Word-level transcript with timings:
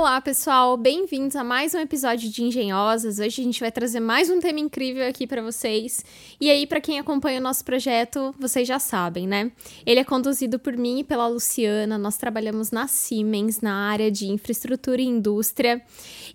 Olá, 0.00 0.18
pessoal, 0.18 0.78
bem-vindos 0.78 1.36
a 1.36 1.44
mais 1.44 1.74
um 1.74 1.78
episódio 1.78 2.30
de 2.30 2.42
Engenhosas. 2.42 3.18
Hoje 3.18 3.42
a 3.42 3.44
gente 3.44 3.60
vai 3.60 3.70
trazer 3.70 4.00
mais 4.00 4.30
um 4.30 4.40
tema 4.40 4.58
incrível 4.58 5.06
aqui 5.06 5.26
para 5.26 5.42
vocês. 5.42 6.02
E 6.40 6.50
aí, 6.50 6.66
para 6.66 6.80
quem 6.80 6.98
acompanha 6.98 7.38
o 7.38 7.42
nosso 7.42 7.62
projeto, 7.62 8.34
vocês 8.38 8.66
já 8.66 8.78
sabem, 8.78 9.28
né? 9.28 9.52
Ele 9.84 10.00
é 10.00 10.04
conduzido 10.04 10.58
por 10.58 10.74
mim 10.74 11.00
e 11.00 11.04
pela 11.04 11.26
Luciana. 11.28 11.98
Nós 11.98 12.16
trabalhamos 12.16 12.70
na 12.70 12.88
Siemens, 12.88 13.60
na 13.60 13.74
área 13.90 14.10
de 14.10 14.28
infraestrutura 14.28 15.02
e 15.02 15.04
indústria. 15.04 15.82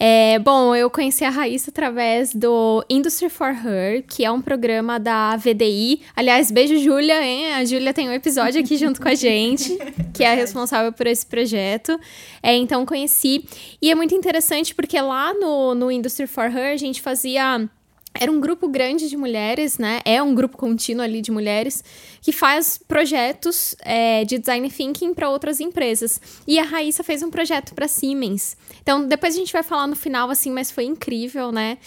É, 0.04 0.38
bom, 0.40 0.74
eu 0.74 0.90
conheci 0.90 1.24
a 1.24 1.30
Raíssa 1.30 1.70
através 1.70 2.34
do 2.34 2.84
Industry 2.90 3.28
for 3.28 3.50
Her, 3.50 4.02
que 4.02 4.24
é 4.24 4.30
um 4.32 4.40
programa 4.40 4.98
da 4.98 5.36
VDI. 5.36 6.00
Aliás, 6.16 6.50
beijo, 6.50 6.76
Júlia, 6.78 7.22
hein? 7.22 7.54
A 7.54 7.64
Júlia 7.64 7.94
tem 7.94 8.08
um 8.08 8.12
episódio 8.12 8.60
aqui 8.60 8.76
junto 8.76 9.00
com 9.00 9.06
a 9.06 9.14
gente, 9.14 9.78
que 10.12 10.24
é 10.24 10.34
responsável 10.34 10.92
por 10.92 11.06
esse 11.06 11.24
projeto. 11.24 11.96
É, 12.42 12.52
então, 12.56 12.84
conheci. 12.84 13.44
E 13.80 13.92
é 13.92 13.94
muito 13.94 14.12
interessante 14.12 14.74
porque 14.74 15.00
lá 15.00 15.32
no, 15.34 15.72
no 15.74 15.88
Industry 15.88 16.26
for 16.26 16.46
Her 16.46 16.72
a 16.72 16.76
gente 16.76 17.00
fazia 17.00 17.68
era 18.14 18.30
um 18.30 18.40
grupo 18.40 18.68
grande 18.68 19.08
de 19.08 19.16
mulheres, 19.16 19.78
né? 19.78 20.00
É 20.04 20.22
um 20.22 20.34
grupo 20.34 20.56
contínuo 20.56 21.02
ali 21.02 21.20
de 21.20 21.30
mulheres 21.30 21.82
que 22.20 22.32
faz 22.32 22.78
projetos 22.78 23.74
é, 23.80 24.24
de 24.24 24.38
design 24.38 24.70
thinking 24.70 25.14
para 25.14 25.28
outras 25.28 25.60
empresas. 25.60 26.20
E 26.46 26.58
a 26.58 26.62
Raíssa 26.62 27.02
fez 27.02 27.22
um 27.22 27.30
projeto 27.30 27.74
para 27.74 27.88
Siemens. 27.88 28.56
Então, 28.82 29.06
depois 29.06 29.34
a 29.34 29.38
gente 29.38 29.52
vai 29.52 29.62
falar 29.62 29.86
no 29.86 29.96
final, 29.96 30.30
assim, 30.30 30.50
mas 30.50 30.70
foi 30.70 30.84
incrível, 30.84 31.50
né? 31.50 31.78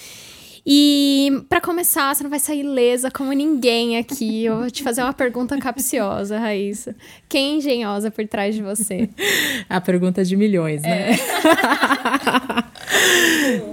E 0.68 1.44
para 1.48 1.62
começar, 1.62 2.14
você 2.16 2.24
não 2.24 2.30
vai 2.30 2.40
sair 2.40 2.62
ilesa 2.62 3.12
como 3.12 3.32
ninguém 3.32 4.00
aqui. 4.00 4.46
Eu 4.46 4.62
vou 4.62 4.72
te 4.72 4.82
fazer 4.82 5.04
uma 5.04 5.14
pergunta 5.14 5.56
capciosa, 5.60 6.40
Raíssa. 6.40 6.96
Quem 7.30 7.54
é 7.54 7.58
engenhosa 7.58 8.10
por 8.10 8.28
trás 8.28 8.56
de 8.56 8.64
você? 8.64 9.08
A 9.70 9.80
pergunta 9.80 10.26
de 10.26 10.36
milhões, 10.36 10.82
né? 10.82 11.12
É. 11.12 11.16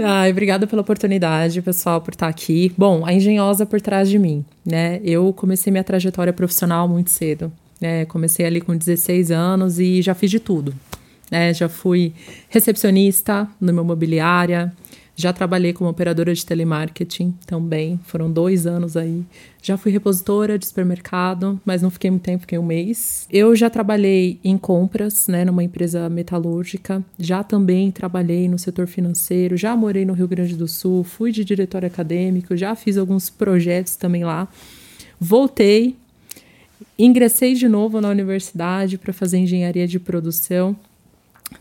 Ai, 0.04 0.30
obrigada 0.30 0.66
pela 0.66 0.82
oportunidade, 0.82 1.60
pessoal, 1.62 2.00
por 2.00 2.12
estar 2.12 2.28
aqui. 2.28 2.72
Bom, 2.76 3.04
a 3.04 3.12
engenhosa 3.12 3.66
por 3.66 3.80
trás 3.80 4.08
de 4.08 4.18
mim, 4.18 4.44
né? 4.64 5.00
Eu 5.04 5.32
comecei 5.32 5.70
minha 5.70 5.84
trajetória 5.84 6.32
profissional 6.32 6.88
muito 6.88 7.10
cedo. 7.10 7.52
Né? 7.80 8.04
Comecei 8.04 8.46
ali 8.46 8.60
com 8.60 8.76
16 8.76 9.32
anos 9.32 9.80
e 9.80 10.00
já 10.00 10.14
fiz 10.14 10.30
de 10.30 10.38
tudo. 10.38 10.72
Né? 11.30 11.52
Já 11.52 11.68
fui 11.68 12.12
recepcionista 12.48 13.48
numa 13.60 13.82
imobiliária, 13.82 14.72
já 15.22 15.32
trabalhei 15.32 15.72
como 15.72 15.88
operadora 15.88 16.34
de 16.34 16.44
telemarketing 16.44 17.32
também, 17.46 17.98
foram 18.06 18.28
dois 18.28 18.66
anos 18.66 18.96
aí. 18.96 19.22
Já 19.62 19.76
fui 19.76 19.92
repositora 19.92 20.58
de 20.58 20.66
supermercado, 20.66 21.60
mas 21.64 21.80
não 21.80 21.90
fiquei 21.90 22.10
muito 22.10 22.24
tempo, 22.24 22.40
fiquei 22.40 22.58
um 22.58 22.64
mês. 22.64 23.28
Eu 23.30 23.54
já 23.54 23.70
trabalhei 23.70 24.40
em 24.42 24.58
compras, 24.58 25.28
né, 25.28 25.44
numa 25.44 25.62
empresa 25.62 26.08
metalúrgica. 26.08 27.04
Já 27.16 27.44
também 27.44 27.92
trabalhei 27.92 28.48
no 28.48 28.58
setor 28.58 28.88
financeiro, 28.88 29.56
já 29.56 29.76
morei 29.76 30.04
no 30.04 30.12
Rio 30.12 30.26
Grande 30.26 30.56
do 30.56 30.66
Sul, 30.66 31.04
fui 31.04 31.30
de 31.30 31.44
diretor 31.44 31.84
acadêmico, 31.84 32.56
já 32.56 32.74
fiz 32.74 32.98
alguns 32.98 33.30
projetos 33.30 33.94
também 33.94 34.24
lá. 34.24 34.48
Voltei, 35.20 35.94
ingressei 36.98 37.54
de 37.54 37.68
novo 37.68 38.00
na 38.00 38.08
universidade 38.08 38.98
para 38.98 39.12
fazer 39.12 39.38
engenharia 39.38 39.86
de 39.86 40.00
produção 40.00 40.76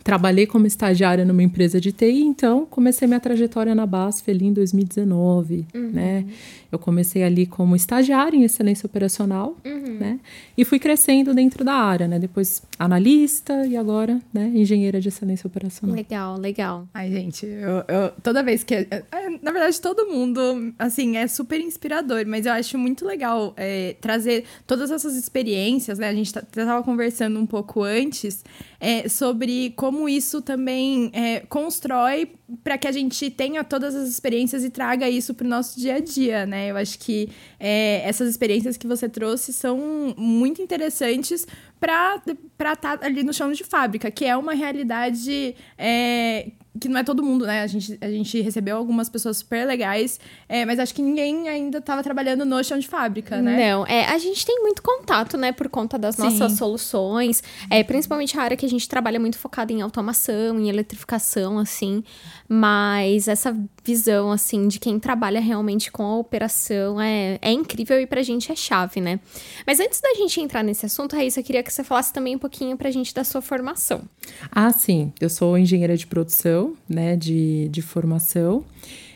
Trabalhei 0.03 0.45
como 0.45 0.65
estagiária 0.65 1.25
numa 1.25 1.43
empresa 1.43 1.79
de 1.79 1.91
TI, 1.91 2.21
então 2.21 2.65
comecei 2.65 3.07
minha 3.07 3.19
trajetória 3.19 3.75
na 3.75 3.85
BASF 3.85 4.29
ali 4.29 4.45
em 4.45 4.53
2019, 4.53 5.65
uhum. 5.73 5.89
né? 5.91 6.25
Eu 6.71 6.79
comecei 6.79 7.23
ali 7.23 7.45
como 7.45 7.75
estagiária 7.75 8.37
em 8.37 8.43
excelência 8.43 8.85
operacional, 8.85 9.57
uhum. 9.65 9.97
né? 9.99 10.19
E 10.57 10.63
fui 10.63 10.79
crescendo 10.79 11.33
dentro 11.33 11.63
da 11.63 11.73
área, 11.73 12.07
né? 12.07 12.17
Depois 12.17 12.61
analista 12.79 13.65
e 13.65 13.75
agora, 13.75 14.21
né? 14.33 14.51
Engenheira 14.55 15.01
de 15.01 15.09
excelência 15.09 15.47
operacional. 15.47 15.95
Legal, 15.95 16.37
legal. 16.37 16.87
Ai, 16.93 17.11
gente, 17.11 17.45
eu, 17.45 17.83
eu 17.87 18.11
toda 18.23 18.41
vez 18.41 18.63
que... 18.63 18.73
É, 18.73 19.03
na 19.41 19.51
verdade, 19.51 19.79
todo 19.81 20.07
mundo, 20.07 20.73
assim, 20.79 21.17
é 21.17 21.27
super 21.27 21.59
inspirador, 21.59 22.25
mas 22.25 22.45
eu 22.45 22.53
acho 22.53 22.77
muito 22.77 23.05
legal 23.05 23.53
é, 23.57 23.95
trazer 23.99 24.45
todas 24.65 24.91
essas 24.91 25.15
experiências, 25.15 25.99
né? 25.99 26.07
A 26.07 26.13
gente 26.13 26.27
estava 26.27 26.81
conversando 26.83 27.39
um 27.39 27.45
pouco 27.45 27.83
antes 27.83 28.43
é, 28.79 29.07
sobre 29.07 29.71
como 29.75 30.09
isso 30.09 30.41
também 30.41 31.11
é, 31.13 31.41
constrói 31.41 32.29
para 32.63 32.77
que 32.77 32.87
a 32.87 32.91
gente 32.91 33.29
tenha 33.29 33.63
todas 33.63 33.95
as 33.95 34.09
experiências 34.09 34.63
e 34.63 34.69
traga 34.69 35.09
isso 35.09 35.33
para 35.33 35.45
o 35.45 35.49
nosso 35.49 35.79
dia 35.79 35.95
a 35.95 35.99
dia, 35.99 36.45
né? 36.45 36.60
Eu 36.69 36.77
acho 36.77 36.97
que 36.99 37.29
é, 37.59 38.01
essas 38.07 38.29
experiências 38.29 38.77
que 38.77 38.87
você 38.87 39.07
trouxe 39.09 39.53
são 39.53 40.13
muito 40.17 40.61
interessantes 40.61 41.47
para 41.79 42.21
estar 42.57 42.75
tá 42.75 42.99
ali 43.01 43.23
no 43.23 43.33
chão 43.33 43.51
de 43.51 43.63
fábrica, 43.63 44.11
que 44.11 44.25
é 44.25 44.35
uma 44.35 44.53
realidade 44.53 45.55
é, 45.77 46.51
que 46.79 46.87
não 46.87 46.99
é 46.99 47.03
todo 47.03 47.21
mundo, 47.21 47.45
né? 47.45 47.61
A 47.61 47.67
gente, 47.67 47.97
a 47.99 48.09
gente 48.09 48.39
recebeu 48.41 48.77
algumas 48.77 49.09
pessoas 49.09 49.37
super 49.37 49.67
legais, 49.67 50.19
é, 50.47 50.65
mas 50.65 50.79
acho 50.79 50.93
que 50.93 51.01
ninguém 51.01 51.49
ainda 51.49 51.79
estava 51.79 52.01
trabalhando 52.01 52.45
no 52.45 52.63
chão 52.63 52.79
de 52.79 52.87
fábrica, 52.87 53.41
né? 53.41 53.71
Não, 53.71 53.85
é, 53.85 54.05
a 54.05 54.17
gente 54.17 54.45
tem 54.45 54.61
muito 54.61 54.81
contato, 54.81 55.37
né, 55.37 55.51
por 55.51 55.67
conta 55.67 55.97
das 55.97 56.15
Sim. 56.15 56.23
nossas 56.23 56.53
soluções, 56.53 57.43
é, 57.69 57.83
principalmente 57.83 58.37
a 58.37 58.41
área 58.41 58.55
que 58.55 58.65
a 58.65 58.69
gente 58.69 58.87
trabalha 58.87 59.19
muito 59.19 59.37
focada 59.37 59.73
em 59.73 59.81
automação, 59.81 60.59
em 60.59 60.69
eletrificação, 60.69 61.59
assim, 61.59 62.03
mas 62.47 63.27
essa 63.27 63.55
visão, 63.83 64.31
assim, 64.31 64.67
de 64.67 64.79
quem 64.79 64.99
trabalha 64.99 65.41
realmente 65.41 65.91
com 65.91 66.03
a 66.03 66.17
operação 66.17 67.01
é, 67.01 67.37
é 67.41 67.51
incrível 67.51 67.99
e 67.99 68.05
pra 68.05 68.21
gente 68.21 68.51
é 68.51 68.55
chave, 68.55 69.01
né? 69.01 69.19
Mas 69.65 69.79
antes 69.79 69.99
da 69.99 70.13
gente 70.13 70.39
entrar 70.39 70.63
nesse 70.63 70.85
assunto, 70.85 71.15
Raíssa, 71.15 71.39
eu 71.39 71.43
queria 71.43 71.63
que 71.63 71.73
você 71.73 71.83
falasse 71.83 72.13
também 72.13 72.35
um 72.35 72.39
pouquinho 72.39 72.77
pra 72.77 72.91
gente 72.91 73.13
da 73.13 73.23
sua 73.23 73.41
formação. 73.41 74.03
Ah, 74.51 74.71
sim, 74.71 75.11
eu 75.19 75.29
sou 75.29 75.57
engenheira 75.57 75.97
de 75.97 76.07
produção, 76.07 76.60
né, 76.87 77.15
de, 77.15 77.67
de 77.69 77.81
formação. 77.81 78.63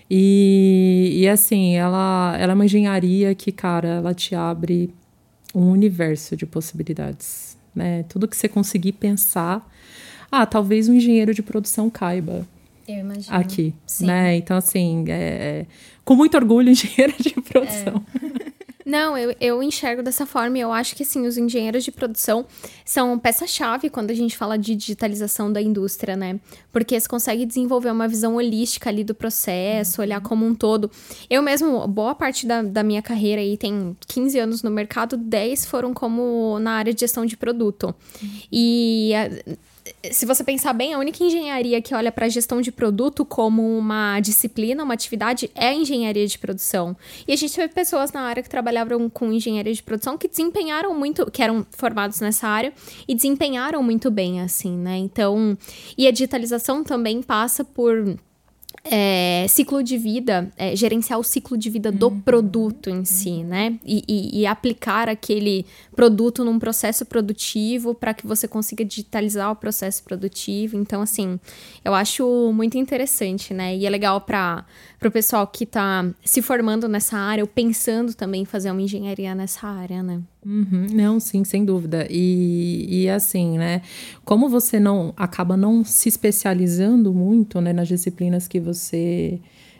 E, 0.09 1.11
e 1.15 1.27
assim, 1.27 1.75
ela, 1.75 2.35
ela 2.39 2.51
é 2.51 2.55
uma 2.55 2.65
engenharia 2.65 3.33
que, 3.33 3.51
cara, 3.51 3.87
ela 3.87 4.13
te 4.13 4.35
abre 4.35 4.93
um 5.53 5.71
universo 5.71 6.35
de 6.35 6.45
possibilidades, 6.45 7.57
né? 7.73 8.03
Tudo 8.03 8.27
que 8.27 8.35
você 8.35 8.47
conseguir 8.47 8.91
pensar, 8.91 9.67
ah, 10.31 10.45
talvez 10.45 10.89
um 10.89 10.93
engenheiro 10.93 11.33
de 11.33 11.41
produção 11.41 11.89
caiba. 11.89 12.45
Eu 12.87 12.99
imagino. 12.99 13.35
Aqui, 13.35 13.73
Sim. 13.87 14.05
né? 14.05 14.35
Então, 14.35 14.57
assim, 14.57 15.05
é, 15.07 15.13
é, 15.13 15.65
com 16.03 16.15
muito 16.15 16.35
orgulho, 16.35 16.69
engenheiro 16.71 17.13
de 17.19 17.31
produção. 17.41 18.03
É. 18.21 18.54
Não, 18.85 19.17
eu, 19.17 19.35
eu 19.41 19.63
enxergo 19.63 20.03
dessa 20.03 20.27
forma 20.27 20.59
e 20.59 20.61
eu 20.61 20.71
acho 20.71 20.95
que, 20.95 21.01
assim, 21.01 21.25
os 21.25 21.37
engenheiros 21.37 21.83
de 21.83 21.91
produção 21.91 22.45
são 22.85 23.17
peça-chave 23.17 23.89
quando 23.89 24.11
a 24.11 24.13
gente 24.13 24.37
fala 24.37 24.59
de 24.59 24.75
digitalização 24.75 25.51
da 25.51 25.59
indústria, 25.59 26.15
né? 26.15 26.39
Porque 26.71 26.99
você 26.99 27.07
consegue 27.07 27.47
desenvolver 27.47 27.89
uma 27.89 28.07
visão 28.07 28.35
holística 28.35 28.87
ali 28.87 29.03
do 29.03 29.15
processo, 29.15 30.01
olhar 30.01 30.21
como 30.21 30.45
um 30.45 30.53
todo. 30.53 30.91
Eu 31.27 31.41
mesmo, 31.41 31.87
boa 31.87 32.13
parte 32.13 32.45
da, 32.45 32.61
da 32.61 32.83
minha 32.83 33.01
carreira 33.01 33.41
aí 33.41 33.57
tem 33.57 33.97
15 34.05 34.37
anos 34.37 34.61
no 34.61 34.69
mercado, 34.69 35.17
10 35.17 35.65
foram 35.65 35.91
como 35.91 36.59
na 36.59 36.73
área 36.73 36.93
de 36.93 36.99
gestão 36.99 37.25
de 37.25 37.35
produto. 37.35 37.95
E 38.51 39.13
se 40.11 40.25
você 40.25 40.43
pensar 40.43 40.73
bem, 40.73 40.93
a 40.93 40.99
única 40.99 41.23
engenharia 41.23 41.81
que 41.81 41.93
olha 41.93 42.11
para 42.11 42.25
a 42.25 42.29
gestão 42.29 42.61
de 42.61 42.71
produto 42.71 43.25
como 43.25 43.77
uma 43.77 44.19
disciplina, 44.19 44.83
uma 44.83 44.93
atividade, 44.93 45.49
é 45.55 45.69
a 45.69 45.73
engenharia 45.73 46.25
de 46.27 46.37
produção. 46.37 46.95
E 47.27 47.33
a 47.33 47.35
gente 47.35 47.53
teve 47.53 47.73
pessoas 47.73 48.11
na 48.11 48.21
área 48.21 48.41
que 48.41 48.49
trabalhavam 48.49 49.09
com 49.09 49.31
engenharia 49.31 49.73
de 49.73 49.83
produção 49.83 50.17
que 50.17 50.27
desempenharam 50.27 50.93
muito, 50.97 51.29
que 51.29 51.41
eram 51.41 51.65
formados 51.71 52.19
nessa 52.19 52.47
área 52.47 52.73
e 53.07 53.15
desempenharam 53.15 53.81
muito 53.83 54.09
bem, 54.11 54.41
assim, 54.41 54.77
né? 54.77 54.97
Então, 54.97 55.57
e 55.97 56.07
a 56.07 56.11
digitalização 56.11 56.83
também 56.83 57.21
passa 57.21 57.63
por 57.63 58.17
é, 58.87 59.47
ciclo 59.49 59.81
de 59.81 59.97
vida, 59.97 60.51
é, 60.55 60.75
gerenciar 60.75 61.19
o 61.19 61.23
ciclo 61.23 61.57
de 61.57 61.71
vida 61.71 61.91
do 61.91 62.09
uhum. 62.09 62.21
produto 62.21 62.87
em 62.87 63.03
si, 63.03 63.43
né? 63.43 63.79
E, 63.83 64.03
e, 64.07 64.41
e, 64.41 64.45
aplicar 64.45 65.09
aquele 65.09 65.65
produto 65.95 66.45
num 66.45 66.59
processo 66.59 67.03
produtivo 67.03 67.95
para 67.95 68.13
que 68.13 68.27
você 68.27 68.47
consiga 68.47 68.85
digitalizar 68.85 69.51
o 69.51 69.55
processo 69.55 70.03
produtivo. 70.03 70.77
Então, 70.77 71.01
assim, 71.01 71.39
eu 71.83 71.95
acho 71.95 72.51
muito 72.53 72.77
interessante, 72.77 73.55
né? 73.55 73.75
E 73.75 73.87
é 73.87 73.89
legal 73.89 74.21
para 74.21 74.63
o 75.07 75.11
pessoal 75.11 75.45
que 75.47 75.63
está 75.63 76.05
se 76.23 76.41
formando 76.41 76.87
nessa 76.87 77.17
área 77.17 77.43
ou 77.43 77.47
pensando 77.47 78.13
também 78.13 78.41
em 78.41 78.45
fazer 78.45 78.71
uma 78.71 78.81
engenharia 78.81 79.33
nessa 79.35 79.67
área, 79.67 80.01
né? 80.01 80.21
Uhum. 80.45 80.87
Não, 80.93 81.19
sim, 81.19 81.43
sem 81.43 81.65
dúvida. 81.65 82.07
E, 82.09 82.85
e 82.89 83.09
assim, 83.09 83.57
né? 83.57 83.81
Como 84.23 84.47
você 84.47 84.79
não 84.79 85.13
acaba 85.17 85.57
não 85.57 85.83
se 85.83 86.09
especializando 86.09 87.13
muito 87.13 87.59
né, 87.59 87.73
nas 87.73 87.87
disciplinas 87.87 88.47
que 88.47 88.59
você 88.59 89.39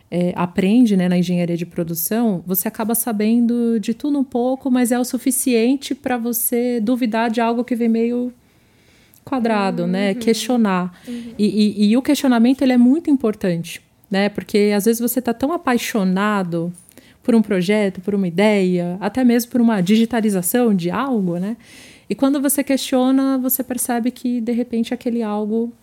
é, 0.09 0.33
aprende 0.35 0.95
né, 0.95 1.09
na 1.09 1.17
engenharia 1.17 1.57
de 1.57 1.65
produção, 1.65 2.43
você 2.45 2.67
acaba 2.67 2.95
sabendo 2.95 3.79
de 3.79 3.93
tudo 3.93 4.19
um 4.19 4.23
pouco, 4.23 4.71
mas 4.71 4.91
é 4.91 4.99
o 4.99 5.03
suficiente 5.03 5.93
para 5.93 6.17
você 6.17 6.79
duvidar 6.79 7.29
de 7.29 7.41
algo 7.41 7.63
que 7.63 7.75
vem 7.75 7.89
meio 7.89 8.33
quadrado, 9.25 9.87
né? 9.87 10.09
uhum. 10.09 10.13
né? 10.13 10.13
Questionar. 10.13 10.93
Uhum. 11.07 11.33
E, 11.37 11.45
e, 11.45 11.91
e, 11.91 11.97
o 11.97 12.01
questionamento 12.01 12.61
ele 12.61 12.73
é 12.73 12.77
muito 12.77 13.09
importante, 13.09 13.81
né? 14.15 14.29
Porque 14.29 14.71
às 14.73 14.85
vezes 14.85 15.01
você 15.01 15.19
está 15.19 15.33
tão 15.33 15.51
apaixonado 15.51 16.71
por 17.21 17.35
um 17.35 17.41
projeto, 17.41 17.99
por 17.99 18.15
uma 18.15 18.25
ideia, 18.25 18.97
até 19.01 19.25
mesmo 19.25 19.51
por 19.51 19.59
uma 19.59 19.81
digitalização 19.81 20.73
de 20.73 20.89
algo, 20.89 21.37
né? 21.37 21.57
E 22.09 22.15
quando 22.15 22.41
você 22.41 22.63
questiona, 22.63 23.37
você 23.37 23.61
percebe 23.61 24.11
que 24.11 24.39
de 24.39 24.53
repente 24.53 24.93
aquele 24.93 25.21
algo 25.21 25.73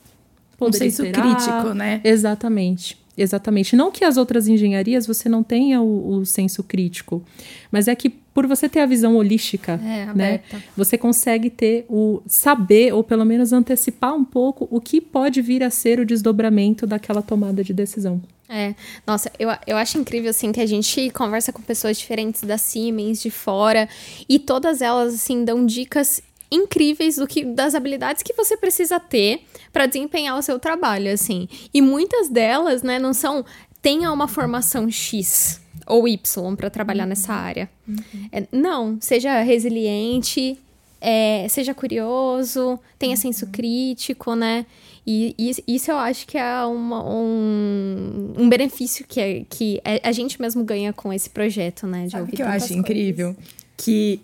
poderia 0.57 0.89
um 0.89 0.91
senso 0.91 1.13
crítico, 1.13 1.75
né? 1.75 2.01
Exatamente. 2.03 2.97
Exatamente. 3.17 3.77
Não 3.77 3.91
que 3.91 4.05
as 4.05 4.17
outras 4.17 4.49
engenharias 4.49 5.07
você 5.07 5.29
não 5.29 5.43
tenha 5.43 5.81
o, 5.81 6.17
o 6.17 6.27
senso 6.27 6.63
crítico, 6.63 7.23
mas 7.71 7.89
é 7.89 7.95
que 7.95 8.09
por 8.09 8.47
você 8.47 8.69
ter 8.69 8.81
a 8.81 8.87
visão 8.87 9.17
holística, 9.17 9.79
é, 9.85 10.15
né, 10.15 10.41
você 10.75 10.97
consegue 10.97 11.51
ter 11.51 11.85
o 11.89 12.23
saber 12.27 12.95
ou 12.95 13.05
pelo 13.05 13.25
menos 13.25 13.53
antecipar 13.53 14.15
um 14.15 14.25
pouco 14.25 14.67
o 14.71 14.81
que 14.81 15.01
pode 15.01 15.43
vir 15.43 15.63
a 15.63 15.69
ser 15.69 16.01
o 16.01 16.07
desdobramento 16.07 16.87
daquela 16.87 17.21
tomada 17.21 17.63
de 17.63 17.75
decisão. 17.75 18.23
É, 18.49 18.75
nossa, 19.07 19.31
eu, 19.39 19.49
eu 19.67 19.79
acho 19.79 19.97
incrível, 19.97 20.29
assim, 20.29 20.53
que 20.53 20.61
a 20.61 20.67
gente 20.67 21.11
conversa 21.11 21.53
com 21.53 21.63
pessoas 21.63 21.97
diferentes 21.97 22.43
da 22.43 22.59
Siemens, 22.59 23.23
de 23.23 23.31
fora, 23.31 23.89
e 24.29 24.39
todas 24.39 24.83
elas, 24.83 25.15
assim, 25.15 25.43
dão 25.43 25.65
dicas 25.65 26.23
incríveis 26.53 27.17
do 27.17 27.27
que 27.27 27.45
das 27.45 27.75
habilidades 27.75 28.23
que 28.23 28.35
você 28.35 28.57
precisa 28.57 29.01
ter 29.01 29.43
para 29.73 29.87
desempenhar 29.87 30.39
o 30.39 30.43
seu 30.43 30.59
trabalho, 30.59 31.13
assim. 31.13 31.49
E 31.73 31.81
muitas 31.81 32.29
delas, 32.29 32.83
né, 32.83 32.99
não 32.99 33.15
são 33.15 33.45
tenha 33.81 34.13
uma 34.13 34.29
formação 34.29 34.89
X 34.89 35.61
ou 35.87 36.07
Y 36.07 36.55
para 36.57 36.71
trabalhar 36.71 37.03
uhum. 37.03 37.09
nessa 37.09 37.33
área. 37.33 37.69
Uhum. 37.87 38.29
É, 38.31 38.47
não, 38.53 38.97
seja 39.01 39.41
resiliente, 39.41 40.57
é, 41.01 41.47
seja 41.49 41.75
curioso, 41.75 42.79
tenha 42.97 43.17
senso 43.17 43.47
uhum. 43.47 43.51
crítico, 43.51 44.37
né? 44.37 44.65
E, 45.05 45.35
e, 45.37 45.75
isso 45.75 45.91
eu 45.91 45.97
acho 45.97 46.25
que 46.29 46.39
é 46.39 46.65
uma, 46.65 47.05
um, 47.05 48.35
um 48.39 48.49
benefício 48.49 49.05
que, 49.05 49.21
é, 49.21 49.45
que 49.51 49.83
a 50.01 50.13
gente 50.13 50.41
mesmo 50.41 50.63
ganha 50.63 50.93
com 50.93 51.13
esse 51.13 51.29
projeto, 51.29 51.89
né? 51.89 52.05
De 52.05 52.13
Sabe 52.13 52.31
que 52.31 52.41
eu 52.41 52.47
acho 52.47 52.69
coisas. 52.69 52.77
incrível? 52.77 53.37
Que, 53.85 54.21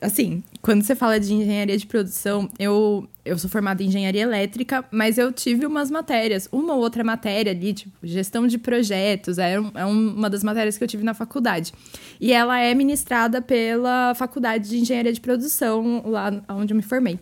assim, 0.00 0.44
quando 0.62 0.84
você 0.84 0.94
fala 0.94 1.18
de 1.18 1.34
engenharia 1.34 1.76
de 1.76 1.84
produção, 1.84 2.48
eu, 2.56 3.04
eu 3.24 3.36
sou 3.36 3.50
formada 3.50 3.82
em 3.82 3.86
engenharia 3.86 4.22
elétrica, 4.22 4.84
mas 4.92 5.18
eu 5.18 5.32
tive 5.32 5.66
umas 5.66 5.90
matérias, 5.90 6.48
uma 6.52 6.72
ou 6.72 6.80
outra 6.80 7.02
matéria 7.02 7.50
ali, 7.50 7.74
tipo, 7.74 7.92
gestão 8.04 8.46
de 8.46 8.58
projetos, 8.58 9.38
é, 9.38 9.54
é 9.54 9.84
uma 9.84 10.30
das 10.30 10.44
matérias 10.44 10.78
que 10.78 10.84
eu 10.84 10.88
tive 10.88 11.02
na 11.02 11.14
faculdade. 11.14 11.72
E 12.20 12.32
ela 12.32 12.60
é 12.60 12.72
ministrada 12.74 13.42
pela 13.42 14.14
Faculdade 14.14 14.68
de 14.68 14.78
Engenharia 14.78 15.12
de 15.12 15.20
Produção, 15.20 16.04
lá 16.06 16.30
onde 16.50 16.72
eu 16.72 16.76
me 16.76 16.82
formei. 16.82 17.18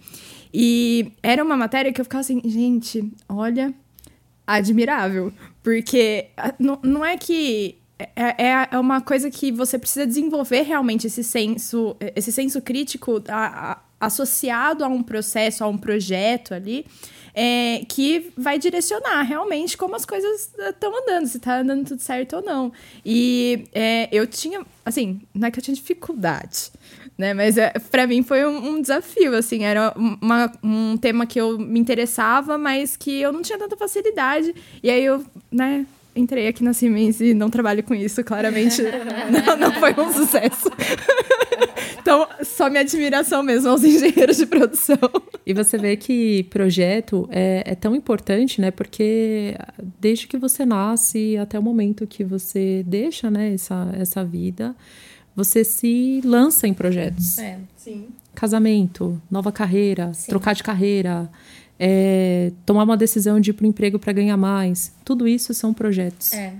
E 0.52 1.12
era 1.22 1.42
uma 1.42 1.56
matéria 1.56 1.94
que 1.94 2.00
eu 2.00 2.04
ficava 2.04 2.20
assim, 2.20 2.42
gente, 2.44 3.10
olha, 3.26 3.72
admirável. 4.46 5.32
Porque 5.62 6.26
não, 6.58 6.78
não 6.82 7.02
é 7.02 7.16
que 7.16 7.78
é, 8.16 8.46
é, 8.46 8.68
é 8.72 8.78
uma 8.78 9.00
coisa 9.00 9.30
que 9.30 9.52
você 9.52 9.78
precisa 9.78 10.06
desenvolver 10.06 10.62
realmente 10.62 11.06
esse 11.06 11.22
senso, 11.22 11.96
esse 12.14 12.32
senso 12.32 12.60
crítico 12.60 13.22
a, 13.28 13.72
a, 13.72 13.78
associado 14.00 14.84
a 14.84 14.88
um 14.88 15.02
processo, 15.02 15.64
a 15.64 15.68
um 15.68 15.78
projeto 15.78 16.54
ali, 16.54 16.86
é, 17.34 17.84
que 17.88 18.32
vai 18.36 18.58
direcionar 18.58 19.22
realmente 19.22 19.76
como 19.76 19.96
as 19.96 20.04
coisas 20.04 20.52
estão 20.56 20.96
andando, 21.02 21.26
se 21.26 21.38
está 21.38 21.58
andando 21.58 21.86
tudo 21.86 22.00
certo 22.00 22.36
ou 22.36 22.42
não. 22.42 22.72
E 23.04 23.64
é, 23.72 24.08
eu 24.12 24.26
tinha, 24.26 24.64
assim, 24.84 25.20
não 25.34 25.48
é 25.48 25.50
que 25.50 25.58
eu 25.58 25.62
tinha 25.62 25.74
dificuldade, 25.74 26.70
né? 27.18 27.34
Mas 27.34 27.58
é, 27.58 27.72
para 27.90 28.06
mim 28.06 28.22
foi 28.22 28.44
um, 28.46 28.74
um, 28.74 28.80
desafio, 28.80 29.34
assim, 29.34 29.64
era 29.64 29.92
uma, 29.96 30.52
um 30.62 30.96
tema 30.96 31.26
que 31.26 31.40
eu 31.40 31.58
me 31.58 31.80
interessava, 31.80 32.56
mas 32.56 32.96
que 32.96 33.20
eu 33.20 33.32
não 33.32 33.42
tinha 33.42 33.58
tanta 33.58 33.76
facilidade. 33.76 34.54
E 34.80 34.88
aí 34.88 35.04
eu, 35.04 35.24
né, 35.50 35.84
entrei 36.14 36.46
aqui 36.48 36.62
na 36.62 36.72
Siemens 36.72 37.20
e 37.20 37.34
não 37.34 37.50
trabalho 37.50 37.82
com 37.82 37.94
isso, 37.94 38.22
claramente 38.22 38.82
não, 39.30 39.56
não 39.56 39.72
foi 39.72 39.92
um 39.92 40.12
sucesso. 40.12 40.70
então, 42.00 42.26
só 42.42 42.68
minha 42.70 42.82
admiração 42.82 43.42
mesmo 43.42 43.70
aos 43.70 43.82
engenheiros 43.82 44.36
de 44.36 44.46
produção. 44.46 44.98
E 45.44 45.52
você 45.52 45.76
vê 45.76 45.96
que 45.96 46.44
projeto 46.44 47.28
é, 47.30 47.62
é 47.66 47.74
tão 47.74 47.94
importante, 47.94 48.60
né? 48.60 48.70
Porque 48.70 49.56
desde 50.00 50.26
que 50.26 50.38
você 50.38 50.64
nasce 50.64 51.36
até 51.36 51.58
o 51.58 51.62
momento 51.62 52.06
que 52.06 52.24
você 52.24 52.84
deixa 52.86 53.30
né, 53.30 53.52
essa, 53.54 53.90
essa 53.98 54.24
vida, 54.24 54.74
você 55.34 55.64
se 55.64 56.20
lança 56.24 56.66
em 56.66 56.74
projetos. 56.74 57.38
É, 57.38 57.58
sim. 57.76 58.08
Casamento, 58.34 59.20
nova 59.30 59.52
carreira, 59.52 60.12
sim. 60.12 60.28
trocar 60.28 60.54
de 60.54 60.62
carreira, 60.62 61.30
é, 61.78 62.52
tomar 62.64 62.84
uma 62.84 62.96
decisão 62.96 63.40
de 63.40 63.50
ir 63.50 63.52
para 63.54 63.64
o 63.64 63.68
emprego 63.68 63.98
para 63.98 64.12
ganhar 64.12 64.36
mais. 64.36 64.94
Tudo 65.04 65.26
isso 65.26 65.52
são 65.54 65.74
projetos. 65.74 66.32
É. 66.32 66.54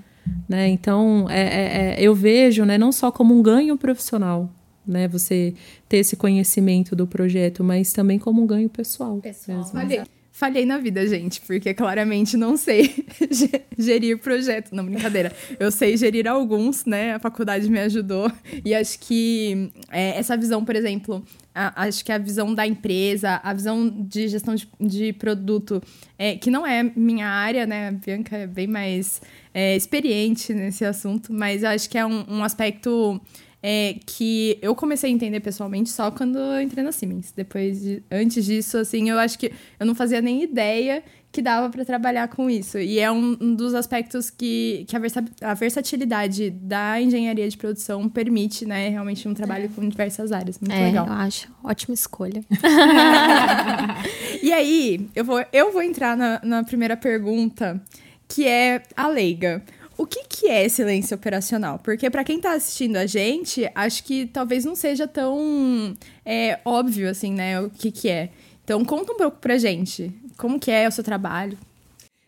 Né? 0.49 0.69
Então, 0.69 1.29
é, 1.31 1.41
é, 1.41 1.95
é, 1.95 2.03
eu 2.03 2.15
vejo 2.15 2.65
né, 2.65 2.79
não 2.79 2.91
só 2.91 3.11
como 3.11 3.37
um 3.37 3.43
ganho 3.43 3.77
profissional, 3.77 4.51
né, 4.87 5.07
você 5.07 5.55
ter 5.89 5.99
esse 5.99 6.17
conhecimento 6.17 6.97
do 6.97 7.07
projeto, 7.07 7.63
mas 7.63 7.93
também 7.93 8.19
como 8.19 8.43
um 8.43 8.47
ganho 8.47 8.69
pessoal. 8.69 9.19
Pessoal. 9.19 9.65
Falhei. 9.65 10.03
Falhei 10.37 10.67
na 10.67 10.79
vida, 10.79 11.07
gente, 11.07 11.41
porque 11.43 11.73
claramente 11.73 12.37
não 12.37 12.57
sei 12.57 13.07
gerir 13.79 14.19
projeto. 14.19 14.75
Não, 14.75 14.85
brincadeira. 14.85 15.33
Eu 15.61 15.71
sei 15.71 15.97
gerir 15.97 16.27
alguns, 16.27 16.85
né? 16.85 17.15
A 17.15 17.21
faculdade 17.21 17.71
me 17.71 17.79
ajudou. 17.79 18.29
E 18.65 18.75
acho 18.75 18.99
que 18.99 19.71
é, 19.93 20.19
essa 20.19 20.37
visão, 20.37 20.65
por 20.65 20.75
exemplo, 20.75 21.25
a, 21.55 21.85
acho 21.85 22.05
que 22.05 22.11
a 22.11 22.19
visão 22.19 22.53
da 22.53 22.67
empresa, 22.67 23.41
a 23.45 23.55
visão 23.55 23.89
de 23.89 24.27
gestão 24.27 24.57
de, 24.57 24.69
de 24.81 25.13
produto, 25.13 25.81
é, 26.19 26.35
que 26.35 26.51
não 26.51 26.67
é 26.67 26.83
minha 26.83 27.29
área, 27.29 27.65
né? 27.65 27.91
A 27.91 27.93
Bianca 27.93 28.37
é 28.37 28.47
bem 28.49 28.67
mais 28.67 29.23
é, 29.55 29.77
experiente 29.77 30.53
nesse 30.53 30.85
assunto, 30.85 31.33
mas 31.33 31.63
acho 31.63 31.89
que 31.89 31.97
é 31.97 32.05
um, 32.05 32.25
um 32.29 32.43
aspecto 32.43 33.21
é, 33.67 33.97
que 34.05 34.59
eu 34.61 34.75
comecei 34.75 35.09
a 35.09 35.13
entender 35.15 35.41
pessoalmente 35.41 35.89
só 35.89 36.11
quando 36.11 36.39
eu 36.39 36.61
entrei 36.61 36.85
na 36.85 36.93
Siemens. 36.93 37.33
Depois, 37.35 37.81
de, 37.81 38.03
antes 38.11 38.45
disso, 38.45 38.77
assim, 38.77 39.09
eu 39.09 39.19
acho 39.19 39.39
que 39.39 39.51
eu 39.81 39.87
não 39.87 39.95
fazia 39.95 40.21
nem 40.21 40.43
ideia 40.43 41.03
que 41.33 41.41
dava 41.41 41.71
para 41.71 41.83
trabalhar 41.83 42.29
com 42.29 42.51
isso. 42.51 42.79
E 42.79 43.01
é 43.01 43.11
um, 43.11 43.39
um 43.41 43.55
dos 43.55 43.73
aspectos 43.73 44.29
que, 44.29 44.85
que 44.87 44.95
a, 44.95 44.99
versa, 44.99 45.25
a, 45.41 45.55
versatilidade 45.55 46.51
da 46.51 47.01
engenharia 47.01 47.49
de 47.49 47.57
produção 47.57 48.07
permite, 48.07 48.67
né? 48.67 48.91
Realmente 48.91 49.27
um 49.27 49.33
trabalho 49.33 49.65
é. 49.65 49.69
com 49.69 49.89
diversas 49.89 50.31
áreas. 50.31 50.59
Muito 50.61 50.75
é, 50.75 50.85
legal. 50.85 51.07
Eu 51.07 51.13
acho. 51.15 51.51
Ótima 51.65 51.95
escolha. 51.95 52.45
e 54.43 54.53
aí, 54.53 55.09
eu 55.17 55.25
vou, 55.25 55.43
eu 55.51 55.73
vou 55.73 55.81
entrar 55.81 56.15
na, 56.19 56.39
na 56.45 56.65
primeira 56.65 56.99
pergunta, 56.99 57.83
que 58.29 58.47
é 58.47 58.83
a 58.95 59.09
leiga. 59.09 59.63
O 59.97 60.07
que, 60.07 60.25
que 60.25 60.49
é 60.49 60.65
excelência 60.65 61.15
operacional? 61.15 61.79
Porque 61.79 62.11
para 62.11 62.25
quem 62.25 62.37
está 62.37 62.55
assistindo 62.55 62.97
a 62.97 63.07
gente, 63.07 63.71
acho 63.75 64.03
que 64.03 64.27
talvez 64.27 64.65
não 64.65 64.75
seja 64.75 65.07
tão 65.07 65.97
é, 66.25 66.59
óbvio 66.65 67.09
assim, 67.09 67.33
né? 67.33 67.61
O 67.61 67.71
que, 67.71 67.93
que 67.93 68.09
é. 68.09 68.31
Então 68.65 68.85
conta 68.85 69.13
um 69.13 69.17
pouco 69.17 69.39
pra 69.39 69.57
gente. 69.57 70.13
Como 70.37 70.59
que 70.59 70.71
é 70.71 70.89
o 70.89 70.93
seu 70.93 71.05
trabalho? 71.05 71.57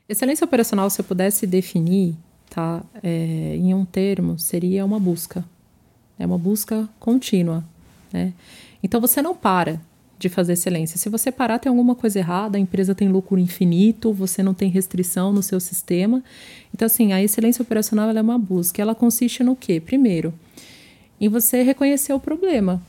Excelência 0.08 0.44
operacional, 0.44 0.88
se 0.88 1.00
eu 1.00 1.04
pudesse 1.04 1.46
definir, 1.46 2.14
tá, 2.48 2.82
é, 3.02 3.56
em 3.56 3.74
um 3.74 3.84
termo, 3.84 4.38
seria 4.38 4.84
uma 4.84 5.00
busca. 5.00 5.44
É 6.18 6.24
uma 6.24 6.38
busca 6.38 6.88
contínua, 7.00 7.64
né? 8.12 8.32
Então 8.82 9.00
você 9.00 9.20
não 9.20 9.34
para 9.34 9.80
de 10.18 10.28
fazer 10.28 10.54
excelência. 10.54 10.98
Se 10.98 11.08
você 11.08 11.30
parar, 11.30 11.58
tem 11.58 11.68
alguma 11.68 11.94
coisa 11.94 12.18
errada, 12.18 12.56
a 12.56 12.60
empresa 12.60 12.94
tem 12.94 13.08
lucro 13.08 13.38
infinito, 13.38 14.12
você 14.12 14.42
não 14.42 14.54
tem 14.54 14.70
restrição 14.70 15.32
no 15.32 15.42
seu 15.42 15.60
sistema. 15.60 16.22
Então, 16.74 16.86
assim, 16.86 17.12
a 17.12 17.22
excelência 17.22 17.62
operacional 17.62 18.10
é 18.10 18.20
uma 18.20 18.38
busca. 18.38 18.80
Ela 18.80 18.94
consiste 18.94 19.44
no 19.44 19.54
quê? 19.54 19.80
Primeiro, 19.80 20.32
em 21.20 21.28
você 21.28 21.62
reconhecer 21.62 22.12
o 22.12 22.20
problema. 22.20 22.82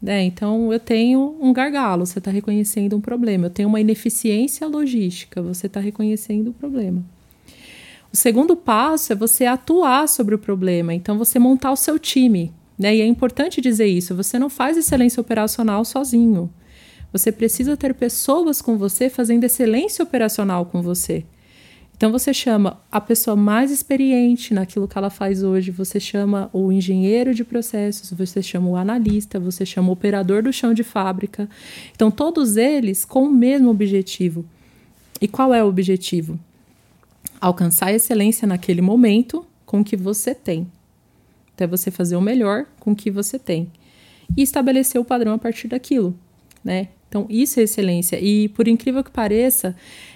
Né? 0.00 0.22
Então, 0.24 0.72
eu 0.72 0.78
tenho 0.78 1.36
um 1.40 1.52
gargalo, 1.52 2.06
você 2.06 2.20
está 2.20 2.30
reconhecendo 2.30 2.96
um 2.96 3.00
problema. 3.00 3.46
Eu 3.46 3.50
tenho 3.50 3.68
uma 3.68 3.80
ineficiência 3.80 4.66
logística, 4.66 5.42
você 5.42 5.66
está 5.66 5.80
reconhecendo 5.80 6.48
o 6.48 6.52
problema. 6.52 7.04
O 8.12 8.16
segundo 8.16 8.56
passo 8.56 9.12
é 9.12 9.16
você 9.16 9.44
atuar 9.44 10.08
sobre 10.08 10.34
o 10.34 10.38
problema, 10.38 10.94
então 10.94 11.18
você 11.18 11.38
montar 11.38 11.72
o 11.72 11.76
seu 11.76 11.98
time. 11.98 12.52
Né? 12.78 12.96
E 12.96 13.00
é 13.00 13.06
importante 13.06 13.60
dizer 13.60 13.86
isso: 13.86 14.14
você 14.14 14.38
não 14.38 14.48
faz 14.48 14.76
excelência 14.76 15.20
operacional 15.20 15.84
sozinho. 15.84 16.50
Você 17.12 17.32
precisa 17.32 17.76
ter 17.76 17.94
pessoas 17.94 18.60
com 18.60 18.76
você 18.76 19.08
fazendo 19.08 19.44
excelência 19.44 20.02
operacional 20.02 20.66
com 20.66 20.82
você. 20.82 21.24
Então 21.96 22.12
você 22.12 22.32
chama 22.32 22.78
a 22.92 23.00
pessoa 23.00 23.34
mais 23.34 23.72
experiente 23.72 24.54
naquilo 24.54 24.86
que 24.86 24.96
ela 24.96 25.10
faz 25.10 25.42
hoje, 25.42 25.72
você 25.72 25.98
chama 25.98 26.48
o 26.52 26.70
engenheiro 26.70 27.34
de 27.34 27.42
processos, 27.42 28.12
você 28.12 28.40
chama 28.40 28.68
o 28.68 28.76
analista, 28.76 29.40
você 29.40 29.66
chama 29.66 29.88
o 29.88 29.92
operador 29.92 30.40
do 30.40 30.52
chão 30.52 30.72
de 30.72 30.84
fábrica. 30.84 31.48
Então 31.92 32.08
todos 32.08 32.56
eles 32.56 33.04
com 33.04 33.24
o 33.24 33.30
mesmo 33.30 33.68
objetivo. 33.68 34.44
E 35.20 35.26
qual 35.26 35.52
é 35.52 35.64
o 35.64 35.66
objetivo? 35.66 36.38
Alcançar 37.40 37.92
excelência 37.92 38.46
naquele 38.46 38.80
momento 38.80 39.44
com 39.66 39.80
o 39.80 39.84
que 39.84 39.96
você 39.96 40.36
tem. 40.36 40.68
Até 41.58 41.66
você 41.66 41.90
fazer 41.90 42.14
o 42.14 42.20
melhor 42.20 42.66
com 42.78 42.92
o 42.92 42.94
que 42.94 43.10
você 43.10 43.36
tem. 43.36 43.72
E 44.36 44.42
estabelecer 44.42 45.00
o 45.00 45.04
padrão 45.04 45.32
a 45.32 45.38
partir 45.38 45.66
daquilo, 45.66 46.16
né? 46.62 46.86
Então, 47.08 47.26
isso 47.28 47.58
é 47.58 47.64
excelência. 47.64 48.16
E, 48.20 48.48
por 48.50 48.68
incrível 48.68 49.02
que 49.02 49.10
pareça, 49.10 49.74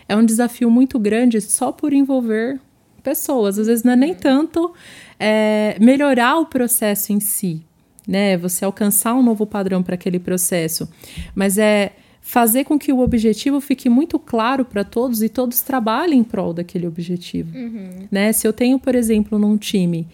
é 0.09 0.15
um 0.15 0.25
desafio 0.25 0.71
muito 0.71 1.01
grande 1.01 1.41
só 1.41 1.73
por 1.73 1.93
envolver 1.93 2.61
pessoas. 3.03 3.59
Às 3.59 3.67
vezes 3.67 3.83
não 3.83 3.93
é 3.93 3.97
nem 3.97 4.15
tanto 4.15 4.73
é, 5.19 5.77
melhorar 5.81 6.39
o 6.39 6.47
processo 6.47 7.13
em 7.13 7.19
si, 7.19 7.61
né? 8.07 8.37
Você 8.37 8.65
alcançar 8.65 9.13
um 9.15 9.23
novo 9.23 9.45
padrão 9.45 9.83
para 9.83 9.97
aquele 9.97 10.21
processo, 10.21 10.89
mas 11.35 11.59
é 11.59 11.91
fazer 12.21 12.63
com 12.63 12.79
que 12.79 12.93
o 12.93 13.01
objetivo 13.01 13.61
fique 13.61 13.89
muito 13.89 14.17
claro 14.17 14.65
para 14.65 14.85
todos 14.85 15.25
e 15.25 15.29
todos 15.29 15.61
trabalhem 15.61 16.21
em 16.21 16.25
prol 16.25 16.55
daquele 16.55 16.87
objetivo, 16.87 17.59
uhum. 17.59 18.07
né? 18.13 18.33
Se 18.33 18.47
eu 18.47 18.53
tenho, 18.53 18.79
por 18.79 18.95
exemplo, 18.95 19.41
num 19.41 19.57
time 19.57 20.07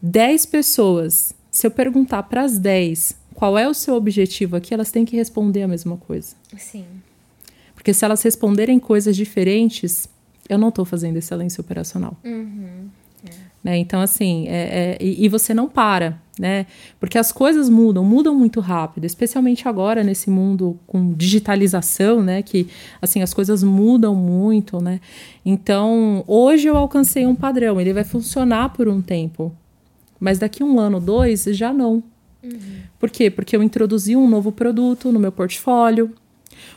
10 0.00 0.46
pessoas, 0.46 1.34
se 1.50 1.66
eu 1.66 1.70
perguntar 1.70 2.22
para 2.24 2.44
as 2.44 2.58
10 2.58 3.16
qual 3.34 3.56
é 3.56 3.68
o 3.68 3.74
seu 3.74 3.94
objetivo 3.94 4.56
aqui, 4.56 4.74
elas 4.74 4.90
têm 4.90 5.04
que 5.04 5.16
responder 5.16 5.62
a 5.62 5.68
mesma 5.68 5.96
coisa. 5.96 6.34
Sim. 6.56 6.84
Porque 7.72 7.94
se 7.94 8.04
elas 8.04 8.20
responderem 8.22 8.80
coisas 8.80 9.16
diferentes, 9.16 10.08
eu 10.48 10.58
não 10.58 10.70
estou 10.70 10.84
fazendo 10.84 11.16
excelência 11.16 11.60
operacional. 11.60 12.16
Uhum. 12.24 12.88
É. 13.24 13.30
Né? 13.62 13.78
Então, 13.78 14.00
assim, 14.00 14.48
é, 14.48 14.96
é, 14.98 14.98
e, 15.00 15.24
e, 15.24 15.28
você 15.28 15.52
não 15.52 15.68
para, 15.68 16.20
né? 16.38 16.66
Porque 16.98 17.18
as 17.18 17.30
coisas 17.30 17.68
mudam, 17.68 18.04
mudam 18.04 18.34
muito 18.34 18.60
rápido, 18.60 19.04
especialmente 19.04 19.68
agora 19.68 20.02
nesse 20.02 20.30
mundo 20.30 20.78
com 20.86 21.12
digitalização, 21.12 22.22
né? 22.22 22.42
Que, 22.42 22.68
assim, 23.00 23.22
as 23.22 23.34
coisas 23.34 23.62
mudam 23.62 24.14
muito, 24.14 24.80
né? 24.80 25.00
Então, 25.44 26.24
hoje 26.26 26.68
eu 26.68 26.76
alcancei 26.76 27.26
um 27.26 27.34
padrão, 27.34 27.80
ele 27.80 27.92
vai 27.92 28.04
funcionar 28.04 28.70
por 28.70 28.88
um 28.88 29.00
tempo. 29.00 29.54
Mas 30.18 30.38
daqui 30.38 30.62
um 30.62 30.78
ano, 30.78 31.00
dois, 31.00 31.44
já 31.44 31.72
não. 31.72 32.02
Uhum. 32.42 32.82
Por 32.98 33.10
quê? 33.10 33.30
Porque 33.30 33.56
eu 33.56 33.62
introduzi 33.62 34.16
um 34.16 34.28
novo 34.28 34.50
produto 34.52 35.12
no 35.12 35.20
meu 35.20 35.32
portfólio, 35.32 36.12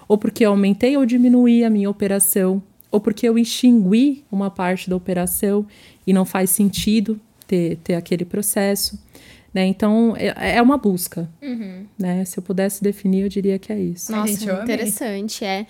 ou 0.08 0.18
porque 0.18 0.46
eu 0.46 0.52
aumentei 0.52 0.98
ou 0.98 1.06
diminuí 1.06 1.64
a 1.64 1.70
minha 1.70 1.90
operação, 1.90 2.62
ou 2.92 3.00
porque 3.00 3.28
eu 3.28 3.38
extingui 3.38 4.24
uma 4.32 4.50
parte 4.50 4.90
da 4.90 4.96
operação 4.96 5.66
e 6.06 6.14
não 6.14 6.26
faz 6.26 6.50
sentido 6.50 7.20
ter, 7.48 7.78
ter 7.78 7.96
aquele 7.96 8.26
processo. 8.26 9.00
Né? 9.54 9.66
Então, 9.66 10.16
é, 10.18 10.58
é 10.58 10.62
uma 10.62 10.78
busca. 10.78 11.30
Uhum. 11.42 11.86
Né? 12.00 12.24
Se 12.24 12.38
eu 12.38 12.44
pudesse 12.44 12.82
definir, 12.82 13.24
eu 13.24 13.30
diria 13.30 13.60
que 13.60 13.72
é 13.72 13.78
isso. 13.78 14.12
Nossa, 14.12 14.32
gente, 14.32 14.50
interessante, 14.50 15.44
é. 15.44 15.66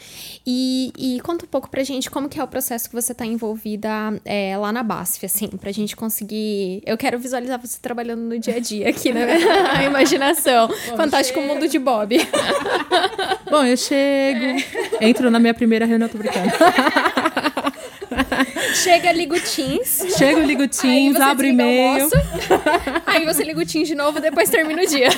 E, 0.45 0.93
e 0.97 1.19
conta 1.21 1.45
um 1.45 1.47
pouco 1.47 1.69
pra 1.69 1.83
gente 1.83 2.09
como 2.11 2.29
que 2.29 2.39
é 2.39 2.43
o 2.43 2.47
processo 2.47 2.88
que 2.88 2.95
você 2.95 3.13
tá 3.13 3.25
envolvida 3.25 3.89
é, 4.23 4.55
lá 4.55 4.71
na 4.71 4.83
BASF, 4.83 5.25
assim, 5.25 5.47
pra 5.47 5.71
gente 5.71 5.95
conseguir... 5.95 6.83
Eu 6.85 6.97
quero 6.97 7.17
visualizar 7.17 7.59
você 7.59 7.79
trabalhando 7.81 8.21
no 8.21 8.38
dia 8.38 8.57
a 8.57 8.59
dia 8.59 8.89
aqui, 8.89 9.11
né? 9.11 9.25
a 9.73 9.83
imaginação. 9.83 10.67
Bom, 10.67 10.97
Fantástico 10.97 11.39
chego. 11.39 11.53
mundo 11.53 11.67
de 11.67 11.79
Bob. 11.79 12.15
Bom, 13.50 13.65
eu 13.65 13.77
chego, 13.77 14.63
entro 15.01 15.31
na 15.31 15.39
minha 15.39 15.53
primeira 15.53 15.85
reunião, 15.85 16.07
tô 16.07 16.17
brincando. 16.17 16.51
Chega, 18.75 19.12
liga 19.12 19.36
o 19.36 19.39
Teams. 19.39 20.06
Chega, 20.18 20.41
liga 20.41 20.63
o 20.63 20.68
Teams, 20.68 21.20
abre 21.20 21.50
e-mail. 21.50 22.10
Aí 23.06 23.25
você 23.25 23.44
liga 23.44 23.60
o 23.60 23.65
Teams 23.65 23.88
de 23.88 23.96
novo, 23.96 24.20
depois 24.20 24.50
termina 24.50 24.82
o 24.82 24.88
dia. 24.88 25.10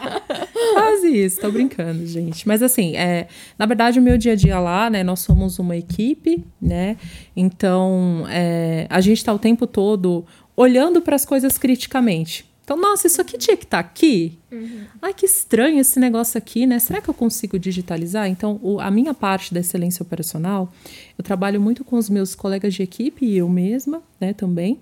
Quase 0.74 1.08
isso, 1.08 1.40
tô 1.40 1.50
brincando, 1.50 2.06
gente. 2.06 2.46
Mas 2.46 2.62
assim, 2.62 2.96
é, 2.96 3.28
na 3.58 3.66
verdade, 3.66 3.98
o 3.98 4.02
meu 4.02 4.16
dia 4.16 4.32
a 4.32 4.36
dia 4.36 4.58
lá, 4.58 4.90
né, 4.90 5.02
nós 5.02 5.20
somos 5.20 5.58
uma 5.58 5.76
equipe, 5.76 6.44
né? 6.60 6.96
Então, 7.36 8.24
é, 8.28 8.86
a 8.88 9.00
gente 9.00 9.24
tá 9.24 9.32
o 9.32 9.38
tempo 9.38 9.66
todo 9.66 10.24
olhando 10.56 11.00
para 11.00 11.16
as 11.16 11.24
coisas 11.24 11.56
criticamente. 11.56 12.49
Então, 12.70 12.80
nossa, 12.80 13.08
isso 13.08 13.20
aqui 13.20 13.36
tinha 13.36 13.56
que 13.56 13.64
estar 13.64 13.82
tá 13.82 13.88
aqui. 13.88 14.38
Uhum. 14.52 14.84
Ai, 15.02 15.12
que 15.12 15.26
estranho 15.26 15.80
esse 15.80 15.98
negócio 15.98 16.38
aqui, 16.38 16.68
né? 16.68 16.78
Será 16.78 17.00
que 17.00 17.10
eu 17.10 17.14
consigo 17.14 17.58
digitalizar? 17.58 18.28
Então, 18.28 18.60
o, 18.62 18.78
a 18.78 18.88
minha 18.92 19.12
parte 19.12 19.52
da 19.52 19.58
excelência 19.58 20.04
operacional, 20.04 20.72
eu 21.18 21.24
trabalho 21.24 21.60
muito 21.60 21.82
com 21.82 21.96
os 21.96 22.08
meus 22.08 22.36
colegas 22.36 22.72
de 22.72 22.84
equipe 22.84 23.26
e 23.26 23.36
eu 23.36 23.48
mesma, 23.48 24.00
né, 24.20 24.32
também, 24.32 24.78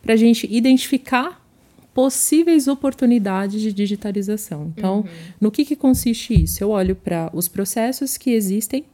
para 0.00 0.14
a 0.14 0.16
gente 0.16 0.46
identificar 0.48 1.44
possíveis 1.92 2.68
oportunidades 2.68 3.60
de 3.60 3.72
digitalização. 3.72 4.72
Então, 4.76 4.98
uhum. 4.98 5.06
no 5.40 5.50
que, 5.50 5.64
que 5.64 5.74
consiste 5.74 6.44
isso? 6.44 6.62
Eu 6.62 6.70
olho 6.70 6.94
para 6.94 7.28
os 7.34 7.48
processos 7.48 8.16
que 8.16 8.30
existem, 8.30 8.84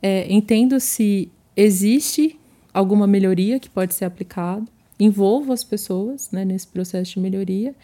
é, 0.00 0.32
entendo 0.32 0.78
se 0.78 1.28
existe 1.56 2.38
alguma 2.72 3.08
melhoria 3.08 3.58
que 3.58 3.68
pode 3.68 3.92
ser 3.92 4.04
aplicado, 4.04 4.68
envolvo 5.04 5.52
as 5.52 5.62
pessoas 5.62 6.30
né, 6.30 6.44
nesse 6.44 6.66
processo 6.66 7.14
de 7.14 7.20
melhoria, 7.20 7.74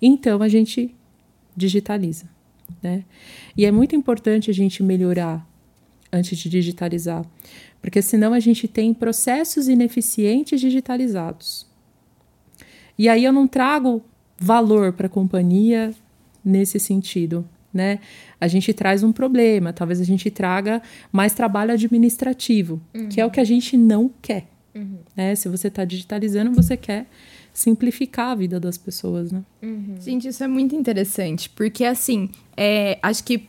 então 0.00 0.42
a 0.42 0.48
gente 0.48 0.94
digitaliza. 1.56 2.26
Né? 2.82 3.04
E 3.56 3.66
é 3.66 3.70
muito 3.70 3.94
importante 3.94 4.50
a 4.50 4.54
gente 4.54 4.82
melhorar 4.82 5.46
antes 6.12 6.38
de 6.38 6.48
digitalizar, 6.48 7.24
porque 7.80 8.00
senão 8.02 8.32
a 8.32 8.40
gente 8.40 8.66
tem 8.66 8.92
processos 8.94 9.68
ineficientes 9.68 10.60
digitalizados. 10.60 11.66
E 12.98 13.08
aí 13.08 13.24
eu 13.24 13.32
não 13.32 13.46
trago 13.46 14.02
valor 14.38 14.92
para 14.92 15.06
a 15.06 15.10
companhia 15.10 15.94
nesse 16.44 16.78
sentido. 16.80 17.46
Né? 17.72 18.00
A 18.40 18.48
gente 18.48 18.72
traz 18.72 19.02
um 19.02 19.12
problema, 19.12 19.72
talvez 19.72 20.00
a 20.00 20.04
gente 20.04 20.30
traga 20.30 20.82
mais 21.12 21.32
trabalho 21.32 21.72
administrativo, 21.72 22.80
uhum. 22.92 23.08
que 23.08 23.20
é 23.20 23.24
o 23.24 23.30
que 23.30 23.40
a 23.40 23.44
gente 23.44 23.76
não 23.76 24.10
quer. 24.20 24.48
Uhum. 24.74 24.98
Né? 25.16 25.34
Se 25.34 25.48
você 25.48 25.68
está 25.68 25.84
digitalizando, 25.84 26.52
você 26.52 26.76
quer 26.76 27.06
simplificar 27.52 28.28
a 28.30 28.34
vida 28.34 28.60
das 28.60 28.78
pessoas, 28.78 29.32
né? 29.32 29.42
Uhum. 29.62 29.96
Gente, 30.00 30.28
isso 30.28 30.42
é 30.42 30.48
muito 30.48 30.74
interessante, 30.74 31.50
porque 31.50 31.84
assim, 31.84 32.30
é, 32.56 32.98
acho 33.02 33.24
que 33.24 33.48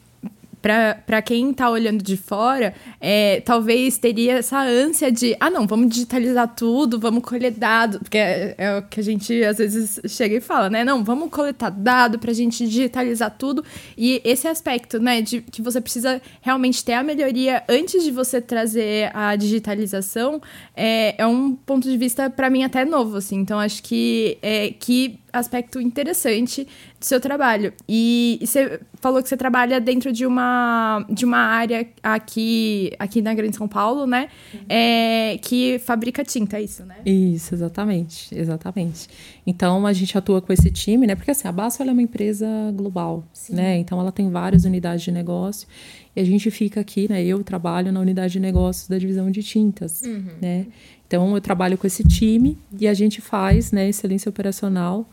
para 0.62 1.22
quem 1.22 1.51
está 1.51 1.70
olhando 1.70 2.03
de 2.03 2.15
fora, 2.15 2.74
é, 3.00 3.41
talvez 3.41 3.98
teria 3.98 4.34
essa 4.34 4.62
ânsia 4.62 5.12
de, 5.12 5.36
ah, 5.39 5.50
não, 5.50 5.65
vamos 5.65 5.89
digitalizar 5.89 6.53
tudo, 6.56 7.00
vamos 7.00 7.24
colher 7.24 7.51
dado, 7.51 8.00
porque 8.00 8.18
é, 8.18 8.56
é, 8.58 8.77
o 8.77 8.84
que 8.84 9.00
a 9.00 9.03
gente 9.03 9.44
às 9.44 9.58
vezes 9.58 10.00
chega 10.08 10.36
e 10.36 10.41
fala, 10.41 10.70
né? 10.70 10.84
Não, 10.84 11.03
vamos 11.03 11.30
coletar 11.32 11.70
dado 11.70 12.20
para 12.20 12.32
a 12.32 12.34
gente 12.34 12.68
digitalizar 12.68 13.36
tudo. 13.38 13.63
E 13.98 14.22
esse 14.24 14.48
aspecto, 14.48 15.00
né, 15.00 15.22
de 15.22 15.41
que 15.41 15.62
você 15.62 15.82
precisa 15.82 16.22
realmente 16.41 16.84
ter 16.86 16.94
a 16.94 17.03
melhoria 17.03 17.63
antes 17.68 18.03
de 18.03 18.12
você 18.12 18.39
trazer 18.39 19.10
a 19.15 19.36
digitalização, 19.36 20.41
é, 20.75 21.15
é 21.18 21.25
um 21.25 21.56
ponto 21.56 21.89
de 21.89 21.98
vista, 21.98 22.30
para 22.30 22.50
mim, 22.50 22.63
até 22.63 22.86
novo, 22.86 23.18
assim. 23.18 23.38
Então, 23.38 23.60
acho 23.60 23.82
que, 23.82 24.38
é, 24.41 24.74
que 24.80 25.20
aspecto 25.32 25.80
interessante 25.80 26.68
do 27.00 27.06
seu 27.06 27.20
trabalho. 27.20 27.74
E, 27.88 28.38
e, 28.42 28.48
você 28.48 28.80
falou 29.00 29.22
que 29.22 29.30
você 29.30 29.38
trabalha 29.38 29.80
dentro 29.80 30.12
de 30.12 30.26
uma, 30.26 31.06
de 31.10 31.26
uma 31.26 31.38
área 31.38 31.88
aqui, 32.04 32.92
aqui 33.00 33.22
na 33.22 33.34
Grande 33.34 33.56
São 33.56 33.68
Paulo, 33.68 34.06
né? 34.06 34.30
Uhum. 34.54 34.60
É, 34.70 35.40
que 35.42 35.80
fabrica 35.80 36.24
tinta, 36.24 36.58
é 36.58 36.64
isso, 36.64 36.86
né? 36.86 36.98
Isso, 37.06 37.54
exatamente. 37.54 38.34
Exatamente. 38.34 39.10
Então, 39.46 39.86
a 39.86 39.94
gente 39.94 40.18
atua 40.18 40.42
com 40.42 40.52
esse 40.54 40.70
time, 40.70 41.08
né? 41.08 41.16
Porque 41.16 41.32
assim, 41.32 41.48
a 41.48 41.52
Basso 41.52 41.82
é 41.82 41.92
uma 41.92 42.02
empresa 42.02 42.48
global, 42.74 43.24
Sim. 43.34 43.56
né? 43.56 43.78
Então, 43.78 44.00
ela 44.00 44.12
tem 44.12 44.30
várias 44.30 44.66
unidades 44.66 45.04
de 45.04 45.12
negócio. 45.12 45.68
E 46.16 46.20
a 46.20 46.26
gente 46.26 46.52
fica 46.52 46.82
aqui, 46.82 47.10
né? 47.10 47.24
Eu 47.24 47.44
trabalho 47.44 47.92
na 47.92 48.00
unidade 48.00 48.34
de 48.34 48.40
negócios 48.40 48.88
da 48.88 48.98
divisão 48.98 49.32
de 49.32 49.42
tintas, 49.42 50.02
uhum. 50.02 50.32
né? 50.42 50.68
Então, 51.12 51.36
eu 51.36 51.42
trabalho 51.42 51.78
com 51.78 51.86
esse 51.86 52.06
time 52.08 52.58
e 52.80 52.88
a 52.88 52.94
gente 52.94 53.20
faz, 53.20 53.74
né, 53.74 53.90
excelência 53.90 54.30
operacional 54.30 55.10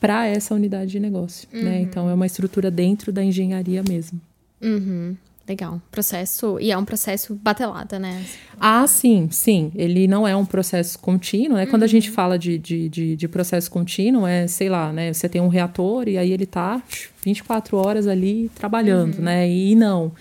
para 0.00 0.26
essa 0.26 0.54
unidade 0.54 0.90
de 0.90 1.00
negócio, 1.00 1.48
né? 1.52 1.58
uhum. 1.58 1.64
né? 1.64 1.80
Então, 1.80 2.10
é 2.10 2.14
uma 2.14 2.26
estrutura 2.26 2.70
dentro 2.70 3.12
da 3.12 3.22
engenharia 3.22 3.82
mesmo. 3.82 4.20
Uhum. 4.62 5.16
Legal. 5.48 5.80
Processo. 5.92 6.58
E 6.60 6.72
é 6.72 6.76
um 6.76 6.84
processo 6.84 7.34
batelada, 7.34 8.00
né? 8.00 8.24
Ah, 8.58 8.84
sim, 8.86 9.28
sim. 9.30 9.70
Ele 9.76 10.08
não 10.08 10.26
é 10.26 10.34
um 10.34 10.44
processo 10.44 10.98
contínuo, 10.98 11.56
né? 11.56 11.64
Uhum. 11.64 11.70
Quando 11.70 11.82
a 11.84 11.86
gente 11.86 12.08
uhum. 12.08 12.14
fala 12.14 12.38
de, 12.38 12.58
de, 12.58 12.88
de, 12.88 13.16
de, 13.16 13.28
processo 13.28 13.70
contínuo, 13.70 14.26
é, 14.26 14.48
sei 14.48 14.68
lá, 14.68 14.92
né? 14.92 15.12
Você 15.12 15.28
tem 15.28 15.40
um 15.40 15.48
reator 15.48 16.08
e 16.08 16.18
aí 16.18 16.32
ele 16.32 16.46
tá 16.46 16.82
24 17.24 17.76
horas 17.76 18.08
ali 18.08 18.50
trabalhando, 18.56 19.18
uhum. 19.18 19.24
né? 19.24 19.48
E 19.48 19.76
não. 19.76 20.12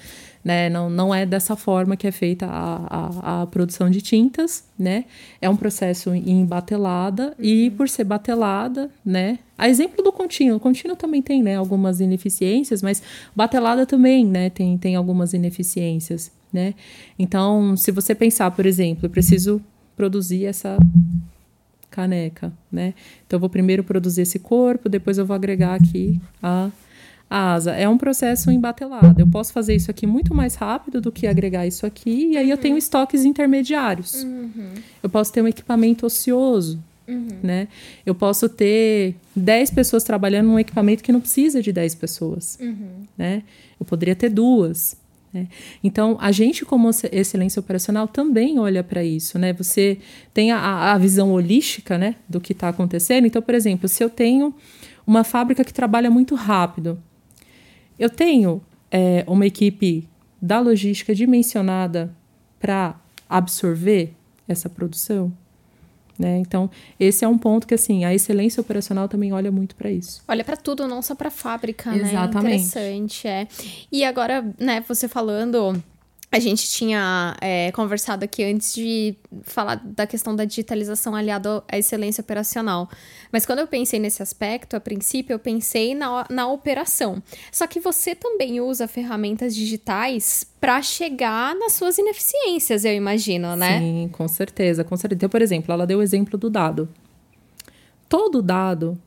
Né? 0.45 0.69
Não, 0.69 0.91
não 0.91 1.13
é 1.13 1.25
dessa 1.25 1.55
forma 1.55 1.97
que 1.97 2.05
é 2.05 2.11
feita 2.11 2.45
a, 2.45 2.85
a, 2.85 3.41
a 3.41 3.47
produção 3.47 3.89
de 3.89 3.99
tintas, 3.99 4.63
né? 4.77 5.05
É 5.41 5.49
um 5.49 5.55
processo 5.55 6.13
em 6.13 6.45
batelada 6.45 7.29
uhum. 7.39 7.43
e 7.43 7.71
por 7.71 7.89
ser 7.89 8.03
batelada, 8.03 8.91
né? 9.03 9.39
A 9.57 9.67
exemplo 9.67 10.03
do 10.03 10.11
contínuo, 10.11 10.57
o 10.57 10.59
contínuo 10.59 10.95
também 10.95 11.21
tem, 11.21 11.41
né, 11.41 11.55
algumas 11.55 11.99
ineficiências, 11.99 12.81
mas 12.83 13.01
batelada 13.33 13.85
também, 13.85 14.25
né, 14.25 14.49
tem, 14.49 14.77
tem 14.77 14.97
algumas 14.97 15.33
ineficiências, 15.33 16.29
né? 16.53 16.75
Então, 17.17 17.75
se 17.75 17.89
você 17.89 18.13
pensar, 18.13 18.51
por 18.51 18.65
exemplo, 18.65 19.05
eu 19.05 19.09
preciso 19.09 19.61
produzir 19.95 20.45
essa 20.45 20.77
caneca, 21.89 22.53
né? 22.71 22.93
Então, 23.25 23.37
eu 23.37 23.39
vou 23.39 23.49
primeiro 23.49 23.83
produzir 23.83 24.21
esse 24.21 24.37
corpo, 24.37 24.89
depois 24.89 25.17
eu 25.17 25.25
vou 25.25 25.33
agregar 25.33 25.75
aqui 25.75 26.21
a 26.43 26.69
a 27.29 27.53
asa. 27.53 27.71
É 27.71 27.87
um 27.87 27.97
processo 27.97 28.51
embatelado. 28.51 29.19
Eu 29.19 29.27
posso 29.27 29.51
fazer 29.51 29.75
isso 29.75 29.89
aqui 29.89 30.05
muito 30.05 30.33
mais 30.33 30.55
rápido 30.55 31.01
do 31.01 31.11
que 31.11 31.27
agregar 31.27 31.65
isso 31.65 31.85
aqui, 31.85 32.31
e 32.31 32.37
aí 32.37 32.49
eu 32.49 32.57
tenho 32.57 32.77
estoques 32.77 33.25
intermediários. 33.25 34.23
Uhum. 34.23 34.73
Eu 35.01 35.09
posso 35.09 35.31
ter 35.33 35.41
um 35.41 35.47
equipamento 35.47 36.05
ocioso. 36.05 36.79
Uhum. 37.07 37.27
Né? 37.43 37.67
Eu 38.05 38.15
posso 38.15 38.49
ter 38.49 39.15
10 39.35 39.71
pessoas 39.71 40.03
trabalhando 40.03 40.47
num 40.47 40.59
equipamento 40.59 41.03
que 41.03 41.11
não 41.11 41.21
precisa 41.21 41.61
de 41.61 41.71
10 41.71 41.95
pessoas. 41.95 42.57
Uhum. 42.59 43.03
Né? 43.17 43.43
Eu 43.79 43.85
poderia 43.85 44.15
ter 44.15 44.29
duas. 44.29 44.97
Né? 45.31 45.47
Então, 45.83 46.17
a 46.19 46.31
gente, 46.31 46.65
como 46.65 46.89
excelência 47.11 47.59
operacional, 47.59 48.07
também 48.07 48.57
olha 48.57 48.83
para 48.83 49.03
isso. 49.03 49.37
Né? 49.37 49.53
Você 49.53 49.99
tem 50.33 50.51
a, 50.51 50.93
a 50.93 50.97
visão 50.97 51.31
holística 51.31 51.97
né, 51.97 52.15
do 52.27 52.39
que 52.39 52.53
está 52.53 52.69
acontecendo. 52.69 53.27
Então, 53.27 53.41
por 53.41 53.53
exemplo, 53.53 53.87
se 53.87 54.03
eu 54.03 54.09
tenho 54.09 54.53
uma 55.05 55.23
fábrica 55.23 55.63
que 55.63 55.73
trabalha 55.73 56.09
muito 56.09 56.33
rápido, 56.33 56.97
eu 57.97 58.09
tenho 58.09 58.61
é, 58.91 59.23
uma 59.27 59.45
equipe 59.45 60.07
da 60.41 60.59
logística 60.59 61.13
dimensionada 61.15 62.13
para 62.59 62.95
absorver 63.29 64.13
essa 64.47 64.69
produção? 64.69 65.31
Né? 66.17 66.37
Então, 66.37 66.69
esse 66.97 67.25
é 67.25 67.27
um 67.27 67.37
ponto 67.37 67.67
que 67.67 67.73
assim, 67.73 68.05
a 68.05 68.13
excelência 68.13 68.61
operacional 68.61 69.07
também 69.07 69.33
olha 69.33 69.51
muito 69.51 69.75
para 69.75 69.91
isso. 69.91 70.23
Olha 70.27 70.43
para 70.45 70.55
tudo, 70.55 70.87
não 70.87 71.01
só 71.01 71.13
para 71.13 71.29
fábrica, 71.29 71.93
Exatamente. 71.93 72.43
né? 72.43 72.55
Interessante, 72.55 73.27
é. 73.27 73.47
E 73.91 74.05
agora, 74.05 74.45
né, 74.57 74.83
você 74.87 75.09
falando 75.09 75.75
a 76.35 76.39
gente 76.39 76.67
tinha 76.67 77.33
é, 77.39 77.71
conversado 77.71 78.25
aqui 78.25 78.43
antes 78.43 78.73
de 78.73 79.15
falar 79.43 79.75
da 79.75 80.05
questão 80.05 80.35
da 80.35 80.43
digitalização 80.43 81.15
aliada 81.15 81.63
à 81.65 81.77
excelência 81.77 82.21
operacional. 82.21 82.89
Mas 83.31 83.45
quando 83.45 83.59
eu 83.59 83.67
pensei 83.67 83.99
nesse 83.99 84.21
aspecto, 84.21 84.75
a 84.75 84.81
princípio, 84.81 85.33
eu 85.33 85.39
pensei 85.39 85.95
na, 85.95 86.25
na 86.29 86.45
operação. 86.49 87.23
Só 87.53 87.65
que 87.65 87.79
você 87.79 88.13
também 88.13 88.59
usa 88.59 88.85
ferramentas 88.85 89.55
digitais 89.55 90.45
para 90.59 90.81
chegar 90.81 91.55
nas 91.55 91.71
suas 91.71 91.97
ineficiências, 91.97 92.83
eu 92.83 92.93
imagino, 92.93 93.55
né? 93.55 93.79
Sim, 93.79 94.09
com 94.11 94.27
certeza, 94.27 94.83
com 94.83 94.97
certeza. 94.97 95.19
Então, 95.19 95.29
por 95.29 95.41
exemplo, 95.41 95.71
ela 95.71 95.87
deu 95.87 95.99
o 95.99 96.03
exemplo 96.03 96.37
do 96.37 96.49
dado. 96.49 96.89
Todo 98.09 98.41
dado 98.41 99.01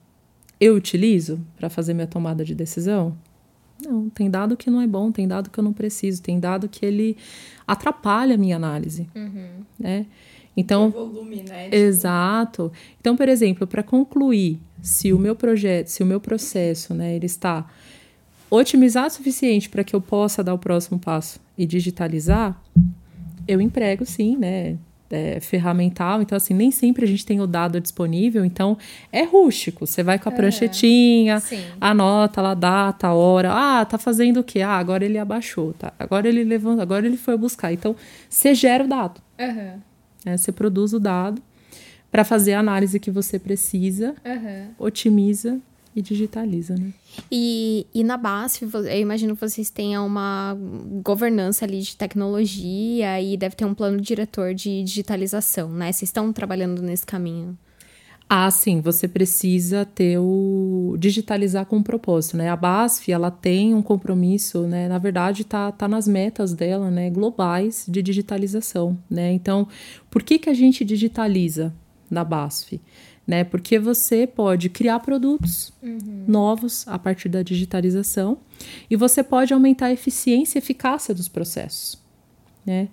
eu 0.59 0.75
utilizo 0.75 1.39
para 1.59 1.69
fazer 1.69 1.93
minha 1.93 2.07
tomada 2.07 2.43
de 2.43 2.55
decisão? 2.55 3.15
Não, 3.83 4.11
tem 4.11 4.29
dado 4.29 4.57
que 4.57 4.71
não 4.71 4.81
é 4.81 4.87
bom, 4.87 5.13
tem 5.13 5.29
dado 5.29 5.51
que 5.51 5.59
eu 5.59 5.65
não 5.65 5.73
preciso, 5.73 6.21
tem 6.23 6.41
dado 6.41 6.69
que 6.69 6.85
ele 6.85 7.17
atrapalha 7.67 8.35
a 8.35 8.39
minha 8.39 8.57
análise, 8.57 9.09
uhum. 9.15 9.63
né? 9.79 10.07
Então, 10.57 10.91
volume, 10.91 11.45
né? 11.49 11.69
Exato. 11.71 12.73
Então, 13.01 13.17
por 13.17 13.29
exemplo, 13.29 13.65
para 13.65 13.83
concluir 13.83 14.59
se 14.83 15.13
o 15.13 15.19
meu 15.19 15.37
projeto, 15.37 15.87
se 15.87 16.03
o 16.03 16.07
meu 16.07 16.21
processo, 16.21 16.93
né, 16.93 17.15
ele 17.15 17.27
está 17.27 17.65
otimizado 18.51 19.07
o 19.07 19.11
suficiente 19.11 19.69
para 19.69 19.85
que 19.85 19.95
eu 19.95 20.01
possa 20.01 20.43
dar 20.43 20.55
o 20.55 20.59
próximo 20.59 20.99
passo 20.99 21.39
e 21.57 21.65
digitalizar, 21.65 22.61
eu 23.47 23.61
emprego 23.61 24.05
sim, 24.05 24.37
né, 24.37 24.77
é, 25.11 25.41
ferramental, 25.41 26.21
então 26.21 26.37
assim, 26.37 26.55
nem 26.55 26.71
sempre 26.71 27.05
a 27.05 27.09
gente 27.09 27.25
tem 27.25 27.41
o 27.41 27.47
dado 27.47 27.81
disponível, 27.81 28.45
então 28.45 28.77
é 29.13 29.23
rústico. 29.25 29.87
Você 29.87 30.03
vai 30.03 30.19
com 30.19 30.29
a 30.29 30.33
pranchetinha, 30.33 31.43
anota 31.81 32.43
lá 32.43 32.55
data, 32.55 33.13
hora, 33.13 33.53
ah, 33.53 33.85
tá 33.85 33.99
fazendo 33.99 34.41
o 34.41 34.45
quê? 34.45 34.61
Ah, 34.61 34.77
agora 34.77 35.05
ele 35.05 35.19
abaixou, 35.19 35.73
tá? 35.73 35.93
Agora 35.99 36.29
ele 36.29 36.45
levantou, 36.45 36.83
agora 36.83 37.07
ele 37.07 37.17
foi 37.17 37.37
buscar. 37.37 37.73
Então, 37.73 37.97
você 38.29 38.55
gera 38.55 38.85
o 38.85 38.89
dado. 38.89 39.21
Uhum. 39.39 39.81
É, 40.27 40.37
você 40.37 40.53
produz 40.53 40.93
o 40.93 41.01
dado 41.01 41.41
para 42.11 42.25
fazer 42.25 42.55
a 42.55 42.61
análise 42.61 42.99
que 42.99 43.11
você 43.11 43.39
precisa, 43.39 44.15
uhum. 44.25 44.69
otimiza 44.79 45.61
e 45.99 46.03
digitaliza, 46.03 46.75
né? 46.77 46.93
E, 47.31 47.87
e 47.93 48.05
na 48.05 48.17
BASF, 48.17 48.63
eu 48.63 49.01
imagino 49.01 49.35
que 49.35 49.41
vocês 49.41 49.69
tenham 49.69 50.07
uma 50.07 50.57
governança 51.03 51.65
ali 51.65 51.81
de 51.81 51.97
tecnologia 51.97 53.21
e 53.21 53.37
deve 53.37 53.57
ter 53.57 53.65
um 53.65 53.75
plano 53.75 54.01
diretor 54.01 54.55
de 54.55 54.83
digitalização, 54.83 55.71
né? 55.71 55.93
Vocês 55.93 56.09
estão 56.09 56.33
trabalhando 56.33 56.81
nesse 56.81 57.05
caminho. 57.05 57.59
Ah, 58.31 58.51
sim, 58.51 58.83
você 58.83 59.09
precisa 59.09 59.87
ter 59.87 60.19
o 60.19 60.97
digitalizar 60.99 61.65
com 61.65 61.77
um 61.77 61.83
propósito, 61.83 62.37
né? 62.37 62.51
A 62.51 62.57
BASF, 62.57 63.11
ela 63.11 63.31
tem 63.31 63.75
um 63.75 63.81
compromisso, 63.81 64.67
né? 64.67 64.87
Na 64.87 64.99
verdade, 64.99 65.45
tá, 65.45 65.73
tá 65.73 65.89
nas 65.89 66.07
metas 66.07 66.53
dela, 66.53 66.91
né? 66.91 67.09
Globais 67.09 67.87
de 67.89 68.03
digitalização, 68.03 68.99
né? 69.09 69.33
Então, 69.33 69.67
por 70.11 70.23
que 70.23 70.39
que 70.39 70.51
a 70.51 70.55
gente 70.55 70.85
digitaliza 70.85 71.75
na 72.11 72.23
BASF? 72.23 72.79
Né? 73.29 73.45
Porque 73.45 73.79
você 73.79 74.27
pode 74.27 74.71
criar 74.71 75.01
produtos 75.01 75.71
uhum. 75.83 76.25
novos 76.27 76.89
a 76.89 76.99
partir 76.99 77.29
da 77.29 77.43
digitalização 77.43 78.39
e 78.91 78.97
você 78.97 79.23
pode 79.23 79.53
aumentar 79.53 79.87
a 79.87 79.93
eficiência 79.93 80.57
e 80.57 80.61
eficácia 80.61 81.15
dos 81.15 81.29
processos, 81.29 81.99
né? 82.65 82.89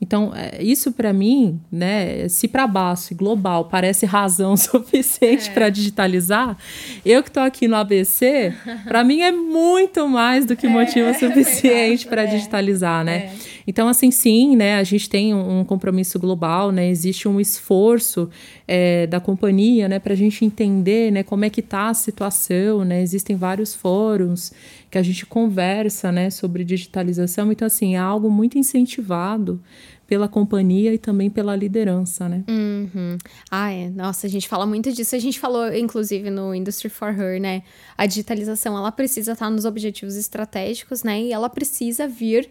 Então, 0.00 0.32
é, 0.34 0.62
isso 0.62 0.92
para 0.92 1.12
mim, 1.12 1.60
né, 1.70 2.28
se 2.28 2.48
para 2.48 2.66
baixo 2.66 3.12
e 3.12 3.16
global 3.16 3.66
parece 3.66 4.04
razão 4.04 4.56
suficiente 4.56 5.48
é. 5.48 5.52
para 5.52 5.70
digitalizar, 5.70 6.58
eu 7.06 7.22
que 7.22 7.28
estou 7.28 7.42
aqui 7.42 7.68
no 7.68 7.76
ABC, 7.76 8.52
para 8.84 9.04
mim 9.04 9.20
é 9.20 9.32
muito 9.32 10.06
mais 10.08 10.44
do 10.44 10.56
que 10.56 10.66
motivo 10.66 11.08
é, 11.08 11.14
suficiente 11.14 12.06
para 12.06 12.22
é. 12.22 12.26
digitalizar, 12.26 13.04
né? 13.04 13.32
Então, 13.66 13.88
assim, 13.88 14.10
sim, 14.10 14.56
né, 14.56 14.76
a 14.76 14.84
gente 14.84 15.08
tem 15.08 15.34
um 15.34 15.64
compromisso 15.64 16.18
global, 16.18 16.70
né, 16.70 16.88
existe 16.88 17.26
um 17.26 17.40
esforço 17.40 18.28
é, 18.66 19.06
da 19.06 19.20
companhia, 19.20 19.88
né, 19.88 19.98
para 19.98 20.12
a 20.12 20.16
gente 20.16 20.44
entender, 20.44 21.10
né, 21.10 21.22
como 21.22 21.44
é 21.44 21.50
que 21.50 21.60
está 21.60 21.88
a 21.88 21.94
situação, 21.94 22.84
né, 22.84 23.02
existem 23.02 23.36
vários 23.36 23.74
fóruns 23.74 24.52
que 24.90 24.98
a 24.98 25.02
gente 25.02 25.26
conversa, 25.26 26.12
né, 26.12 26.30
sobre 26.30 26.64
digitalização, 26.64 27.50
então, 27.50 27.66
assim, 27.66 27.94
é 27.94 27.98
algo 27.98 28.30
muito 28.30 28.58
incentivado 28.58 29.60
pela 30.06 30.28
companhia 30.28 30.92
e 30.92 30.98
também 30.98 31.30
pela 31.30 31.56
liderança, 31.56 32.28
né? 32.28 32.44
Uhum. 32.48 33.16
Ah, 33.50 33.72
é. 33.72 33.88
Nossa, 33.88 34.26
a 34.26 34.30
gente 34.30 34.48
fala 34.48 34.66
muito 34.66 34.92
disso. 34.92 35.16
A 35.16 35.18
gente 35.18 35.40
falou, 35.40 35.72
inclusive, 35.74 36.30
no 36.30 36.54
Industry 36.54 36.90
for 36.90 37.08
Her, 37.08 37.40
né? 37.40 37.62
A 37.96 38.06
digitalização, 38.06 38.76
ela 38.76 38.92
precisa 38.92 39.32
estar 39.32 39.48
nos 39.50 39.64
objetivos 39.64 40.16
estratégicos, 40.16 41.02
né? 41.02 41.22
E 41.22 41.32
ela 41.32 41.48
precisa 41.48 42.06
vir 42.06 42.48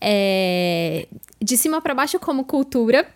é, 0.00 1.08
de 1.40 1.56
cima 1.56 1.80
para 1.80 1.94
baixo 1.94 2.18
como 2.18 2.44
cultura 2.44 3.06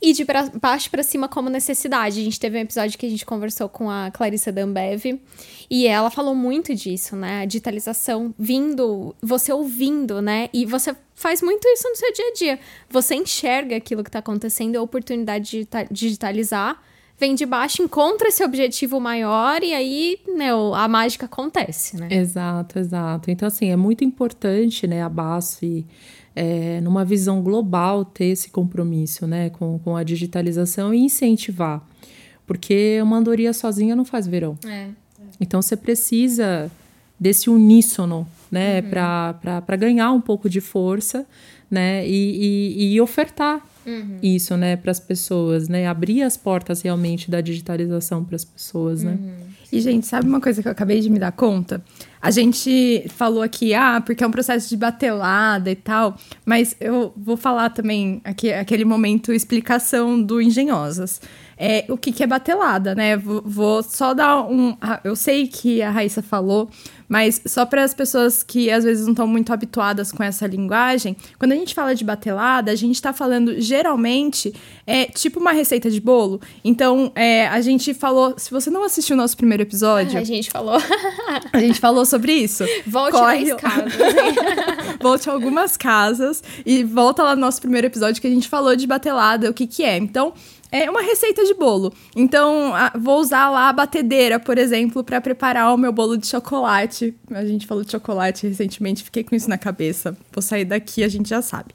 e 0.00 0.12
de 0.12 0.24
pra, 0.24 0.48
baixo 0.60 0.90
para 0.90 1.02
cima 1.02 1.28
como 1.28 1.48
necessidade. 1.48 2.20
A 2.20 2.24
gente 2.24 2.38
teve 2.38 2.58
um 2.58 2.60
episódio 2.60 2.98
que 2.98 3.06
a 3.06 3.10
gente 3.10 3.24
conversou 3.24 3.68
com 3.68 3.90
a 3.90 4.10
Clarissa 4.10 4.52
Dambev 4.52 5.20
e 5.70 5.86
ela 5.86 6.10
falou 6.10 6.34
muito 6.34 6.74
disso, 6.74 7.16
né? 7.16 7.42
A 7.42 7.44
digitalização 7.44 8.34
vindo, 8.38 9.14
você 9.20 9.52
ouvindo, 9.52 10.22
né? 10.22 10.48
E 10.52 10.64
você 10.64 10.94
faz 11.14 11.42
muito 11.42 11.66
isso 11.68 11.88
no 11.88 11.96
seu 11.96 12.12
dia 12.12 12.28
a 12.28 12.32
dia. 12.32 12.60
Você 12.88 13.14
enxerga 13.14 13.76
aquilo 13.76 14.02
que 14.02 14.08
está 14.08 14.20
acontecendo, 14.20 14.76
a 14.76 14.82
oportunidade 14.82 15.64
de 15.64 15.68
digitalizar 15.90 16.80
vem 17.18 17.34
de 17.34 17.44
baixo, 17.44 17.82
encontra 17.82 18.28
esse 18.28 18.44
objetivo 18.44 19.00
maior 19.00 19.62
e 19.64 19.74
aí, 19.74 20.20
né, 20.36 20.50
a 20.74 20.86
mágica 20.86 21.26
acontece, 21.26 21.96
né? 21.96 22.06
Exato, 22.10 22.78
exato. 22.78 23.28
Então, 23.28 23.48
assim, 23.48 23.70
é 23.70 23.76
muito 23.76 24.04
importante, 24.04 24.86
né, 24.86 25.02
a 25.02 25.08
BASF 25.08 25.84
é, 26.38 26.80
numa 26.80 27.04
visão 27.04 27.42
global, 27.42 28.04
ter 28.04 28.26
esse 28.26 28.48
compromisso 28.50 29.26
né, 29.26 29.50
com, 29.50 29.80
com 29.80 29.96
a 29.96 30.04
digitalização 30.04 30.94
e 30.94 30.98
incentivar. 30.98 31.84
Porque 32.46 33.00
uma 33.02 33.16
andorinha 33.16 33.52
sozinha 33.52 33.96
não 33.96 34.04
faz 34.04 34.28
verão. 34.28 34.56
É, 34.64 34.68
é. 34.68 34.88
Então 35.40 35.60
você 35.60 35.76
precisa 35.76 36.70
desse 37.18 37.50
uníssono 37.50 38.24
né, 38.52 38.80
uhum. 38.80 38.88
para 38.88 39.76
ganhar 39.76 40.12
um 40.12 40.20
pouco 40.20 40.48
de 40.48 40.60
força 40.60 41.26
né, 41.68 42.06
e, 42.06 42.76
e, 42.86 42.94
e 42.94 43.00
ofertar 43.00 43.60
uhum. 43.84 44.18
isso 44.22 44.56
né, 44.56 44.76
para 44.76 44.92
as 44.92 45.00
pessoas, 45.00 45.68
né, 45.68 45.88
abrir 45.88 46.22
as 46.22 46.36
portas 46.36 46.82
realmente 46.82 47.28
da 47.28 47.40
digitalização 47.40 48.24
para 48.24 48.36
as 48.36 48.44
pessoas. 48.44 49.02
Né? 49.02 49.18
Uhum. 49.20 49.34
E, 49.72 49.80
gente, 49.80 50.06
sabe 50.06 50.28
uma 50.28 50.40
coisa 50.40 50.62
que 50.62 50.68
eu 50.68 50.72
acabei 50.72 51.00
de 51.00 51.10
me 51.10 51.18
dar 51.18 51.32
conta? 51.32 51.82
A 52.20 52.30
gente 52.30 53.04
falou 53.08 53.42
aqui, 53.42 53.74
ah, 53.74 54.02
porque 54.04 54.24
é 54.24 54.26
um 54.26 54.30
processo 54.30 54.68
de 54.68 54.76
batelada 54.76 55.70
e 55.70 55.76
tal, 55.76 56.16
mas 56.44 56.76
eu 56.80 57.12
vou 57.16 57.36
falar 57.36 57.70
também 57.70 58.20
aqui, 58.24 58.52
aquele 58.52 58.84
momento 58.84 59.32
explicação 59.32 60.20
do 60.20 60.40
Engenhosas. 60.40 61.20
É, 61.58 61.84
o 61.88 61.96
que, 61.96 62.12
que 62.12 62.22
é 62.22 62.26
batelada, 62.26 62.94
né? 62.94 63.16
Vou, 63.16 63.42
vou 63.44 63.82
só 63.82 64.14
dar 64.14 64.42
um. 64.42 64.76
Eu 65.02 65.16
sei 65.16 65.48
que 65.48 65.82
a 65.82 65.90
Raíssa 65.90 66.22
falou 66.22 66.70
mas 67.08 67.40
só 67.46 67.64
para 67.64 67.82
as 67.82 67.94
pessoas 67.94 68.42
que 68.42 68.70
às 68.70 68.84
vezes 68.84 69.06
não 69.06 69.12
estão 69.12 69.26
muito 69.26 69.52
habituadas 69.52 70.12
com 70.12 70.22
essa 70.22 70.46
linguagem, 70.46 71.16
quando 71.38 71.52
a 71.52 71.54
gente 71.54 71.74
fala 71.74 71.94
de 71.94 72.04
batelada, 72.04 72.70
a 72.70 72.74
gente 72.74 72.96
está 72.96 73.12
falando 73.12 73.58
geralmente 73.60 74.52
é 74.86 75.06
tipo 75.06 75.40
uma 75.40 75.52
receita 75.52 75.90
de 75.90 76.00
bolo. 76.00 76.40
Então, 76.62 77.10
é, 77.14 77.46
a 77.48 77.60
gente 77.60 77.94
falou. 77.94 78.34
Se 78.36 78.50
você 78.50 78.68
não 78.68 78.84
assistiu 78.84 79.14
o 79.14 79.16
nosso 79.16 79.36
primeiro 79.36 79.62
episódio. 79.62 80.18
A 80.18 80.24
gente 80.24 80.50
falou. 80.50 80.76
a 81.52 81.58
gente 81.58 81.80
falou 81.80 82.04
sobre 82.04 82.32
isso. 82.32 82.64
Volte 82.86 83.12
Corre... 83.12 83.54
casas. 83.54 83.92
Volte 85.00 85.30
a 85.30 85.32
algumas 85.32 85.76
casas 85.76 86.42
e 86.66 86.82
volta 86.82 87.22
lá 87.22 87.34
no 87.36 87.40
nosso 87.40 87.60
primeiro 87.60 87.86
episódio 87.86 88.20
que 88.20 88.26
a 88.26 88.30
gente 88.30 88.48
falou 88.48 88.74
de 88.74 88.84
batelada, 88.84 89.48
o 89.48 89.54
que, 89.54 89.66
que 89.66 89.84
é. 89.84 89.96
Então 89.96 90.32
é 90.70 90.90
uma 90.90 91.02
receita 91.02 91.44
de 91.44 91.54
bolo. 91.54 91.92
Então, 92.14 92.74
a, 92.74 92.92
vou 92.98 93.18
usar 93.20 93.50
lá 93.50 93.68
a 93.68 93.72
batedeira, 93.72 94.38
por 94.38 94.58
exemplo, 94.58 95.02
para 95.02 95.20
preparar 95.20 95.74
o 95.74 95.78
meu 95.78 95.92
bolo 95.92 96.16
de 96.16 96.26
chocolate. 96.26 97.14
A 97.30 97.44
gente 97.44 97.66
falou 97.66 97.84
de 97.84 97.90
chocolate 97.90 98.46
recentemente, 98.46 99.02
fiquei 99.02 99.24
com 99.24 99.34
isso 99.34 99.48
na 99.48 99.58
cabeça. 99.58 100.16
Vou 100.32 100.42
sair 100.42 100.64
daqui, 100.64 101.02
a 101.02 101.08
gente 101.08 101.28
já 101.28 101.40
sabe. 101.40 101.74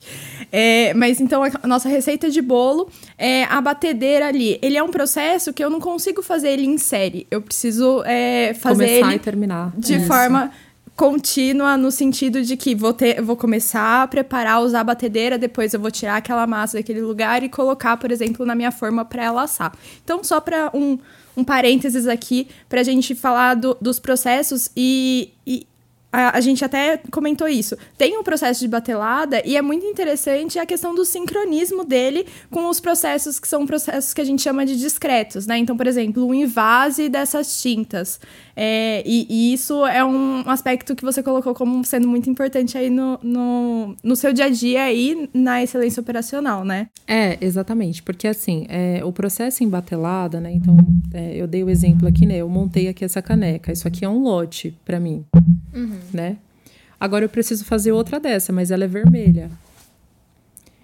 É, 0.51 0.93
mas 0.93 1.19
então, 1.19 1.43
a 1.43 1.67
nossa 1.67 1.89
receita 1.89 2.29
de 2.29 2.41
bolo 2.41 2.89
é 3.17 3.45
a 3.45 3.59
batedeira 3.59 4.27
ali. 4.27 4.59
Ele 4.61 4.77
é 4.77 4.83
um 4.83 4.89
processo 4.89 5.51
que 5.53 5.63
eu 5.63 5.69
não 5.69 5.79
consigo 5.79 6.21
fazer 6.21 6.49
ele 6.49 6.65
em 6.65 6.77
série. 6.77 7.25
Eu 7.31 7.41
preciso 7.41 8.03
é, 8.05 8.53
fazer 8.53 8.85
Começar 8.85 9.07
ele 9.07 9.15
e 9.15 9.19
terminar. 9.19 9.73
de 9.77 9.95
isso. 9.95 10.07
forma 10.07 10.51
contínua 10.95 11.75
no 11.75 11.91
sentido 11.91 12.43
de 12.43 12.55
que 12.55 12.75
vou 12.75 12.93
ter, 12.93 13.21
vou 13.21 13.35
começar 13.35 14.03
a 14.03 14.07
preparar, 14.07 14.61
usar 14.61 14.81
a 14.81 14.83
batedeira, 14.83 15.37
depois 15.37 15.73
eu 15.73 15.79
vou 15.79 15.89
tirar 15.89 16.17
aquela 16.17 16.45
massa 16.45 16.77
daquele 16.77 17.01
lugar 17.01 17.43
e 17.43 17.49
colocar, 17.49 17.97
por 17.97 18.11
exemplo, 18.11 18.45
na 18.45 18.53
minha 18.53 18.71
forma 18.71 19.03
para 19.03 19.23
ela 19.23 19.43
assar. 19.43 19.75
Então, 20.03 20.23
só 20.23 20.39
para 20.39 20.69
um, 20.73 20.99
um 21.35 21.43
parênteses 21.43 22.07
aqui, 22.07 22.47
para 22.69 22.81
a 22.81 22.83
gente 22.83 23.15
falar 23.15 23.55
do, 23.55 23.75
dos 23.81 23.99
processos 23.99 24.69
e, 24.77 25.33
e 25.47 25.65
a, 26.11 26.37
a, 26.37 26.41
gente 26.41 26.63
até 26.63 27.01
comentou 27.11 27.47
isso. 27.47 27.75
Tem 27.97 28.15
um 28.15 28.21
processo 28.21 28.59
de 28.59 28.67
batelada 28.67 29.41
e 29.43 29.57
é 29.57 29.61
muito 29.63 29.83
interessante 29.87 30.59
a 30.59 30.65
questão 30.65 30.93
do 30.93 31.03
sincronismo 31.03 31.83
dele 31.83 32.27
com 32.51 32.69
os 32.69 32.79
processos 32.79 33.39
que 33.39 33.47
são 33.47 33.65
processos 33.65 34.13
que 34.13 34.21
a 34.21 34.23
gente 34.23 34.43
chama 34.43 34.63
de 34.63 34.77
discretos, 34.77 35.47
né? 35.47 35.57
Então, 35.57 35.75
por 35.75 35.87
exemplo, 35.87 36.23
o 36.27 36.35
invase 36.35 37.09
dessas 37.09 37.59
tintas. 37.59 38.19
É, 38.55 39.01
e, 39.05 39.25
e, 39.29 39.53
isso 39.53 39.85
é 39.85 40.05
um 40.05 40.47
aspecto 40.47 40.95
que 40.95 41.03
você 41.03 41.23
colocou 41.23 41.55
como 41.55 41.83
sendo 41.83 42.07
muito 42.07 42.29
importante 42.29 42.77
aí 42.77 42.89
no, 42.89 43.19
no, 43.23 43.95
no 44.03 44.15
seu 44.15 44.31
dia 44.31 44.45
a 44.45 44.49
dia 44.49 44.93
e 44.93 45.29
na 45.33 45.63
excelência 45.63 45.99
operacional, 45.99 46.63
né? 46.63 46.89
É, 47.07 47.37
exatamente. 47.41 48.03
Porque 48.03 48.27
assim, 48.27 48.65
é, 48.69 49.03
o 49.03 49.11
processo 49.11 49.63
em 49.63 49.69
batelada, 49.69 50.39
né? 50.39 50.51
Então, 50.51 50.77
é, 51.13 51.35
eu 51.35 51.47
dei 51.47 51.63
o 51.63 51.69
exemplo 51.69 52.07
aqui, 52.07 52.25
né? 52.25 52.37
Eu 52.37 52.49
montei 52.49 52.87
aqui 52.87 53.03
essa 53.03 53.21
caneca. 53.21 53.71
Isso 53.71 53.87
aqui 53.87 54.05
é 54.05 54.09
um 54.09 54.19
lote 54.19 54.77
para 54.85 54.99
mim, 54.99 55.25
uhum. 55.73 55.99
né? 56.13 56.37
Agora 56.99 57.25
eu 57.25 57.29
preciso 57.29 57.65
fazer 57.65 57.91
outra 57.91 58.19
dessa, 58.19 58.53
mas 58.53 58.71
ela 58.71 58.83
é 58.83 58.87
vermelha. 58.87 59.49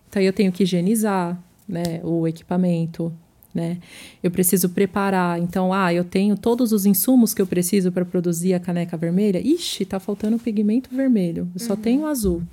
Então 0.09 0.21
eu 0.21 0.33
tenho 0.33 0.51
que 0.51 0.63
higienizar, 0.63 1.39
né? 1.67 2.01
O 2.03 2.27
equipamento, 2.27 3.13
né? 3.53 3.77
Eu 4.21 4.31
preciso 4.31 4.69
preparar. 4.69 5.39
Então, 5.39 5.73
ah, 5.73 5.93
eu 5.93 6.03
tenho 6.03 6.37
todos 6.37 6.71
os 6.71 6.85
insumos 6.85 7.33
que 7.33 7.41
eu 7.41 7.47
preciso 7.47 7.91
para 7.91 8.05
produzir 8.05 8.53
a 8.53 8.59
caneca 8.59 8.95
vermelha. 8.95 9.39
Ixi, 9.39 9.85
tá 9.85 9.99
faltando 9.99 10.37
pigmento 10.37 10.89
vermelho. 10.93 11.49
Eu 11.53 11.59
só 11.59 11.73
uhum. 11.73 11.79
tenho 11.79 12.05
azul. 12.05 12.43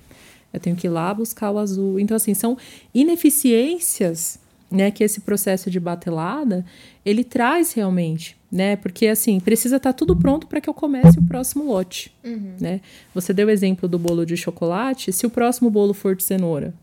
Eu 0.53 0.61
tenho 0.61 0.77
que 0.77 0.87
ir 0.87 0.91
lá 0.91 1.13
buscar 1.13 1.51
o 1.51 1.59
azul. 1.59 2.01
Então, 2.01 2.17
assim, 2.17 2.33
são 2.33 2.57
ineficiências, 2.95 4.39
né, 4.71 4.91
que 4.91 5.05
esse 5.05 5.21
processo 5.21 5.71
de 5.71 5.79
batelada 5.79 6.65
ele 7.05 7.23
traz 7.23 7.73
realmente, 7.73 8.37
né? 8.51 8.75
Porque 8.75 9.07
assim, 9.07 9.39
precisa 9.39 9.77
estar 9.77 9.93
tá 9.93 9.97
tudo 9.97 10.17
pronto 10.17 10.49
para 10.49 10.61
que 10.61 10.69
eu 10.69 10.75
comece 10.75 11.21
o 11.21 11.23
próximo 11.23 11.65
lote, 11.65 12.13
uhum. 12.25 12.55
né? 12.61 12.81
Você 13.15 13.33
deu 13.33 13.47
o 13.47 13.51
exemplo 13.51 13.89
do 13.89 13.97
bolo 13.97 14.27
de 14.27 14.37
chocolate, 14.37 15.13
se 15.13 15.25
o 15.25 15.31
próximo 15.31 15.71
bolo 15.71 15.95
for 15.95 16.17
de 16.17 16.25
cenoura, 16.25 16.75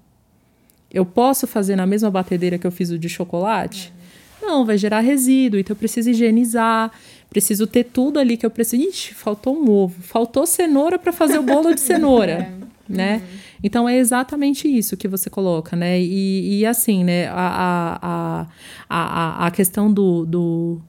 eu 0.89 1.05
posso 1.05 1.45
fazer 1.45 1.75
na 1.75 1.85
mesma 1.85 2.09
batedeira 2.09 2.57
que 2.57 2.65
eu 2.65 2.71
fiz 2.71 2.89
o 2.89 2.97
de 2.97 3.09
chocolate? 3.09 3.91
Uhum. 3.93 4.02
Não, 4.43 4.65
vai 4.65 4.77
gerar 4.77 4.99
resíduo, 4.99 5.57
então 5.57 5.73
eu 5.73 5.77
preciso 5.77 6.09
higienizar, 6.09 6.91
preciso 7.29 7.65
ter 7.65 7.85
tudo 7.85 8.19
ali 8.19 8.35
que 8.35 8.45
eu 8.45 8.51
preciso. 8.51 8.83
Ixi, 8.83 9.13
faltou 9.13 9.55
um 9.55 9.71
ovo, 9.71 10.01
faltou 10.01 10.45
cenoura 10.45 10.99
para 10.99 11.13
fazer 11.13 11.39
o 11.39 11.43
bolo 11.43 11.73
de 11.73 11.79
cenoura, 11.81 12.31
é. 12.31 12.51
né? 12.87 13.15
Uhum. 13.15 13.43
Então 13.63 13.87
é 13.87 13.97
exatamente 13.97 14.67
isso 14.67 14.97
que 14.97 15.07
você 15.07 15.29
coloca, 15.29 15.77
né? 15.77 15.99
E, 15.99 16.59
e 16.59 16.65
assim, 16.65 17.05
né? 17.05 17.27
A, 17.29 17.97
a, 18.01 18.47
a, 18.89 19.47
a, 19.47 19.51
questão 19.51 19.91
do, 19.91 20.25
do, 20.25 20.81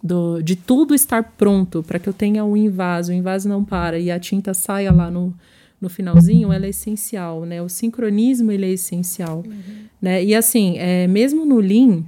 do, 0.00 0.40
de 0.40 0.54
tudo 0.54 0.94
estar 0.94 1.24
pronto 1.36 1.82
para 1.82 1.98
que 1.98 2.08
eu 2.08 2.12
tenha 2.12 2.44
o 2.44 2.56
invase, 2.56 3.12
o 3.12 3.14
invase 3.14 3.48
não 3.48 3.64
para 3.64 3.98
e 3.98 4.08
a 4.12 4.20
tinta 4.20 4.54
saia 4.54 4.92
lá 4.92 5.10
no, 5.10 5.34
no 5.80 5.88
finalzinho, 5.88 6.52
ela 6.52 6.66
é 6.66 6.68
essencial, 6.68 7.44
né? 7.44 7.60
O 7.60 7.68
sincronismo 7.68 8.52
ele 8.52 8.66
é 8.66 8.70
essencial, 8.70 9.42
uhum. 9.44 9.84
né? 10.00 10.22
E 10.22 10.32
assim, 10.32 10.78
é, 10.78 11.08
mesmo 11.08 11.44
no 11.44 11.58
Lean, 11.58 12.04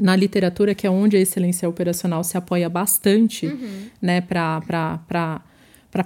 na 0.00 0.14
literatura, 0.14 0.74
que 0.74 0.86
é 0.86 0.90
onde 0.90 1.16
a 1.16 1.20
excelência 1.20 1.68
operacional 1.68 2.22
se 2.22 2.36
apoia 2.36 2.68
bastante, 2.68 3.46
uhum. 3.46 3.86
né, 4.00 4.20
para 4.20 5.40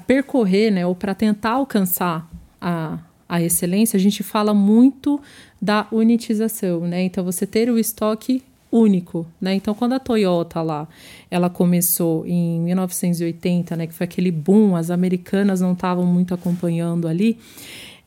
percorrer, 0.06 0.70
né, 0.70 0.86
ou 0.86 0.94
para 0.94 1.14
tentar 1.14 1.52
alcançar 1.52 2.30
a, 2.60 2.98
a 3.28 3.42
excelência, 3.42 3.96
a 3.96 4.00
gente 4.00 4.22
fala 4.22 4.54
muito 4.54 5.20
da 5.60 5.86
unitização, 5.92 6.80
né? 6.80 7.02
Então, 7.02 7.24
você 7.24 7.46
ter 7.46 7.70
o 7.70 7.78
estoque 7.78 8.42
único, 8.72 9.26
né? 9.40 9.54
Então, 9.54 9.74
quando 9.74 9.94
a 9.94 9.98
Toyota 9.98 10.62
lá, 10.62 10.88
ela 11.30 11.50
começou 11.50 12.26
em 12.26 12.60
1980, 12.60 13.76
né, 13.76 13.86
que 13.86 13.94
foi 13.94 14.04
aquele 14.04 14.30
boom, 14.30 14.76
as 14.76 14.90
americanas 14.90 15.60
não 15.60 15.72
estavam 15.72 16.06
muito 16.06 16.32
acompanhando 16.32 17.08
ali, 17.08 17.38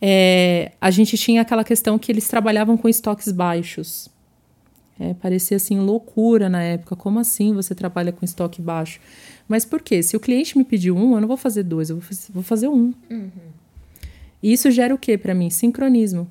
é, 0.02 0.72
a 0.82 0.92
gente 0.92 1.18
tinha 1.18 1.42
aquela 1.42 1.64
questão 1.64 1.98
que 1.98 2.12
eles 2.12 2.28
trabalhavam 2.28 2.76
com 2.76 2.90
estoques 2.90 3.32
baixos, 3.32 4.10
é, 5.00 5.14
parecia 5.14 5.58
assim 5.58 5.80
loucura 5.80 6.50
na 6.50 6.62
época. 6.62 6.96
Como 6.96 7.20
assim 7.20 7.54
você 7.54 7.74
trabalha 7.74 8.12
com 8.12 8.24
estoque 8.24 8.62
baixo? 8.62 9.00
Mas 9.48 9.66
por 9.66 9.82
quê? 9.82 10.02
Se 10.04 10.16
o 10.16 10.20
cliente 10.20 10.58
me 10.58 10.64
pediu 10.64 10.96
um, 10.96 11.16
eu 11.16 11.22
não 11.22 11.28
vou 11.28 11.38
fazer 11.38 11.64
dois, 11.64 11.90
eu 11.90 11.98
vou 11.98 12.04
fazer, 12.04 12.32
vou 12.32 12.44
fazer 12.44 12.68
um. 12.68 12.94
Uhum. 13.10 13.30
E 14.42 14.52
isso 14.52 14.70
gera 14.72 14.94
o 14.94 14.98
quê 14.98 15.18
para 15.18 15.34
mim? 15.34 15.50
Sincronismo. 15.50 16.30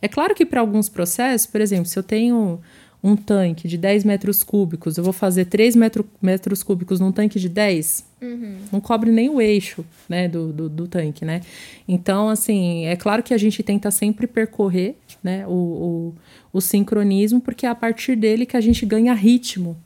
É 0.00 0.08
claro 0.08 0.34
que 0.34 0.46
para 0.46 0.60
alguns 0.60 0.88
processos, 0.88 1.46
por 1.46 1.60
exemplo, 1.60 1.86
se 1.86 1.98
eu 1.98 2.02
tenho 2.02 2.60
um 3.02 3.14
tanque 3.14 3.68
de 3.68 3.78
10 3.78 4.04
metros 4.04 4.42
cúbicos, 4.42 4.98
eu 4.98 5.04
vou 5.04 5.12
fazer 5.12 5.44
3 5.44 5.76
metro, 5.76 6.08
metros 6.20 6.62
cúbicos 6.62 6.98
num 6.98 7.12
tanque 7.12 7.38
de 7.38 7.48
10, 7.48 8.04
uhum. 8.20 8.56
não 8.72 8.80
cobre 8.80 9.10
nem 9.12 9.28
o 9.28 9.40
eixo 9.40 9.84
né, 10.08 10.28
do, 10.28 10.52
do, 10.52 10.68
do, 10.68 10.88
tanque, 10.88 11.24
né? 11.24 11.40
Então, 11.86 12.28
assim, 12.28 12.86
é 12.86 12.96
claro 12.96 13.22
que 13.22 13.32
a 13.32 13.38
gente 13.38 13.62
tenta 13.62 13.90
sempre 13.90 14.26
percorrer 14.26 14.96
né, 15.22 15.46
o, 15.46 15.52
o, 15.52 16.14
o 16.52 16.60
sincronismo, 16.60 17.40
porque 17.40 17.66
é 17.66 17.68
a 17.68 17.74
partir 17.74 18.16
dele 18.16 18.44
que 18.44 18.56
a 18.56 18.60
gente 18.60 18.84
ganha 18.84 19.14
ritmo 19.14 19.76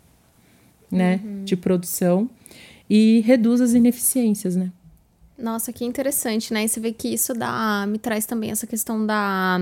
né, 0.91 1.21
uhum. 1.23 1.45
de 1.45 1.57
produção 1.57 2.31
e 2.89 3.21
reduz 3.21 3.61
as 3.61 3.75
ineficiências, 3.75 4.57
né? 4.57 4.71
Nossa, 5.39 5.73
que 5.73 5.85
interessante, 5.85 6.53
né? 6.53 6.65
E 6.65 6.69
você 6.69 6.79
vê 6.79 6.93
que 6.93 7.09
isso 7.09 7.35
dá, 7.35 7.85
me 7.89 7.99
traz 7.99 8.27
também 8.27 8.51
essa 8.51 8.67
questão 8.67 9.05
da 9.05 9.61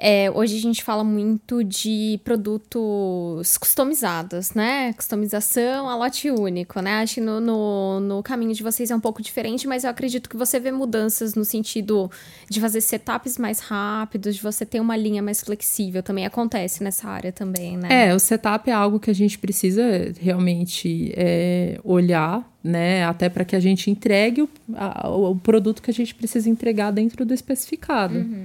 é, 0.00 0.30
hoje 0.30 0.56
a 0.56 0.60
gente 0.60 0.84
fala 0.84 1.02
muito 1.02 1.64
de 1.64 2.20
produtos 2.22 3.58
customizados, 3.58 4.54
né? 4.54 4.92
Customização 4.92 5.88
a 5.88 5.96
lote 5.96 6.30
único, 6.30 6.80
né? 6.80 7.02
Acho 7.02 7.16
que 7.16 7.20
no, 7.20 7.40
no, 7.40 7.98
no, 7.98 8.22
caminho 8.22 8.54
de 8.54 8.62
vocês 8.62 8.92
é 8.92 8.94
um 8.94 9.00
pouco 9.00 9.20
diferente, 9.20 9.66
mas 9.66 9.82
eu 9.82 9.90
acredito 9.90 10.30
que 10.30 10.36
você 10.36 10.60
vê 10.60 10.70
mudanças 10.70 11.34
no 11.34 11.44
sentido 11.44 12.08
de 12.48 12.60
fazer 12.60 12.80
setups 12.80 13.38
mais 13.38 13.58
rápidos, 13.58 14.36
de 14.36 14.42
você 14.42 14.64
ter 14.64 14.78
uma 14.78 14.96
linha 14.96 15.20
mais 15.20 15.40
flexível. 15.40 16.00
Também 16.00 16.24
acontece 16.24 16.80
nessa 16.84 17.08
área 17.08 17.32
também, 17.32 17.76
né? 17.76 17.88
É, 18.06 18.14
o 18.14 18.20
setup 18.20 18.70
é 18.70 18.72
algo 18.72 19.00
que 19.00 19.10
a 19.10 19.14
gente 19.14 19.36
precisa 19.36 19.82
realmente 20.20 21.12
é, 21.16 21.80
olhar 21.82 22.48
né? 22.62 23.04
Até 23.04 23.28
para 23.28 23.44
que 23.44 23.56
a 23.56 23.60
gente 23.60 23.90
entregue 23.90 24.42
o, 24.42 24.48
a, 24.74 25.08
o 25.08 25.36
produto 25.36 25.80
que 25.80 25.90
a 25.90 25.94
gente 25.94 26.14
precisa 26.14 26.50
entregar 26.50 26.90
dentro 26.90 27.24
do 27.24 27.32
especificado. 27.32 28.18
Uhum 28.18 28.42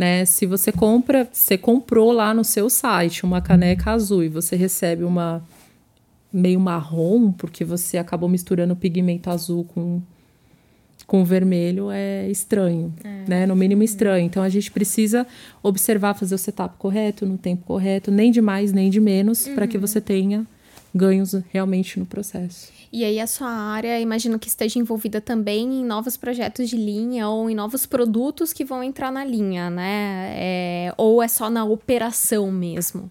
né? 0.00 0.24
Se 0.24 0.46
você 0.46 0.72
compra, 0.72 1.28
você 1.30 1.58
comprou 1.58 2.10
lá 2.10 2.32
no 2.32 2.42
seu 2.42 2.70
site 2.70 3.22
uma 3.22 3.42
caneca 3.42 3.90
azul 3.90 4.24
e 4.24 4.30
você 4.30 4.56
recebe 4.56 5.04
uma 5.04 5.46
meio 6.32 6.58
marrom, 6.58 7.30
porque 7.32 7.66
você 7.66 7.98
acabou 7.98 8.26
misturando 8.26 8.72
o 8.72 8.76
pigmento 8.76 9.28
azul 9.28 9.62
com 9.62 10.00
com 11.06 11.24
vermelho 11.24 11.90
é 11.90 12.30
estranho, 12.30 12.94
é. 13.02 13.24
né? 13.28 13.46
No 13.46 13.56
mínimo 13.56 13.82
estranho. 13.82 14.24
Então 14.24 14.42
a 14.42 14.48
gente 14.48 14.70
precisa 14.70 15.26
observar, 15.60 16.14
fazer 16.14 16.36
o 16.36 16.38
setup 16.38 16.76
correto, 16.78 17.26
no 17.26 17.36
tempo 17.36 17.64
correto, 17.64 18.10
nem 18.10 18.30
de 18.30 18.40
mais 18.40 18.72
nem 18.72 18.88
de 18.88 19.00
menos, 19.00 19.44
uhum. 19.44 19.54
para 19.54 19.66
que 19.66 19.76
você 19.76 20.00
tenha 20.00 20.46
ganhos 20.94 21.34
realmente 21.50 21.98
no 21.98 22.06
processo. 22.06 22.72
E 22.92 23.04
aí 23.04 23.20
a 23.20 23.26
sua 23.26 23.48
área, 23.48 24.00
imagino 24.00 24.38
que 24.38 24.48
esteja 24.48 24.78
envolvida 24.78 25.20
também 25.20 25.80
em 25.80 25.84
novos 25.84 26.16
projetos 26.16 26.68
de 26.68 26.76
linha 26.76 27.28
ou 27.28 27.48
em 27.48 27.54
novos 27.54 27.86
produtos 27.86 28.52
que 28.52 28.64
vão 28.64 28.82
entrar 28.82 29.12
na 29.12 29.24
linha, 29.24 29.70
né? 29.70 30.32
É, 30.34 30.94
ou 30.96 31.22
é 31.22 31.28
só 31.28 31.48
na 31.48 31.64
operação 31.64 32.50
mesmo? 32.50 33.10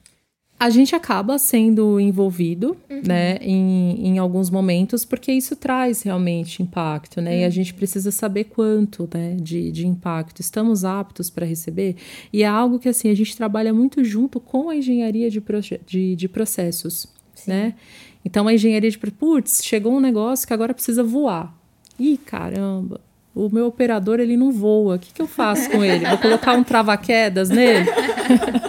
A 0.60 0.70
gente 0.70 0.94
acaba 0.94 1.40
sendo 1.40 1.98
envolvido, 2.02 2.76
uhum. 2.90 3.02
né, 3.08 3.38
em, 3.38 4.08
em 4.08 4.18
alguns 4.18 4.50
momentos, 4.50 5.06
porque 5.06 5.32
isso 5.32 5.56
traz 5.56 6.02
realmente 6.02 6.62
impacto, 6.62 7.22
né? 7.22 7.32
Uhum. 7.32 7.38
E 7.38 7.44
a 7.44 7.46
uhum. 7.46 7.52
gente 7.52 7.74
precisa 7.74 8.12
saber 8.12 8.44
quanto, 8.44 9.10
né, 9.14 9.38
de, 9.40 9.72
de 9.72 9.88
impacto. 9.88 10.42
Estamos 10.42 10.84
aptos 10.84 11.30
para 11.30 11.46
receber? 11.46 11.96
E 12.34 12.44
é 12.44 12.46
algo 12.46 12.78
que, 12.78 12.90
assim, 12.90 13.10
a 13.10 13.16
gente 13.16 13.38
trabalha 13.38 13.74
muito 13.74 14.04
junto 14.04 14.38
com 14.42 14.70
a 14.70 14.76
engenharia 14.76 15.32
de, 15.32 15.42
de, 15.88 16.18
de 16.18 16.28
processos, 16.28 17.08
Sim. 17.42 17.52
né? 17.52 17.74
Então, 18.24 18.48
a 18.48 18.54
engenharia 18.54 18.90
de... 18.90 18.98
Putz, 18.98 19.62
chegou 19.64 19.94
um 19.96 20.00
negócio 20.00 20.48
que 20.48 20.54
agora 20.54 20.74
precisa 20.74 21.04
voar. 21.04 21.54
Ih, 22.00 22.18
caramba, 22.18 23.02
o 23.34 23.50
meu 23.50 23.68
operador 23.68 24.20
ele 24.20 24.36
não 24.36 24.52
voa. 24.52 24.96
O 24.96 25.00
que, 25.00 25.14
que 25.14 25.22
eu 25.22 25.28
faço 25.28 25.70
com 25.70 25.84
ele? 25.84 26.06
Vou 26.06 26.18
colocar 26.18 26.54
um 26.54 26.64
trava-quedas 26.64 27.50
nele? 27.50 27.90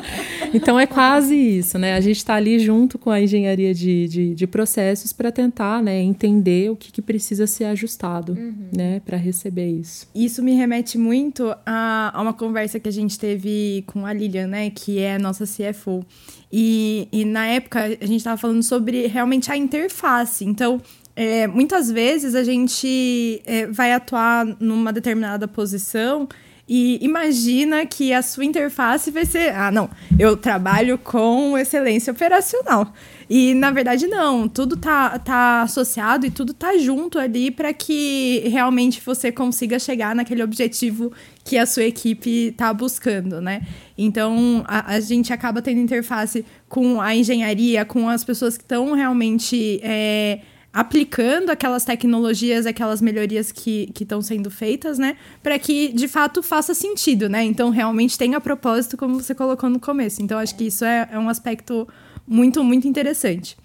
então 0.53 0.79
é 0.79 0.87
quase 0.87 1.35
isso, 1.35 1.79
né? 1.79 1.95
A 1.95 2.01
gente 2.01 2.17
está 2.17 2.35
ali 2.35 2.59
junto 2.59 2.99
com 2.99 3.11
a 3.11 3.21
engenharia 3.21 3.75
de, 3.75 4.09
de, 4.09 4.35
de 4.35 4.47
processos 4.47 5.13
para 5.13 5.31
tentar 5.31 5.83
né, 5.83 6.01
entender 6.01 6.71
o 6.71 6.77
que, 6.77 6.93
que 6.93 7.03
precisa 7.03 7.47
ser 7.47 7.65
ajustado 7.65 8.33
uhum. 8.33 8.69
né, 8.77 9.01
para 9.05 9.17
receber 9.17 9.69
isso. 9.69 10.09
Isso 10.15 10.43
me 10.43 10.53
remete 10.53 10.99
muito 10.99 11.55
a, 11.65 12.11
a 12.15 12.23
uma 12.23 12.33
conversa 12.33 12.81
que 12.81 12.89
a 12.89 12.93
gente 12.93 13.19
teve 13.19 13.85
com 13.87 14.07
a 14.07 14.13
Lilian, 14.13 14.47
né? 14.47 14.71
Que 14.71 14.99
é 14.99 15.17
a 15.17 15.19
nossa 15.19 15.45
CFO. 15.45 16.05
E, 16.53 17.09
e 17.13 17.25
na 17.25 17.47
época 17.47 17.81
a 17.85 18.07
gente 18.07 18.17
estava 18.17 18.37
falando 18.37 18.63
sobre 18.63 19.07
realmente 19.07 19.51
a 19.53 19.57
interface. 19.57 20.45
Então, 20.45 20.81
é, 21.15 21.47
muitas 21.47 21.91
vezes 21.91 22.35
a 22.35 22.43
gente 22.43 23.43
é, 23.45 23.67
vai 23.67 23.93
atuar 23.93 24.47
numa 24.59 24.93
determinada 24.93 25.47
posição 25.47 26.29
e 26.73 27.05
imagina 27.05 27.85
que 27.85 28.13
a 28.13 28.23
sua 28.23 28.45
interface 28.45 29.11
vai 29.11 29.25
ser: 29.25 29.53
ah, 29.57 29.73
não, 29.73 29.91
eu 30.17 30.37
trabalho 30.37 30.97
com 30.97 31.59
excelência 31.59 32.13
operacional. 32.13 32.93
E 33.29 33.55
na 33.55 33.73
verdade, 33.73 34.07
não, 34.07 34.49
tudo 34.49 34.77
tá, 34.77 35.19
tá 35.19 35.63
associado 35.63 36.27
e 36.27 36.31
tudo 36.31 36.55
tá 36.55 36.79
junto 36.79 37.19
ali 37.19 37.51
para 37.51 37.73
que 37.73 38.45
realmente 38.47 39.03
você 39.05 39.33
consiga 39.33 39.81
chegar 39.81 40.15
naquele 40.15 40.45
objetivo 40.45 41.13
que 41.43 41.59
a 41.59 41.67
sua 41.67 41.83
equipe 41.83 42.55
tá 42.57 42.73
buscando, 42.73 43.41
né? 43.41 43.67
Então 43.99 44.63
a, 44.69 44.95
a 44.95 45.01
gente 45.01 45.33
acaba 45.33 45.61
tendo 45.61 45.81
interface 45.81 46.45
com 46.69 47.01
a 47.01 47.17
engenharia, 47.17 47.85
com 47.85 48.09
as 48.09 48.23
pessoas 48.23 48.57
que 48.57 48.63
estão 48.63 48.95
realmente. 48.95 49.81
É, 49.83 50.39
aplicando 50.73 51.51
aquelas 51.51 51.85
tecnologias, 51.85 52.65
aquelas 52.65 53.03
melhorias 53.03 53.51
que 53.51 53.93
estão 54.01 54.23
sendo 54.23 54.51
feitas, 54.51 54.99
né? 54.99 55.17
Para 55.43 55.59
que 55.59 55.93
de 55.93 56.07
fato 56.07 56.43
faça 56.43 56.75
sentido, 56.75 57.29
né? 57.29 57.43
Então 57.43 57.71
realmente 57.71 58.17
tenha 58.17 58.41
propósito, 58.41 58.97
como 58.97 59.21
você 59.21 59.35
colocou 59.35 59.69
no 59.69 59.81
começo. 59.81 60.23
Então 60.23 60.39
acho 60.39 60.55
que 60.55 60.65
isso 60.65 60.85
é, 60.85 61.09
é 61.11 61.19
um 61.19 61.29
aspecto 61.29 61.89
muito, 62.27 62.63
muito 62.63 62.87
interessante. 62.87 63.57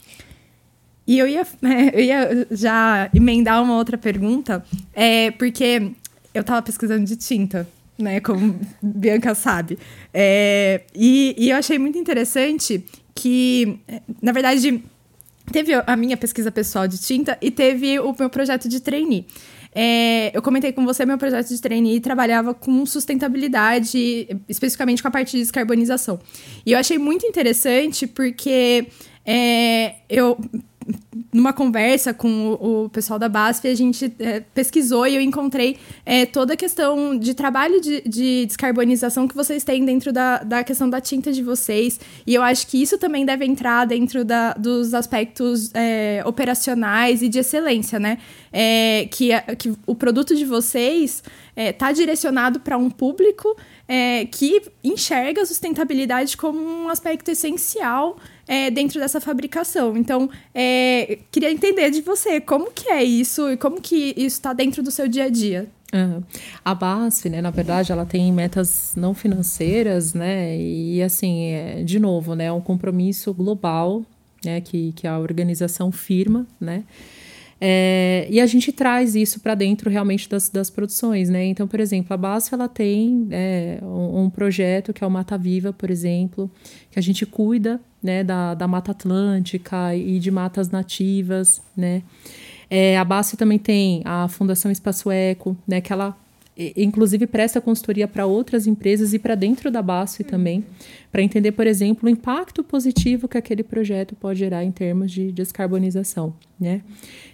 E 1.06 1.20
eu 1.20 1.28
ia, 1.28 1.42
é, 1.62 2.00
eu 2.00 2.04
ia 2.04 2.48
já 2.50 3.10
emendar 3.14 3.62
uma 3.62 3.76
outra 3.76 3.98
pergunta, 3.98 4.66
é, 4.92 5.30
porque 5.32 5.92
eu 6.34 6.42
estava 6.42 6.62
pesquisando 6.64 7.06
de 7.06 7.16
tinta, 7.16 7.68
né? 8.00 8.20
Como 8.20 8.60
Bianca 8.82 9.36
sabe. 9.36 9.78
É, 10.12 10.82
e, 10.96 11.36
e 11.38 11.52
eu 11.52 11.58
achei 11.58 11.78
muito 11.78 12.00
interessante 12.00 12.84
que, 13.14 13.80
na 14.20 14.32
verdade 14.32 14.84
Teve 15.52 15.74
a 15.74 15.96
minha 15.96 16.18
pesquisa 16.18 16.52
pessoal 16.52 16.88
de 16.88 17.00
tinta 17.00 17.38
e 17.42 17.52
teve 17.52 18.00
o 18.00 18.16
meu 18.18 18.30
projeto 18.30 18.68
de 18.68 18.80
trainee. 18.80 19.26
É, 19.78 20.32
eu 20.34 20.42
comentei 20.42 20.72
com 20.72 20.86
você, 20.86 21.06
meu 21.06 21.18
projeto 21.18 21.50
de 21.50 21.62
trainee 21.62 22.00
trabalhava 22.00 22.54
com 22.54 22.86
sustentabilidade, 22.86 24.28
especificamente 24.48 25.02
com 25.02 25.10
a 25.10 25.12
parte 25.12 25.34
de 25.34 25.40
descarbonização. 25.40 26.18
E 26.66 26.72
eu 26.72 26.80
achei 26.80 26.98
muito 26.98 27.26
interessante 27.26 28.08
porque 28.08 28.88
é, 29.26 29.96
eu 30.10 30.38
numa 31.34 31.52
conversa 31.52 32.14
com 32.14 32.52
o, 32.52 32.86
o, 32.86 32.90
pessoal 32.90 33.18
da 33.18 33.28
BASF, 33.28 33.68
a 33.68 33.76
gente 33.76 34.14
é, 34.20 34.40
pesquisou 34.40 35.08
e 35.08 35.16
eu 35.16 35.22
encontrei 35.22 35.78
é, 36.06 36.26
toda 36.26 36.54
a 36.54 36.58
questão 36.58 37.18
de 37.18 37.34
trabalho 37.34 37.82
de, 37.82 38.02
de, 38.02 38.46
descarbonização 38.46 39.28
que 39.28 39.36
vocês 39.36 39.64
têm 39.64 39.84
dentro 39.84 40.14
da, 40.14 40.40
da 40.40 40.64
questão 40.64 40.90
da 40.90 41.02
tinta 41.02 41.32
de 41.32 41.42
vocês. 41.42 42.00
E 42.26 42.34
eu 42.34 42.44
acho 42.44 42.68
que 42.68 42.82
isso 42.82 42.98
também 42.98 43.26
deve 43.26 43.46
entrar 43.46 43.86
dentro 43.86 44.24
da, 44.24 44.54
dos 44.54 44.94
aspectos 44.94 45.72
é, 45.74 46.22
operacionais 46.26 47.22
e 47.22 47.30
de 47.30 47.40
excelência, 47.40 48.00
né? 48.00 48.18
É, 48.52 49.08
que, 49.12 49.30
que 49.58 49.74
o 49.86 49.96
produto 49.96 50.36
de 50.36 50.46
vocês 50.46 51.24
está 51.56 51.90
é, 51.90 51.94
direcionado 51.94 52.60
para 52.60 52.78
um 52.78 52.90
público 52.90 53.56
é, 53.88 54.26
que 54.26 54.62
enxerga 54.84 55.42
a 55.42 55.46
sustentabilidade 55.46 56.38
como 56.38 56.60
um 56.60 56.90
aspecto 56.90 57.30
essencial 57.32 58.18
é, 58.48 58.70
dentro 58.70 59.00
dessa 59.00 59.20
fabricação. 59.20 59.98
Então, 59.98 60.30
é, 60.54 61.20
queria 61.32 61.52
entender 61.52 61.90
de 61.90 62.02
você 62.02 62.40
como 62.40 62.72
que 62.72 62.90
é 62.90 63.04
isso 63.04 63.50
e 63.52 63.58
como 63.58 63.82
que 63.82 64.14
isso 64.18 64.38
está 64.38 64.54
dentro 64.54 64.84
do 64.84 64.92
seu 64.92 65.08
dia 65.08 65.26
a 65.26 65.30
dia. 65.30 65.68
Uhum. 65.94 66.24
A 66.64 66.76
BASF, 66.76 67.30
né, 67.30 67.42
na 67.42 67.52
verdade, 67.52 67.92
ela 67.92 68.06
tem 68.06 68.32
metas 68.32 68.94
não 68.98 69.14
financeiras, 69.14 70.14
né, 70.14 70.58
e 70.58 71.02
assim, 71.02 71.46
é, 71.46 71.84
de 71.84 72.00
novo, 72.00 72.36
né, 72.36 72.46
é 72.46 72.52
um 72.52 72.60
compromisso 72.60 73.34
global, 73.34 74.04
né, 74.44 74.60
que, 74.60 74.92
que 74.94 75.08
a 75.08 75.18
organização 75.18 75.92
firma, 75.92 76.46
né, 76.60 76.84
é, 77.60 78.28
e 78.30 78.42
a 78.42 78.46
gente 78.46 78.72
traz 78.72 79.16
isso 79.16 79.40
para 79.40 79.56
dentro 79.56 79.90
realmente 79.90 80.28
das, 80.28 80.50
das 80.50 80.70
produções, 80.70 81.30
né? 81.30 81.46
Então, 81.46 81.68
por 81.68 81.80
exemplo, 81.80 82.14
a 82.14 82.18
BASF 82.18 82.54
ela 82.54 82.68
tem 82.68 83.28
é, 83.32 83.80
um, 83.82 84.24
um, 84.24 84.30
projeto 84.30 84.94
que 84.94 85.04
é 85.04 85.08
o 85.08 85.10
Mata 85.10 85.38
Viva, 85.38 85.72
por 85.72 85.90
exemplo, 85.90 86.52
que 86.92 87.00
a 87.00 87.02
gente 87.02 87.26
cuida 87.26 87.80
né, 88.04 88.24
da, 88.24 88.54
da 88.54 88.68
Mata 88.68 88.92
Atlântica 88.92 89.96
e 89.96 90.20
de 90.20 90.30
matas 90.30 90.70
nativas, 90.70 91.62
né? 91.76 92.04
É, 92.70 92.98
a 92.98 93.06
BASF 93.06 93.38
também 93.38 93.60
tem 93.60 94.02
a 94.04 94.28
Fundação 94.28 94.72
Espaço 94.72 95.10
Eco, 95.12 95.56
né, 95.68 95.80
que 95.80 95.94
ela 95.94 96.18
inclusive 96.58 97.28
presta 97.28 97.60
consultoria 97.60 98.08
para 98.08 98.26
outras 98.26 98.66
empresas 98.66 99.14
e 99.14 99.20
para 99.20 99.36
dentro 99.36 99.70
da 99.70 99.82
BASF 99.82 100.24
uhum. 100.24 100.30
também, 100.30 100.66
para 101.12 101.22
entender, 101.22 101.52
por 101.52 101.68
exemplo, 101.68 102.08
o 102.08 102.12
impacto 102.12 102.64
positivo 102.64 103.28
que 103.28 103.38
aquele 103.38 103.64
projeto 103.64 104.16
pode 104.16 104.40
gerar 104.40 104.64
em 104.64 104.72
termos 104.72 105.12
de 105.12 105.32
descarbonização. 105.32 106.34
Né? 106.58 106.82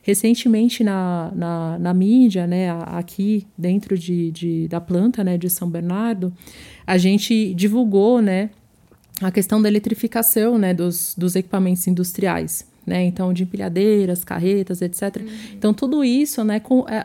Recentemente, 0.02 0.84
na, 0.84 1.32
na, 1.36 1.80
na 1.80 1.94
mídia, 1.94 2.48
né, 2.48 2.72
aqui 2.88 3.46
dentro 3.56 3.98
de, 3.98 4.32
de, 4.32 4.68
da 4.68 4.82
planta 4.82 5.24
né, 5.24 5.38
de 5.38 5.50
São 5.50 5.70
Bernardo, 5.70 6.34
a 6.86 6.98
gente 6.98 7.54
divulgou 7.54 8.22
né, 8.22 8.50
a 9.22 9.32
questão 9.32 9.62
da 9.62 9.70
eletrificação 9.70 10.58
né, 10.58 10.74
dos, 10.74 11.14
dos 11.16 11.36
equipamentos 11.36 11.86
industriais. 11.88 12.70
Né? 12.86 13.04
Então, 13.04 13.32
de 13.32 13.44
empilhadeiras, 13.44 14.24
carretas, 14.24 14.82
etc. 14.82 15.18
Uhum. 15.18 15.28
Então, 15.54 15.74
tudo 15.74 16.04
isso 16.04 16.44
né, 16.44 16.60
com, 16.60 16.84
a, 16.88 17.02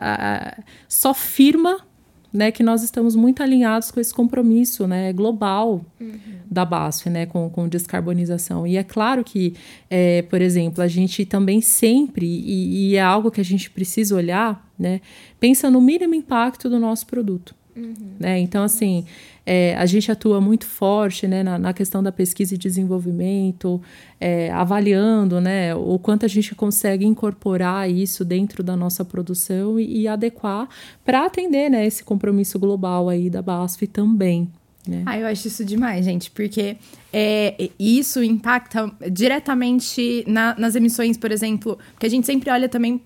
a, 0.55 0.63
só 0.89 1.13
firma 1.13 1.86
né, 2.31 2.51
que 2.51 2.61
nós 2.63 2.83
estamos 2.83 3.15
muito 3.15 3.41
alinhados 3.41 3.91
com 3.91 3.99
esse 3.99 4.13
compromisso 4.13 4.87
né, 4.87 5.13
global 5.13 5.85
uhum. 5.99 6.19
da 6.49 6.65
BASF 6.65 7.09
né, 7.09 7.25
com, 7.25 7.49
com 7.49 7.67
descarbonização. 7.67 8.67
E 8.67 8.77
é 8.77 8.83
claro 8.83 9.23
que, 9.23 9.53
é, 9.89 10.21
por 10.23 10.41
exemplo, 10.41 10.83
a 10.83 10.87
gente 10.87 11.25
também 11.25 11.61
sempre, 11.61 12.25
e, 12.25 12.91
e, 12.91 12.95
é 12.95 13.01
algo 13.01 13.31
que 13.31 13.41
a 13.41 13.45
gente 13.45 13.69
precisa 13.69 14.15
olhar, 14.15 14.69
né, 14.77 15.01
pensa 15.39 15.69
no 15.69 15.81
mínimo 15.81 16.13
impacto 16.15 16.69
do 16.69 16.79
nosso 16.79 17.07
produto. 17.07 17.55
Uhum. 17.77 17.93
Né? 18.19 18.39
Então, 18.39 18.63
assim, 18.63 19.05
é, 19.45 19.75
a 19.75 19.85
gente 19.85 20.11
atua 20.11 20.41
muito 20.41 20.65
forte 20.65 21.27
né, 21.27 21.43
na, 21.43 21.59
na, 21.59 21.73
questão 21.73 22.01
da 22.01 22.11
pesquisa 22.11 22.55
e 22.55 22.57
desenvolvimento, 22.57 23.79
é, 24.19 24.51
avaliando 24.51 25.39
né, 25.39 25.75
o 25.75 25.99
quanto 25.99 26.25
a 26.25 26.27
gente 26.27 26.55
consegue 26.55 27.05
incorporar 27.05 27.89
isso 27.89 28.25
dentro 28.25 28.63
da 28.63 28.75
nossa 28.75 29.05
produção 29.05 29.79
e, 29.79 30.01
e 30.01 30.07
adequar 30.07 30.67
para 31.05 31.25
atender 31.25 31.69
né, 31.69 31.85
esse 31.85 32.03
compromisso 32.03 32.57
global 32.57 33.07
aí 33.07 33.29
da 33.29 33.41
BASF 33.41 33.85
também. 33.87 34.49
Né? 34.87 35.03
Ah, 35.05 35.19
eu 35.19 35.27
acho 35.27 35.47
isso 35.47 35.63
demais, 35.63 36.05
gente, 36.05 36.31
porque 36.31 36.77
é, 37.11 37.69
isso 37.77 38.23
impacta 38.23 38.91
diretamente 39.11 40.23
na, 40.27 40.55
nas 40.57 40.75
emissões, 40.75 41.17
por 41.17 41.31
exemplo, 41.31 41.77
porque 41.91 42.05
a 42.05 42.09
gente 42.09 42.25
sempre 42.25 42.49
olha 42.49 42.69
também 42.69 43.01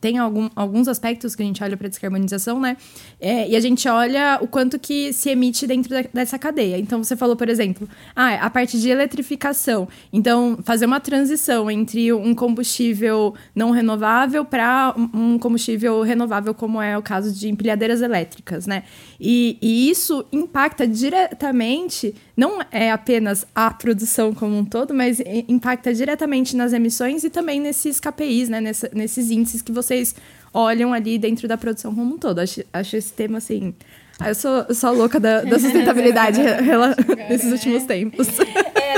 tem 0.00 0.18
algum, 0.18 0.48
alguns 0.54 0.88
aspectos 0.88 1.34
que 1.34 1.42
a 1.42 1.46
gente 1.46 1.62
olha 1.62 1.76
para 1.76 1.88
descarbonização, 1.88 2.60
né? 2.60 2.76
É, 3.20 3.48
e 3.48 3.56
a 3.56 3.60
gente 3.60 3.88
olha 3.88 4.38
o 4.40 4.46
quanto 4.46 4.78
que 4.78 5.12
se 5.12 5.30
emite 5.30 5.66
dentro 5.66 5.90
da, 5.90 6.04
dessa 6.12 6.38
cadeia. 6.38 6.78
Então, 6.78 7.02
você 7.02 7.16
falou, 7.16 7.36
por 7.36 7.48
exemplo, 7.48 7.88
ah, 8.14 8.34
a 8.34 8.50
parte 8.50 8.78
de 8.78 8.88
eletrificação. 8.90 9.88
Então, 10.12 10.58
fazer 10.64 10.86
uma 10.86 11.00
transição 11.00 11.70
entre 11.70 12.12
um 12.12 12.34
combustível 12.34 13.34
não 13.54 13.70
renovável 13.70 14.44
para 14.44 14.94
um 15.12 15.38
combustível 15.38 16.02
renovável, 16.02 16.54
como 16.54 16.80
é 16.80 16.96
o 16.96 17.02
caso 17.02 17.32
de 17.32 17.48
empilhadeiras 17.48 18.02
elétricas, 18.02 18.66
né? 18.66 18.84
E, 19.20 19.58
e 19.62 19.90
isso 19.90 20.24
impacta 20.32 20.86
diretamente 20.86 22.14
não 22.36 22.60
é 22.70 22.90
apenas 22.90 23.46
a 23.54 23.70
produção 23.70 24.34
como 24.34 24.56
um 24.56 24.64
todo, 24.64 24.92
mas 24.92 25.20
impacta 25.48 25.94
diretamente 25.94 26.56
nas 26.56 26.72
emissões 26.72 27.22
e 27.24 27.30
também 27.30 27.60
nesses 27.60 28.00
KPIs, 28.00 28.48
né? 28.48 28.60
Nessa, 28.60 28.90
nesses 28.92 29.30
índices 29.30 29.62
que 29.62 29.70
vocês 29.70 30.14
olham 30.52 30.92
ali 30.92 31.18
dentro 31.18 31.46
da 31.46 31.56
produção 31.56 31.94
como 31.94 32.14
um 32.14 32.18
todo. 32.18 32.40
Acho, 32.40 32.62
acho 32.72 32.96
esse 32.96 33.12
tema, 33.12 33.38
assim, 33.38 33.74
ah, 34.18 34.28
eu 34.28 34.34
sou, 34.34 34.64
eu 34.68 34.74
sou 34.74 34.90
a 34.90 34.92
louca 34.92 35.18
da, 35.18 35.42
da 35.42 35.58
sustentabilidade 35.60 36.40
nesses 37.28 37.50
últimos 37.50 37.84
tempos. 37.84 38.28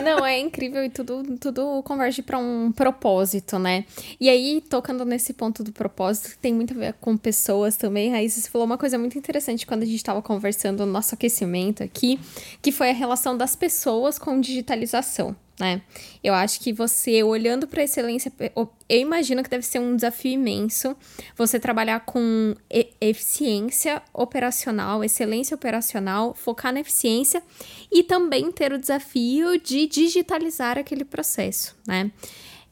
Não, 0.06 0.24
é 0.24 0.38
incrível 0.38 0.84
e 0.84 0.88
tudo, 0.88 1.36
tudo 1.36 1.82
converge 1.82 2.22
para 2.22 2.38
um 2.38 2.70
propósito, 2.70 3.58
né? 3.58 3.84
E 4.20 4.28
aí, 4.28 4.60
tocando 4.60 5.04
nesse 5.04 5.32
ponto 5.32 5.64
do 5.64 5.72
propósito, 5.72 6.30
que 6.30 6.38
tem 6.38 6.54
muito 6.54 6.74
a 6.74 6.76
ver 6.76 6.92
com 7.00 7.16
pessoas 7.16 7.76
também, 7.76 8.12
Raíssa, 8.12 8.40
você 8.40 8.48
falou 8.48 8.66
uma 8.66 8.78
coisa 8.78 8.96
muito 8.96 9.18
interessante 9.18 9.66
quando 9.66 9.82
a 9.82 9.86
gente 9.86 9.96
estava 9.96 10.22
conversando 10.22 10.86
no 10.86 10.92
nosso 10.92 11.16
aquecimento 11.16 11.82
aqui, 11.82 12.20
que 12.62 12.70
foi 12.70 12.90
a 12.90 12.94
relação 12.94 13.36
das 13.36 13.56
pessoas 13.56 14.16
com 14.16 14.40
digitalização 14.40 15.34
né? 15.58 15.80
Eu 16.22 16.34
acho 16.34 16.60
que 16.60 16.72
você, 16.72 17.22
olhando 17.22 17.66
para 17.66 17.82
excelência, 17.82 18.32
eu 18.54 18.70
imagino 18.88 19.42
que 19.42 19.48
deve 19.48 19.64
ser 19.64 19.78
um 19.78 19.96
desafio 19.96 20.32
imenso 20.32 20.94
você 21.36 21.58
trabalhar 21.58 22.00
com 22.00 22.54
eficiência 23.00 24.02
operacional, 24.12 25.02
excelência 25.02 25.54
operacional, 25.54 26.34
focar 26.34 26.72
na 26.72 26.80
eficiência 26.80 27.42
e 27.90 28.02
também 28.02 28.52
ter 28.52 28.72
o 28.72 28.78
desafio 28.78 29.58
de 29.58 29.86
digitalizar 29.86 30.78
aquele 30.78 31.04
processo, 31.04 31.74
né? 31.86 32.10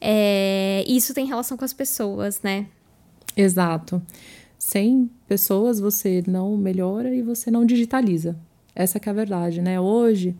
É, 0.00 0.84
isso 0.86 1.14
tem 1.14 1.26
relação 1.26 1.56
com 1.56 1.64
as 1.64 1.72
pessoas, 1.72 2.42
né? 2.42 2.66
Exato. 3.34 4.02
Sem 4.58 5.10
pessoas 5.26 5.80
você 5.80 6.22
não 6.26 6.56
melhora 6.56 7.14
e 7.14 7.22
você 7.22 7.50
não 7.50 7.64
digitaliza. 7.64 8.38
Essa 8.76 8.98
que 8.98 9.08
é 9.08 9.12
a 9.12 9.14
verdade, 9.14 9.62
né? 9.62 9.78
Hoje 9.80 10.34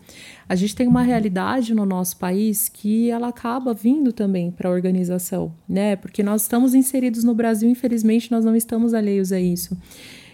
a 0.49 0.57
gente 0.57 0.75
tem 0.75 0.88
uma 0.88 1.03
realidade 1.03 1.73
no 1.73 1.87
nosso 1.87 2.16
país 2.16 2.68
que 2.68 3.09
ela 3.09 3.29
acaba 3.29 3.73
vindo 3.73 4.12
também 4.12 4.51
para 4.51 4.68
a 4.68 4.73
organização, 4.73 5.55
né? 5.68 5.94
Porque 5.94 6.20
nós 6.20 6.42
estamos 6.42 6.75
inseridos 6.75 7.23
no 7.23 7.33
Brasil, 7.33 7.70
infelizmente 7.70 8.33
nós 8.33 8.44
não 8.44 8.57
estamos 8.57 8.92
alheios 8.92 9.31
a 9.31 9.38
isso. 9.38 9.77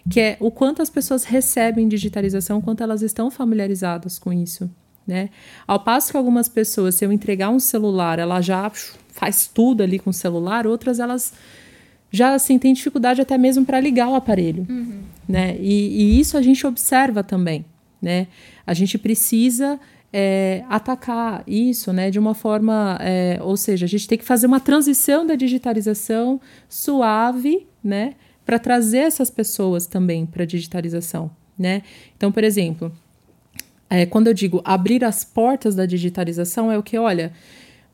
Que 0.08 0.20
é 0.20 0.36
o 0.40 0.50
quanto 0.50 0.80
as 0.80 0.88
pessoas 0.88 1.24
recebem 1.24 1.86
digitalização, 1.86 2.58
o 2.58 2.62
quanto 2.62 2.82
elas 2.82 3.02
estão 3.02 3.30
familiarizadas 3.30 4.18
com 4.18 4.32
isso, 4.32 4.70
né? 5.06 5.28
Ao 5.66 5.78
passo 5.78 6.10
que 6.10 6.16
algumas 6.16 6.48
pessoas, 6.48 6.94
se 6.94 7.04
eu 7.04 7.12
entregar 7.12 7.50
um 7.50 7.60
celular, 7.60 8.18
ela 8.18 8.40
já 8.40 8.70
faz 9.08 9.46
tudo 9.46 9.82
ali 9.82 9.98
com 9.98 10.08
o 10.08 10.14
celular, 10.14 10.66
outras 10.66 10.98
elas 11.00 11.34
já 12.10 12.32
assim 12.32 12.58
têm 12.58 12.72
dificuldade 12.72 13.20
até 13.20 13.36
mesmo 13.36 13.66
para 13.66 13.78
ligar 13.78 14.08
o 14.08 14.14
aparelho, 14.14 14.66
uhum. 14.70 15.00
né? 15.28 15.58
E, 15.60 16.16
e 16.16 16.18
isso 16.18 16.38
a 16.38 16.42
gente 16.42 16.66
observa 16.66 17.22
também 17.22 17.66
né? 18.00 18.26
A 18.66 18.74
gente 18.74 18.96
precisa 18.98 19.78
é, 20.12 20.64
atacar 20.68 21.44
isso, 21.46 21.92
né, 21.92 22.10
de 22.10 22.18
uma 22.18 22.34
forma, 22.34 22.98
é, 23.00 23.38
ou 23.42 23.56
seja, 23.56 23.86
a 23.86 23.88
gente 23.88 24.08
tem 24.08 24.18
que 24.18 24.24
fazer 24.24 24.46
uma 24.46 24.60
transição 24.60 25.26
da 25.26 25.34
digitalização 25.34 26.40
suave, 26.68 27.66
né, 27.82 28.14
para 28.44 28.58
trazer 28.58 28.98
essas 28.98 29.30
pessoas 29.30 29.86
também 29.86 30.26
para 30.26 30.42
a 30.42 30.46
digitalização, 30.46 31.30
né? 31.56 31.82
Então, 32.16 32.32
por 32.32 32.42
exemplo, 32.42 32.92
é, 33.88 34.04
quando 34.04 34.26
eu 34.26 34.34
digo 34.34 34.60
abrir 34.64 35.04
as 35.04 35.22
portas 35.22 35.76
da 35.76 35.86
digitalização, 35.86 36.70
é 36.70 36.76
o 36.76 36.82
que, 36.82 36.98
olha, 36.98 37.32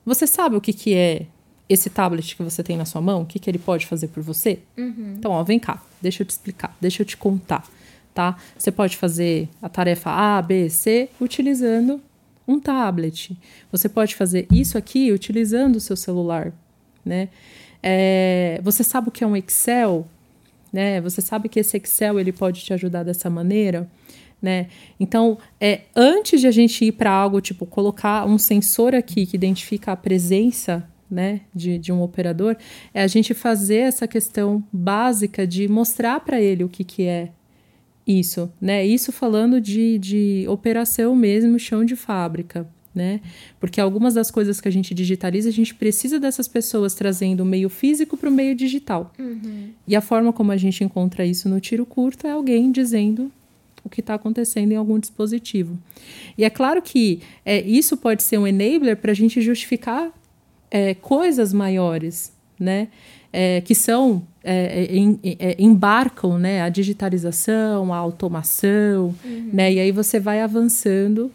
você 0.04 0.26
sabe 0.26 0.56
o 0.56 0.60
que, 0.60 0.72
que 0.72 0.94
é 0.94 1.26
esse 1.68 1.90
tablet 1.90 2.34
que 2.34 2.42
você 2.42 2.62
tem 2.62 2.76
na 2.76 2.84
sua 2.84 3.02
mão? 3.02 3.22
O 3.22 3.26
que, 3.26 3.38
que 3.38 3.50
ele 3.50 3.58
pode 3.58 3.86
fazer 3.86 4.08
por 4.08 4.22
você? 4.22 4.60
Uhum. 4.78 5.16
Então, 5.18 5.32
ó, 5.32 5.42
vem 5.42 5.58
cá, 5.58 5.82
deixa 6.00 6.22
eu 6.22 6.26
te 6.26 6.30
explicar, 6.30 6.74
deixa 6.80 7.02
eu 7.02 7.06
te 7.06 7.16
contar 7.16 7.68
tá? 8.16 8.34
Você 8.56 8.72
pode 8.72 8.96
fazer 8.96 9.46
a 9.60 9.68
tarefa 9.68 10.10
A, 10.10 10.40
B, 10.40 10.70
C 10.70 11.10
utilizando 11.20 12.00
um 12.48 12.58
tablet. 12.58 13.36
Você 13.70 13.90
pode 13.90 14.14
fazer 14.14 14.46
isso 14.50 14.78
aqui 14.78 15.12
utilizando 15.12 15.76
o 15.76 15.80
seu 15.80 15.96
celular, 15.96 16.50
né? 17.04 17.28
É, 17.82 18.58
você 18.64 18.82
sabe 18.82 19.08
o 19.08 19.10
que 19.10 19.22
é 19.22 19.26
um 19.26 19.36
Excel, 19.36 20.06
né? 20.72 20.98
Você 21.02 21.20
sabe 21.20 21.50
que 21.50 21.60
esse 21.60 21.76
Excel 21.76 22.18
ele 22.18 22.32
pode 22.32 22.64
te 22.64 22.72
ajudar 22.72 23.02
dessa 23.02 23.28
maneira, 23.28 23.86
né? 24.40 24.68
Então, 24.98 25.36
é, 25.60 25.82
antes 25.94 26.40
de 26.40 26.46
a 26.46 26.50
gente 26.50 26.86
ir 26.86 26.92
para 26.92 27.10
algo 27.10 27.38
tipo 27.42 27.66
colocar 27.66 28.26
um 28.26 28.38
sensor 28.38 28.94
aqui 28.94 29.26
que 29.26 29.36
identifica 29.36 29.92
a 29.92 29.96
presença 29.96 30.88
né, 31.08 31.42
de, 31.54 31.78
de 31.78 31.92
um 31.92 32.00
operador, 32.00 32.56
é 32.94 33.02
a 33.02 33.06
gente 33.06 33.34
fazer 33.34 33.80
essa 33.80 34.08
questão 34.08 34.64
básica 34.72 35.46
de 35.46 35.68
mostrar 35.68 36.20
para 36.20 36.40
ele 36.40 36.64
o 36.64 36.68
que, 36.68 36.82
que 36.82 37.04
é 37.04 37.30
isso, 38.06 38.50
né? 38.60 38.86
Isso 38.86 39.10
falando 39.10 39.60
de, 39.60 39.98
de 39.98 40.44
operação 40.48 41.16
mesmo, 41.16 41.58
chão 41.58 41.84
de 41.84 41.96
fábrica, 41.96 42.66
né? 42.94 43.20
Porque 43.58 43.80
algumas 43.80 44.14
das 44.14 44.30
coisas 44.30 44.60
que 44.60 44.68
a 44.68 44.70
gente 44.70 44.94
digitaliza, 44.94 45.48
a 45.48 45.52
gente 45.52 45.74
precisa 45.74 46.20
dessas 46.20 46.46
pessoas 46.46 46.94
trazendo 46.94 47.40
o 47.40 47.46
meio 47.46 47.68
físico 47.68 48.16
para 48.16 48.30
o 48.30 48.32
meio 48.32 48.54
digital. 48.54 49.12
Uhum. 49.18 49.70
E 49.86 49.96
a 49.96 50.00
forma 50.00 50.32
como 50.32 50.52
a 50.52 50.56
gente 50.56 50.84
encontra 50.84 51.26
isso 51.26 51.48
no 51.48 51.60
tiro 51.60 51.84
curto 51.84 52.26
é 52.26 52.30
alguém 52.30 52.70
dizendo 52.70 53.30
o 53.84 53.88
que 53.88 54.00
está 54.00 54.14
acontecendo 54.14 54.72
em 54.72 54.76
algum 54.76 54.98
dispositivo. 54.98 55.78
E 56.36 56.44
é 56.44 56.50
claro 56.50 56.80
que 56.82 57.20
é, 57.44 57.60
isso 57.60 57.96
pode 57.96 58.22
ser 58.22 58.38
um 58.38 58.46
enabler 58.46 58.96
para 58.96 59.12
a 59.12 59.14
gente 59.14 59.40
justificar 59.40 60.10
é, 60.70 60.94
coisas 60.94 61.52
maiores, 61.52 62.32
né? 62.58 62.88
É, 63.32 63.60
que 63.60 63.74
são 63.74 64.26
é, 64.48 64.84
é, 64.84 64.96
em, 64.96 65.18
é, 65.24 65.56
embarcam 65.58 66.38
né, 66.38 66.62
a 66.62 66.68
digitalização, 66.68 67.92
a 67.92 67.96
automação, 67.96 69.12
uhum. 69.24 69.50
né? 69.52 69.72
E 69.72 69.80
aí 69.80 69.90
você 69.90 70.20
vai 70.20 70.40
avançando 70.40 71.32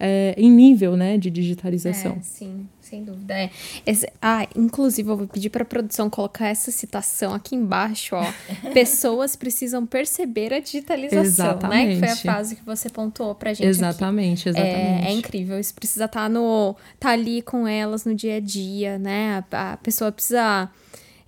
é, 0.00 0.34
em 0.38 0.50
nível 0.50 0.96
né, 0.96 1.18
de 1.18 1.28
digitalização. 1.28 2.12
É, 2.12 2.22
sim, 2.22 2.66
sem 2.80 3.04
dúvida. 3.04 3.34
É. 3.34 3.50
Esse, 3.84 4.10
ah, 4.20 4.48
inclusive, 4.56 5.10
eu 5.10 5.16
vou 5.16 5.26
pedir 5.26 5.50
para 5.50 5.62
a 5.62 5.66
produção 5.66 6.08
colocar 6.08 6.48
essa 6.48 6.70
citação 6.70 7.34
aqui 7.34 7.54
embaixo. 7.54 8.16
Ó. 8.16 8.24
Pessoas 8.72 9.36
precisam 9.36 9.84
perceber 9.84 10.54
a 10.54 10.58
digitalização, 10.58 11.22
exatamente. 11.22 11.86
né? 11.86 11.94
Que 11.94 11.98
foi 11.98 12.08
a 12.08 12.16
frase 12.16 12.56
que 12.56 12.64
você 12.64 12.88
pontuou 12.88 13.34
para 13.34 13.52
gente. 13.52 13.66
Exatamente, 13.66 14.48
aqui. 14.48 14.58
exatamente. 14.58 15.06
É, 15.06 15.10
é, 15.10 15.12
incrível. 15.12 15.60
Isso 15.60 15.74
precisa 15.74 16.06
estar 16.06 16.22
tá 16.22 16.28
no, 16.30 16.74
tá 16.98 17.10
ali 17.10 17.42
com 17.42 17.68
elas 17.68 18.06
no 18.06 18.14
dia 18.14 18.36
a 18.36 18.40
dia, 18.40 18.98
né? 18.98 19.44
a, 19.52 19.72
a 19.72 19.76
pessoa 19.76 20.10
precisa 20.10 20.70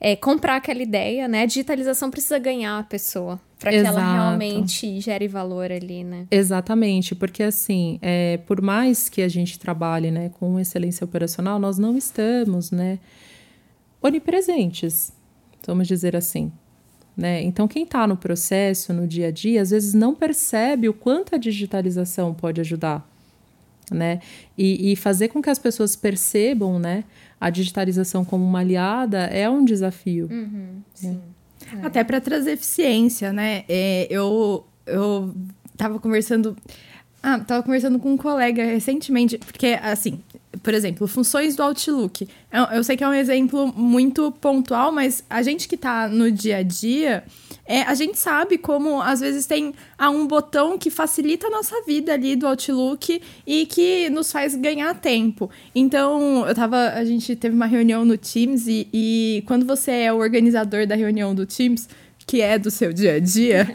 é, 0.01 0.15
comprar 0.15 0.57
aquela 0.57 0.83
ideia, 0.83 1.27
né? 1.27 1.43
A 1.43 1.47
digitalização 1.47 2.11
precisa 2.11 2.39
ganhar 2.39 2.79
a 2.79 2.83
pessoa 2.83 3.41
para 3.59 3.71
que 3.71 3.79
ela 3.79 4.13
realmente 4.13 5.01
gere 5.01 5.27
valor 5.27 5.73
ali, 5.73 6.05
né? 6.05 6.27
Exatamente, 6.31 7.15
porque 7.15 7.43
assim, 7.43 7.99
é, 8.03 8.37
por 8.47 8.61
mais 8.61 9.09
que 9.09 9.23
a 9.23 9.29
gente 9.29 9.59
trabalhe, 9.59 10.11
né, 10.11 10.31
com 10.39 10.61
excelência 10.61 11.05
operacional, 11.05 11.59
nós 11.59 11.79
não 11.79 11.97
estamos, 11.97 12.71
né, 12.71 12.99
onipresentes, 14.03 15.13
vamos 15.67 15.89
dizer 15.89 16.15
assim. 16.15 16.53
Né? 17.17 17.43
Então, 17.43 17.67
quem 17.67 17.85
está 17.85 18.07
no 18.07 18.15
processo, 18.15 18.93
no 18.93 19.07
dia 19.07 19.29
a 19.29 19.31
dia, 19.31 19.63
às 19.63 19.71
vezes 19.71 19.95
não 19.95 20.15
percebe 20.15 20.87
o 20.87 20.93
quanto 20.93 21.35
a 21.35 21.39
digitalização 21.39 22.35
pode 22.35 22.61
ajudar. 22.61 23.09
Né? 23.91 24.21
E, 24.59 24.93
e 24.93 24.97
fazer 24.97 25.29
com 25.29 25.41
que 25.41 25.49
as 25.49 25.59
pessoas 25.59 25.95
percebam 25.95 26.79
né, 26.79 27.05
a 27.41 27.51
digitalização 27.51 28.25
como 28.25 28.45
uma 28.45 28.59
aliada 28.59 29.19
é 29.27 29.49
um 29.49 29.65
desafio. 29.65 30.29
Uhum, 30.31 30.83
sim. 30.93 31.21
É. 31.73 31.87
Até 31.87 32.05
para 32.05 32.21
trazer 32.21 32.53
eficiência, 32.53 33.33
né? 33.33 33.65
É, 33.69 34.07
eu, 34.11 34.65
eu 34.87 35.35
tava 35.77 35.99
conversando. 35.99 36.57
Ah, 37.23 37.39
tava 37.41 37.63
conversando 37.63 37.99
com 37.99 38.13
um 38.13 38.17
colega 38.17 38.65
recentemente, 38.65 39.39
porque, 39.39 39.79
assim, 39.83 40.21
por 40.63 40.75
exemplo, 40.75 41.07
funções 41.07 41.57
do 41.57 41.63
Outlook. 41.63 42.29
Eu, 42.53 42.65
eu 42.77 42.85
sei 42.85 42.97
que 42.97 43.05
é 43.05 43.09
um 43.09 43.15
exemplo 43.15 43.73
muito 43.75 44.33
pontual, 44.33 44.93
mas 44.93 45.25
a 45.29 45.43
gente 45.43 45.69
que 45.69 45.77
tá 45.77 46.09
no 46.09 46.31
dia 46.31 46.59
a 46.59 46.63
dia 46.63 47.25
é, 47.69 47.83
a 47.83 47.95
gente 47.95 48.17
sabe 48.17 48.57
como, 48.57 49.03
às 49.03 49.19
vezes, 49.19 49.45
tem 49.45 49.75
ah, 49.99 50.09
um 50.09 50.27
botão 50.27 50.79
que 50.79 50.89
facilita 50.89 51.49
a 51.49 51.51
nossa 51.51 51.83
vida 51.83 52.15
ali 52.15 52.37
do 52.37 52.47
Outlook 52.47 53.21
e 53.45 53.67
que 53.67 54.09
nos 54.09 54.31
faz 54.31 54.55
ganhar 54.55 54.95
tempo. 54.95 55.51
Então, 55.75 56.47
eu 56.47 56.55
tava. 56.55 56.91
A 56.91 57.05
gente 57.05 57.35
teve 57.35 57.55
uma 57.55 57.67
reunião 57.67 58.05
no 58.05 58.17
Teams 58.17 58.69
e, 58.69 58.89
e 58.93 59.43
quando 59.47 59.67
você 59.67 59.91
é 59.91 60.13
o 60.13 60.19
organizador 60.19 60.87
da 60.87 60.95
reunião 60.95 61.35
do 61.35 61.45
Teams, 61.45 61.89
que 62.25 62.41
é 62.41 62.57
do 62.57 62.71
seu 62.71 62.93
dia 62.93 63.15
a 63.15 63.19
dia, 63.19 63.67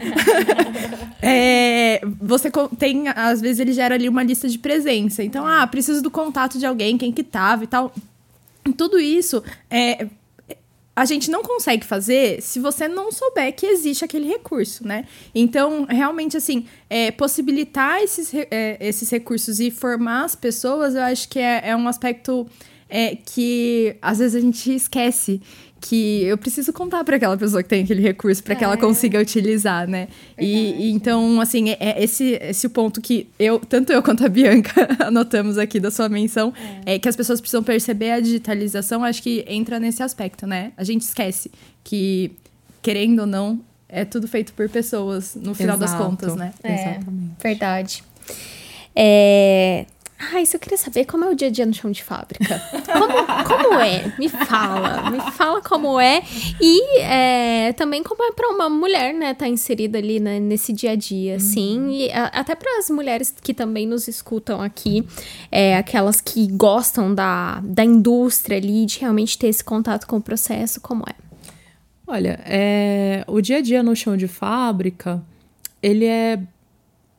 é, 1.22 2.00
você 2.20 2.50
tem, 2.76 3.06
às 3.08 3.40
vezes 3.40 3.60
ele 3.60 3.72
gera 3.72 3.94
ali 3.94 4.08
uma 4.08 4.24
lista 4.24 4.48
de 4.48 4.58
presença. 4.58 5.22
Então, 5.22 5.46
ah, 5.46 5.64
preciso 5.68 6.02
do 6.02 6.10
contato 6.10 6.58
de 6.58 6.66
alguém, 6.66 6.98
quem 6.98 7.12
que 7.12 7.22
tava 7.22 7.62
e 7.62 7.68
tal. 7.68 7.94
Tudo 8.76 8.98
isso 8.98 9.42
é, 9.70 10.08
a 10.96 11.04
gente 11.04 11.30
não 11.30 11.42
consegue 11.42 11.86
fazer 11.86 12.42
se 12.42 12.58
você 12.58 12.88
não 12.88 13.12
souber 13.12 13.54
que 13.54 13.66
existe 13.66 14.04
aquele 14.04 14.26
recurso, 14.26 14.86
né? 14.86 15.06
Então, 15.32 15.86
realmente, 15.88 16.36
assim, 16.36 16.66
é, 16.90 17.12
possibilitar 17.12 18.02
esses, 18.02 18.32
é, 18.34 18.76
esses 18.80 19.08
recursos 19.08 19.60
e 19.60 19.70
formar 19.70 20.24
as 20.24 20.34
pessoas, 20.34 20.96
eu 20.96 21.02
acho 21.02 21.28
que 21.28 21.38
é, 21.38 21.68
é 21.68 21.76
um 21.76 21.86
aspecto 21.86 22.46
é, 22.88 23.16
que 23.16 23.96
às 24.02 24.18
vezes 24.18 24.34
a 24.34 24.40
gente 24.40 24.74
esquece 24.74 25.40
que 25.82 26.22
eu 26.22 26.38
preciso 26.38 26.72
contar 26.72 27.02
para 27.02 27.16
aquela 27.16 27.36
pessoa 27.36 27.60
que 27.60 27.68
tem 27.68 27.82
aquele 27.82 28.00
recurso 28.00 28.42
para 28.42 28.54
que 28.54 28.62
ela 28.62 28.74
é. 28.74 28.76
consiga 28.76 29.20
utilizar, 29.20 29.88
né? 29.88 30.06
E, 30.38 30.86
e, 30.86 30.90
então, 30.92 31.40
assim, 31.40 31.70
é, 31.70 31.76
é, 31.80 32.02
esse 32.02 32.38
esse 32.40 32.66
o 32.68 32.70
ponto 32.70 33.00
que 33.00 33.28
eu, 33.36 33.58
tanto 33.58 33.92
eu 33.92 34.00
quanto 34.00 34.24
a 34.24 34.28
Bianca 34.28 34.72
anotamos 35.04 35.58
aqui 35.58 35.80
da 35.80 35.90
sua 35.90 36.08
menção, 36.08 36.54
é. 36.86 36.94
é 36.94 36.98
que 37.00 37.08
as 37.08 37.16
pessoas 37.16 37.40
precisam 37.40 37.64
perceber 37.64 38.12
a 38.12 38.20
digitalização, 38.20 39.02
acho 39.02 39.20
que 39.20 39.44
entra 39.48 39.80
nesse 39.80 40.02
aspecto, 40.04 40.46
né? 40.46 40.72
A 40.76 40.84
gente 40.84 41.02
esquece 41.02 41.50
que 41.82 42.30
querendo 42.80 43.20
ou 43.20 43.26
não, 43.26 43.60
é 43.88 44.04
tudo 44.04 44.28
feito 44.28 44.52
por 44.52 44.68
pessoas, 44.68 45.34
no 45.34 45.52
final 45.54 45.76
Exato. 45.76 45.92
das 45.92 46.00
contas, 46.00 46.36
né? 46.36 46.54
É, 46.62 46.74
Exatamente. 46.74 47.34
Verdade. 47.42 48.04
É, 48.94 49.86
ah, 50.30 50.40
isso 50.40 50.54
eu 50.54 50.60
queria 50.60 50.78
saber 50.78 51.04
como 51.04 51.24
é 51.24 51.30
o 51.30 51.34
dia 51.34 51.48
a 51.48 51.50
dia 51.50 51.66
no 51.66 51.74
chão 51.74 51.90
de 51.90 52.02
fábrica. 52.04 52.62
Como, 52.92 53.46
como 53.48 53.74
é? 53.80 54.12
Me 54.18 54.28
fala. 54.28 55.10
Me 55.10 55.20
fala 55.32 55.60
como 55.60 55.98
é. 55.98 56.22
E 56.60 57.00
é, 57.00 57.72
também 57.72 58.02
como 58.02 58.22
é 58.22 58.32
para 58.32 58.48
uma 58.48 58.68
mulher, 58.68 59.12
né, 59.12 59.32
estar 59.32 59.46
tá 59.46 59.48
inserida 59.48 59.98
ali 59.98 60.20
né, 60.20 60.38
nesse 60.38 60.72
dia 60.72 60.92
a 60.92 60.96
dia, 60.96 61.36
assim. 61.36 61.78
Uhum. 61.78 61.90
E 61.90 62.12
a, 62.12 62.26
até 62.26 62.54
para 62.54 62.78
as 62.78 62.88
mulheres 62.90 63.34
que 63.42 63.52
também 63.52 63.86
nos 63.86 64.06
escutam 64.06 64.60
aqui, 64.60 65.04
é, 65.50 65.76
aquelas 65.76 66.20
que 66.20 66.46
gostam 66.52 67.12
da, 67.14 67.60
da 67.64 67.84
indústria 67.84 68.58
ali, 68.58 68.86
de 68.86 69.00
realmente 69.00 69.36
ter 69.36 69.48
esse 69.48 69.64
contato 69.64 70.06
com 70.06 70.18
o 70.18 70.22
processo, 70.22 70.80
como 70.80 71.02
é? 71.08 71.14
Olha, 72.06 72.38
é, 72.44 73.24
o 73.26 73.40
dia 73.40 73.58
a 73.58 73.60
dia 73.60 73.82
no 73.82 73.96
chão 73.96 74.16
de 74.16 74.28
fábrica, 74.28 75.22
ele 75.82 76.04
é 76.04 76.38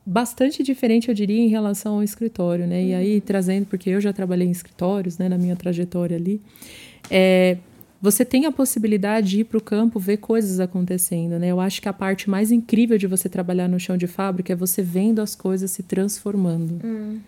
bastante 0.06 0.64
diferente, 0.64 1.10
eu 1.10 1.16
diria, 1.16 1.42
em 1.42 1.48
relação 1.48 1.96
ao 1.96 2.04
escritório, 2.04 2.68
né? 2.68 2.80
Uhum. 2.80 2.88
E 2.88 2.94
aí, 2.94 3.22
trazendo, 3.22 3.66
porque 3.66 3.90
eu 3.90 4.02
já 4.02 4.12
trabalhei 4.12 4.48
em 4.48 4.52
escritórios, 4.52 5.18
né, 5.18 5.30
na 5.30 5.38
minha 5.38 5.56
trajetória 5.56 6.18
ali, 6.18 6.42
é, 7.10 7.58
você 8.02 8.26
tem 8.26 8.46
a 8.46 8.52
possibilidade 8.52 9.30
de 9.30 9.40
ir 9.40 9.44
para 9.46 9.58
o 9.58 9.62
campo 9.62 9.98
ver 9.98 10.18
coisas 10.18 10.60
acontecendo, 10.60 11.40
né? 11.40 11.48
Eu 11.48 11.62
acho 11.62 11.82
que 11.82 11.88
a 11.88 11.94
parte 11.94 12.30
mais 12.30 12.52
incrível 12.52 12.98
de 12.98 13.08
você 13.08 13.30
trabalhar 13.30 13.70
no 13.70 13.80
chão 13.80 13.96
de 13.96 14.08
fábrica 14.08 14.52
é 14.52 14.56
você 14.58 14.82
vendo 14.82 15.22
as 15.22 15.36
coisas 15.36 15.72
se 15.72 15.84
transformando, 15.84 16.86
uhum. 16.86 17.20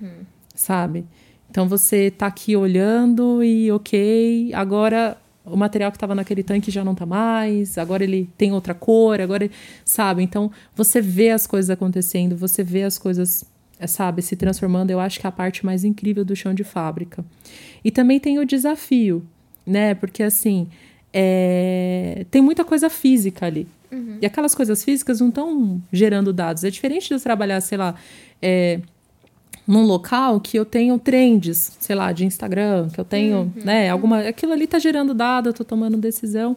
sabe? 0.53 1.05
Então 1.49 1.69
você 1.69 2.11
tá 2.11 2.27
aqui 2.27 2.57
olhando 2.57 3.41
e 3.41 3.71
ok, 3.71 4.51
agora 4.53 5.17
o 5.45 5.55
material 5.55 5.91
que 5.91 5.97
estava 5.97 6.15
naquele 6.15 6.43
tanque 6.43 6.71
já 6.71 6.83
não 6.83 6.93
está 6.93 7.05
mais, 7.05 7.77
agora 7.77 8.03
ele 8.03 8.29
tem 8.37 8.51
outra 8.51 8.73
cor, 8.73 9.21
agora, 9.21 9.49
sabe? 9.83 10.23
Então, 10.23 10.51
você 10.75 11.01
vê 11.01 11.29
as 11.29 11.45
coisas 11.45 11.69
acontecendo, 11.69 12.35
você 12.35 12.63
vê 12.63 12.83
as 12.83 12.97
coisas, 12.97 13.45
eh, 13.79 13.87
sabe, 13.87 14.21
se 14.21 14.35
transformando. 14.35 14.91
Eu 14.91 14.99
acho 14.99 15.19
que 15.19 15.27
é 15.27 15.29
a 15.29 15.31
parte 15.31 15.65
mais 15.65 15.83
incrível 15.83 16.25
do 16.25 16.35
chão 16.35 16.53
de 16.53 16.63
fábrica. 16.63 17.23
E 17.83 17.91
também 17.91 18.19
tem 18.19 18.39
o 18.39 18.45
desafio, 18.45 19.23
né? 19.65 19.93
Porque, 19.93 20.23
assim, 20.23 20.67
é... 21.13 22.25
tem 22.31 22.41
muita 22.41 22.65
coisa 22.65 22.89
física 22.89 23.45
ali. 23.45 23.67
Uhum. 23.91 24.17
E 24.21 24.25
aquelas 24.25 24.55
coisas 24.55 24.83
físicas 24.83 25.19
não 25.19 25.29
estão 25.29 25.81
gerando 25.93 26.33
dados. 26.33 26.63
É 26.63 26.71
diferente 26.71 27.07
de 27.07 27.13
eu 27.13 27.19
trabalhar, 27.19 27.61
sei 27.61 27.77
lá, 27.77 27.95
é 28.41 28.79
num 29.67 29.83
local 29.83 30.39
que 30.39 30.57
eu 30.57 30.65
tenho 30.65 30.97
trends, 30.99 31.75
sei 31.79 31.95
lá, 31.95 32.11
de 32.11 32.25
Instagram, 32.25 32.89
que 32.89 32.99
eu 32.99 33.05
tenho, 33.05 33.37
uhum. 33.55 33.63
né, 33.63 33.89
alguma. 33.89 34.19
Aquilo 34.19 34.53
ali 34.53 34.67
tá 34.67 34.77
gerando 34.77 35.13
dado, 35.13 35.49
eu 35.49 35.53
tô 35.53 35.63
tomando 35.63 35.97
decisão. 35.97 36.55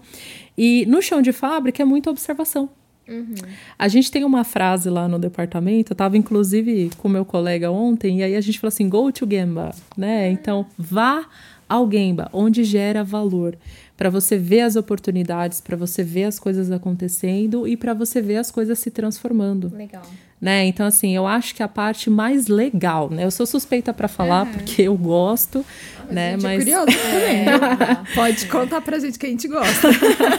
E 0.57 0.85
no 0.87 1.01
chão 1.01 1.23
de 1.23 1.33
fábrica 1.33 1.83
é 1.83 1.87
muita 1.87 2.11
observação. 2.11 2.69
Uhum. 3.09 3.35
A 3.79 3.89
gente 3.89 4.11
tem 4.11 4.23
uma 4.23 4.45
frase 4.45 4.91
lá 4.91 5.09
no 5.09 5.19
departamento, 5.19 5.93
eu 5.93 5.95
estava 5.95 6.19
inclusive 6.19 6.91
com 6.99 7.09
meu 7.09 7.25
colega 7.25 7.71
ontem, 7.71 8.19
e 8.19 8.23
aí 8.23 8.37
a 8.37 8.41
gente 8.41 8.61
falou 8.61 8.69
assim: 8.69 8.89
go 8.89 9.11
to 9.11 9.27
Gemba, 9.29 9.71
né? 9.97 10.31
Então, 10.31 10.67
vá 10.77 11.27
ao 11.67 11.91
Gemba, 11.91 12.29
onde 12.35 12.65
gera 12.65 13.03
valor, 13.03 13.57
para 13.97 14.11
você 14.11 14.37
ver 14.37 14.61
as 14.61 14.77
oportunidades, 14.77 15.61
para 15.61 15.77
você 15.77 16.03
ver 16.03 16.25
as 16.25 16.39
coisas 16.39 16.71
acontecendo 16.71 17.67
e 17.67 17.79
para 17.79 17.95
você 17.95 18.21
ver 18.21 18.37
as 18.37 18.51
coisas 18.51 18.79
se 18.79 18.91
transformando. 18.91 19.73
Legal 19.75 20.03
né? 20.41 20.67
Então, 20.67 20.87
assim, 20.87 21.15
eu 21.15 21.27
acho 21.27 21.55
que 21.55 21.63
a 21.63 21.69
parte 21.69 22.09
mais 22.09 22.47
legal, 22.47 23.11
né? 23.11 23.25
Eu 23.25 23.31
sou 23.31 23.45
suspeita 23.45 23.93
para 23.93 24.07
falar 24.07 24.47
uhum. 24.47 24.53
porque 24.53 24.83
eu 24.83 24.97
gosto, 24.97 25.65
a 26.09 26.13
né? 26.13 26.33
Gente 26.33 26.41
é 26.41 26.49
Mas 26.49 26.67
é 26.67 26.71
curioso 26.71 26.87
também. 26.87 28.05
Pode 28.15 28.47
contar 28.47 28.81
pra 28.81 28.99
gente 28.99 29.19
que 29.19 29.27
a 29.27 29.29
gente 29.29 29.49
gosta. 29.49 29.89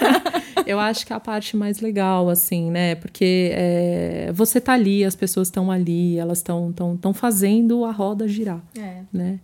eu 0.66 0.80
acho 0.80 1.06
que 1.06 1.12
é 1.12 1.16
a 1.16 1.20
parte 1.20 1.58
mais 1.58 1.82
legal, 1.82 2.30
assim, 2.30 2.72
né? 2.72 2.95
Porque 2.95 3.52
é, 3.54 4.32
você 4.34 4.62
tá 4.62 4.74
ali, 4.74 5.04
as 5.04 5.16
pessoas 5.16 5.50
estão 5.50 5.70
ali, 5.70 6.18
elas 6.18 6.38
estão 6.38 6.72
tão, 6.72 6.95
tão 6.95 7.14
fazendo 7.14 7.84
a 7.84 7.91
roda 7.91 8.28
girar, 8.28 8.62
é. 8.78 9.02
né? 9.12 9.39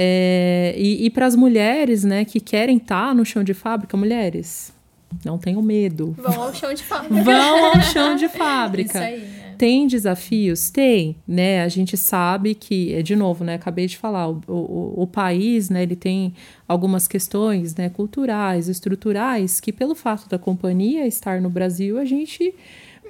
É, 0.00 0.74
e 0.78 1.06
e 1.06 1.10
para 1.10 1.26
as 1.26 1.34
mulheres, 1.34 2.04
né, 2.04 2.24
que 2.24 2.38
querem 2.38 2.76
estar 2.76 3.08
tá 3.08 3.14
no 3.14 3.24
chão 3.24 3.42
de 3.42 3.52
fábrica, 3.52 3.96
mulheres, 3.96 4.72
não 5.24 5.38
tenham 5.38 5.60
medo. 5.60 6.14
Vão 6.16 6.40
ao 6.40 6.54
chão 6.54 6.72
de 6.72 6.84
fábrica. 6.84 7.22
Vão 7.24 7.64
ao 7.64 7.82
chão 7.82 8.14
de 8.14 8.28
fábrica. 8.30 8.98
Isso 8.98 8.98
aí, 8.98 9.20
né? 9.20 9.47
Tem 9.58 9.88
desafios? 9.88 10.70
Tem, 10.70 11.16
né? 11.26 11.62
A 11.62 11.68
gente 11.68 11.96
sabe 11.96 12.54
que, 12.54 12.94
é, 12.94 13.02
de 13.02 13.16
novo, 13.16 13.42
né? 13.42 13.56
Acabei 13.56 13.86
de 13.86 13.98
falar, 13.98 14.28
o, 14.28 14.40
o, 14.46 15.02
o 15.02 15.06
país, 15.06 15.68
né? 15.68 15.82
Ele 15.82 15.96
tem 15.96 16.32
algumas 16.66 17.08
questões, 17.08 17.74
né? 17.74 17.88
Culturais, 17.88 18.68
estruturais, 18.68 19.58
que 19.58 19.72
pelo 19.72 19.96
fato 19.96 20.28
da 20.28 20.38
companhia 20.38 21.06
estar 21.06 21.40
no 21.40 21.50
Brasil, 21.50 21.98
a 21.98 22.04
gente 22.04 22.54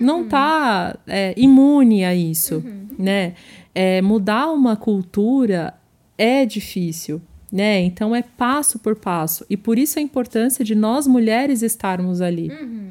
não 0.01 0.24
está 0.24 0.96
uhum. 0.96 1.12
é, 1.12 1.34
imune 1.36 2.05
a 2.05 2.14
isso, 2.14 2.57
uhum. 2.57 2.86
né? 2.99 3.34
É, 3.74 4.01
mudar 4.01 4.51
uma 4.51 4.74
cultura 4.74 5.74
é 6.16 6.46
difícil, 6.46 7.20
né? 7.53 7.80
Então 7.80 8.14
é 8.14 8.22
passo 8.22 8.78
por 8.78 8.96
passo. 8.96 9.44
E 9.51 9.57
por 9.57 9.78
isso 9.78 9.99
a 9.99 10.03
importância 10.03 10.64
de 10.64 10.74
nós 10.74 11.07
mulheres 11.07 11.62
estarmos 11.62 12.20
ali. 12.20 12.49
Uhum. 12.51 12.88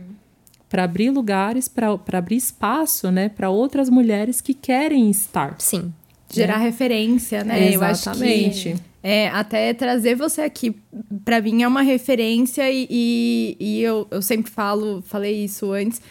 Para 0.70 0.84
abrir 0.84 1.10
lugares, 1.10 1.68
para 1.68 1.98
abrir 2.14 2.36
espaço, 2.36 3.10
né, 3.10 3.30
para 3.30 3.50
outras 3.50 3.90
mulheres 3.90 4.42
que 4.42 4.54
querem 4.54 5.10
estar. 5.10 5.56
Sim. 5.60 5.94
Gerar 6.30 6.60
né? 6.60 6.66
referência, 6.66 7.44
né? 7.44 7.72
Exatamente. 7.72 8.70
Eu 8.70 8.74
acho 8.74 8.82
que 8.82 8.88
é, 9.10 9.30
até 9.30 9.74
trazer 9.74 10.16
você 10.16 10.42
aqui, 10.42 10.76
para 11.24 11.40
mim 11.40 11.64
é 11.64 11.68
uma 11.68 11.82
referência 11.82 12.70
e, 12.70 12.86
e, 12.90 13.58
e, 13.58 13.82
eu, 13.82 14.06
eu 14.12 14.22
sempre 14.22 14.52
falo, 14.52 15.02
falei 15.02 15.46
isso 15.46 15.72
antes, 15.72 16.02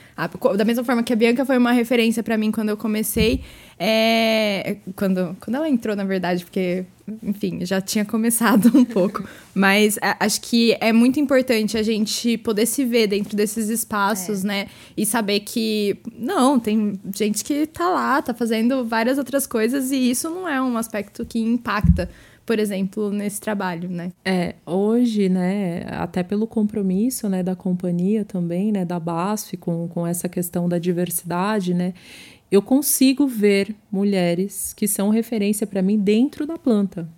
da 0.57 0.65
mesma 0.65 0.83
forma 0.83 1.03
que 1.03 1.13
a 1.13 1.17
Bianca 1.17 1.45
foi 1.45 1.59
uma 1.59 1.73
referência 1.73 2.23
para 2.23 2.39
mim 2.39 2.51
quando 2.51 2.71
eu 2.71 2.77
comecei, 2.77 3.43
é, 3.79 4.79
quando, 4.95 5.37
quando 5.39 5.57
ela 5.57 5.69
entrou, 5.69 5.95
na 5.95 6.05
verdade, 6.05 6.45
porque, 6.45 6.87
enfim, 7.23 7.65
já 7.65 7.81
tinha 7.81 8.05
começado 8.05 8.71
um 8.75 8.85
pouco. 8.85 9.29
Mas 9.55 9.99
a, 10.01 10.25
acho 10.25 10.41
que 10.41 10.77
é 10.81 10.93
muito 10.93 11.21
importante 11.21 11.77
a 11.77 11.83
gente 11.83 12.39
poder 12.39 12.65
se 12.67 12.85
ver 12.85 13.07
dentro 13.07 13.37
desses 13.37 13.69
espaços, 13.69 14.45
é. 14.45 14.49
né? 14.49 14.67
E 14.97 15.05
saber 15.05 15.41
que, 15.41 15.99
não, 16.19 16.59
tem 16.59 16.99
gente 17.15 17.45
que 17.45 17.67
tá 17.67 17.89
lá, 17.89 18.23
tá 18.23 18.33
fazendo 18.33 18.85
várias 18.85 19.19
outras 19.19 19.47
coisas 19.47 19.91
e 19.91 20.11
isso 20.11 20.31
não 20.31 20.49
é 20.49 20.61
um 20.61 20.77
aspecto 20.77 21.25
que 21.27 21.39
impacta 21.39 22.09
por 22.47 22.61
exemplo, 22.61 23.11
nesse 23.11 23.41
trabalho, 23.41 23.91
né? 23.91 24.13
É, 24.25 24.55
hoje, 24.65 25.29
né, 25.29 25.85
até 25.91 26.23
pelo 26.23 26.47
compromisso, 26.47 27.29
né, 27.29 27.43
da 27.43 27.57
companhia 27.57 28.25
também, 28.25 28.71
né, 28.71 28.85
da 28.85 29.01
BASF 29.01 29.57
com, 29.57 29.89
com 29.89 30.07
essa 30.07 30.29
questão 30.29 30.69
da 30.69 30.79
diversidade, 30.79 31.75
né, 31.75 31.93
eu 32.51 32.63
consigo 32.63 33.27
ver 33.27 33.75
mulheres 33.91 34.73
que 34.73 34.87
são 34.87 35.09
referência 35.11 35.67
para 35.67 35.83
mim 35.83 35.99
dentro 35.99 36.47
da 36.47 36.57
planta, 36.57 37.09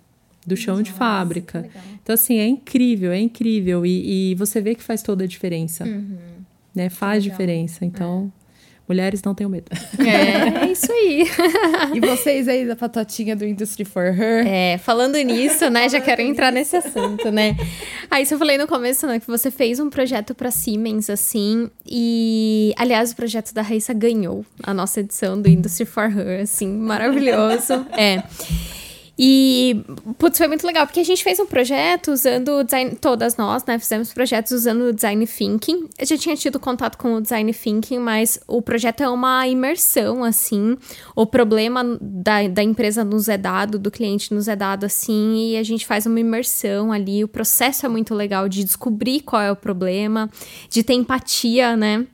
do 0.45 0.57
chão 0.57 0.77
Nossa, 0.77 0.83
de 0.83 0.93
fábrica. 0.93 1.69
Então, 2.01 2.13
assim, 2.13 2.39
é 2.39 2.47
incrível, 2.47 3.11
é 3.11 3.19
incrível. 3.19 3.85
E, 3.85 4.31
e, 4.31 4.35
você 4.35 4.59
vê 4.59 4.73
que 4.73 4.83
faz 4.83 5.03
toda 5.03 5.23
a 5.23 5.27
diferença. 5.27 5.85
Uhum. 5.85 6.17
Né? 6.73 6.89
Faz 6.89 7.23
legal. 7.23 7.37
diferença. 7.37 7.85
Então, 7.85 8.31
Mulheres 8.89 9.21
não 9.21 9.35
tenham 9.35 9.51
medo. 9.51 9.67
É, 9.99 10.65
é 10.65 10.71
isso 10.71 10.91
aí. 10.91 11.23
e 11.93 11.99
vocês 11.99 12.47
aí 12.47 12.65
da 12.65 12.75
patotinha 12.75 13.35
do 13.35 13.45
Industry 13.45 13.85
for 13.85 14.05
Her? 14.05 14.47
É, 14.47 14.79
falando 14.79 15.15
nisso, 15.17 15.69
né, 15.69 15.87
já 15.87 16.01
quero 16.01 16.23
entrar 16.23 16.51
nesse 16.51 16.75
assunto, 16.75 17.29
né? 17.31 17.55
Aí, 18.09 18.25
eu 18.29 18.39
falei 18.39 18.57
no 18.57 18.65
começo, 18.65 19.05
né, 19.05 19.19
que 19.19 19.27
você 19.27 19.51
fez 19.51 19.79
um 19.79 19.91
projeto 19.91 20.33
para 20.33 20.49
Siemens, 20.49 21.07
assim, 21.07 21.69
e, 21.85 22.73
aliás, 22.77 23.11
o 23.11 23.15
projeto 23.15 23.53
da 23.53 23.61
Raíssa 23.61 23.93
ganhou 23.93 24.43
a 24.63 24.73
nossa 24.73 25.01
edição 25.01 25.39
do 25.39 25.47
Industry 25.47 25.85
for 25.85 26.05
Her, 26.05 26.41
assim, 26.41 26.67
maravilhoso. 26.67 27.85
É. 27.95 28.23
E, 29.21 29.83
putz, 30.17 30.37
foi 30.37 30.47
muito 30.47 30.65
legal, 30.65 30.87
porque 30.87 31.01
a 31.01 31.03
gente 31.03 31.21
fez 31.21 31.37
um 31.41 31.45
projeto 31.45 32.09
usando 32.13 32.63
design, 32.63 32.95
todas 32.95 33.35
nós, 33.35 33.65
né, 33.65 33.77
fizemos 33.77 34.13
projetos 34.13 34.53
usando 34.53 34.83
o 34.83 34.93
design 34.93 35.27
thinking. 35.27 35.89
Eu 35.99 36.05
já 36.05 36.17
tinha 36.17 36.37
tido 36.37 36.57
contato 36.57 36.97
com 36.97 37.15
o 37.15 37.21
design 37.21 37.53
thinking, 37.53 37.99
mas 37.99 38.39
o 38.47 38.61
projeto 38.61 39.01
é 39.01 39.09
uma 39.09 39.45
imersão, 39.45 40.23
assim. 40.23 40.77
O 41.13 41.25
problema 41.25 41.83
da, 41.99 42.47
da 42.47 42.63
empresa 42.63 43.03
nos 43.03 43.27
é 43.27 43.37
dado, 43.37 43.77
do 43.77 43.91
cliente 43.91 44.33
nos 44.33 44.47
é 44.47 44.55
dado, 44.55 44.85
assim, 44.85 45.49
e 45.51 45.57
a 45.57 45.63
gente 45.63 45.85
faz 45.85 46.05
uma 46.05 46.21
imersão 46.21 46.89
ali. 46.89 47.21
O 47.21 47.27
processo 47.27 47.85
é 47.85 47.89
muito 47.89 48.15
legal 48.15 48.47
de 48.47 48.63
descobrir 48.63 49.19
qual 49.19 49.41
é 49.41 49.51
o 49.51 49.55
problema, 49.55 50.29
de 50.69 50.81
ter 50.81 50.93
empatia, 50.93 51.75
né? 51.75 52.07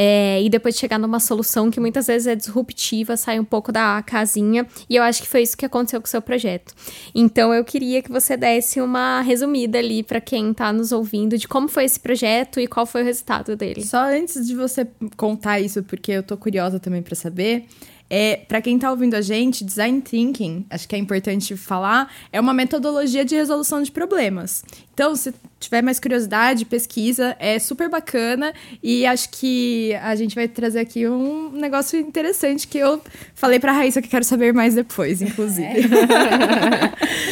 É, 0.00 0.40
e 0.40 0.48
depois 0.48 0.76
chegar 0.76 0.96
numa 0.96 1.18
solução 1.18 1.72
que 1.72 1.80
muitas 1.80 2.06
vezes 2.06 2.28
é 2.28 2.36
disruptiva, 2.36 3.16
sai 3.16 3.40
um 3.40 3.44
pouco 3.44 3.72
da 3.72 4.00
casinha. 4.00 4.64
E 4.88 4.94
eu 4.94 5.02
acho 5.02 5.20
que 5.20 5.26
foi 5.26 5.42
isso 5.42 5.56
que 5.56 5.66
aconteceu 5.66 6.00
com 6.00 6.06
o 6.06 6.08
seu 6.08 6.22
projeto. 6.22 6.72
Então 7.12 7.52
eu 7.52 7.64
queria 7.64 8.00
que 8.00 8.08
você 8.08 8.36
desse 8.36 8.80
uma 8.80 9.22
resumida 9.22 9.76
ali 9.76 10.04
para 10.04 10.20
quem 10.20 10.52
está 10.52 10.72
nos 10.72 10.92
ouvindo 10.92 11.36
de 11.36 11.48
como 11.48 11.66
foi 11.66 11.84
esse 11.84 11.98
projeto 11.98 12.60
e 12.60 12.68
qual 12.68 12.86
foi 12.86 13.02
o 13.02 13.04
resultado 13.04 13.56
dele. 13.56 13.84
Só 13.84 14.04
antes 14.04 14.46
de 14.46 14.54
você 14.54 14.86
contar 15.16 15.58
isso, 15.58 15.82
porque 15.82 16.12
eu 16.12 16.22
tô 16.22 16.36
curiosa 16.36 16.78
também 16.78 17.02
para 17.02 17.16
saber. 17.16 17.66
É, 18.10 18.36
para 18.48 18.62
quem 18.62 18.76
está 18.76 18.90
ouvindo 18.90 19.14
a 19.14 19.20
gente, 19.20 19.64
design 19.64 20.00
thinking, 20.00 20.64
acho 20.70 20.88
que 20.88 20.94
é 20.94 20.98
importante 20.98 21.56
falar, 21.56 22.10
é 22.32 22.40
uma 22.40 22.54
metodologia 22.54 23.24
de 23.24 23.34
resolução 23.34 23.82
de 23.82 23.90
problemas. 23.90 24.64
Então, 24.94 25.14
se 25.14 25.32
tiver 25.60 25.82
mais 25.82 26.00
curiosidade, 26.00 26.64
pesquisa, 26.64 27.36
é 27.38 27.58
super 27.58 27.88
bacana 27.88 28.52
e 28.82 29.06
acho 29.06 29.28
que 29.30 29.94
a 30.02 30.14
gente 30.16 30.34
vai 30.34 30.48
trazer 30.48 30.80
aqui 30.80 31.06
um 31.06 31.50
negócio 31.52 31.98
interessante 32.00 32.66
que 32.66 32.78
eu 32.78 33.00
falei 33.34 33.60
para 33.60 33.72
Raíssa 33.72 34.00
que 34.00 34.08
quero 34.08 34.24
saber 34.24 34.52
mais 34.52 34.74
depois, 34.74 35.20
inclusive. 35.22 35.66
É. 35.66 35.78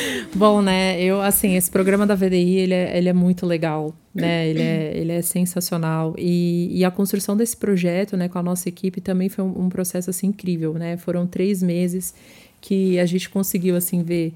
Bom, 0.37 0.61
né, 0.61 1.03
eu, 1.03 1.23
assim, 1.23 1.57
esse 1.57 1.71
programa 1.71 2.07
da 2.07 2.15
VDI, 2.15 2.57
ele 2.57 2.75
é, 2.75 2.99
ele 2.99 3.09
é 3.09 3.13
muito 3.15 3.47
legal, 3.47 3.95
né, 4.15 4.47
ele 4.47 4.61
é, 4.61 4.93
ele 4.95 5.13
é 5.13 5.23
sensacional 5.23 6.15
e, 6.19 6.79
e 6.79 6.85
a 6.85 6.91
construção 6.91 7.35
desse 7.35 7.57
projeto, 7.57 8.19
né, 8.19 8.29
com 8.29 8.39
a 8.39 8.43
nossa 8.43 8.69
equipe 8.69 9.01
também 9.01 9.31
foi 9.31 9.43
um, 9.43 9.65
um 9.65 9.69
processo, 9.71 10.11
assim, 10.11 10.27
incrível, 10.27 10.75
né, 10.75 10.99
foram 10.99 11.27
três 11.27 11.63
meses 11.63 12.15
que 12.61 12.99
a 12.99 13.07
gente 13.07 13.31
conseguiu, 13.31 13.77
assim, 13.77 14.03
ver... 14.03 14.35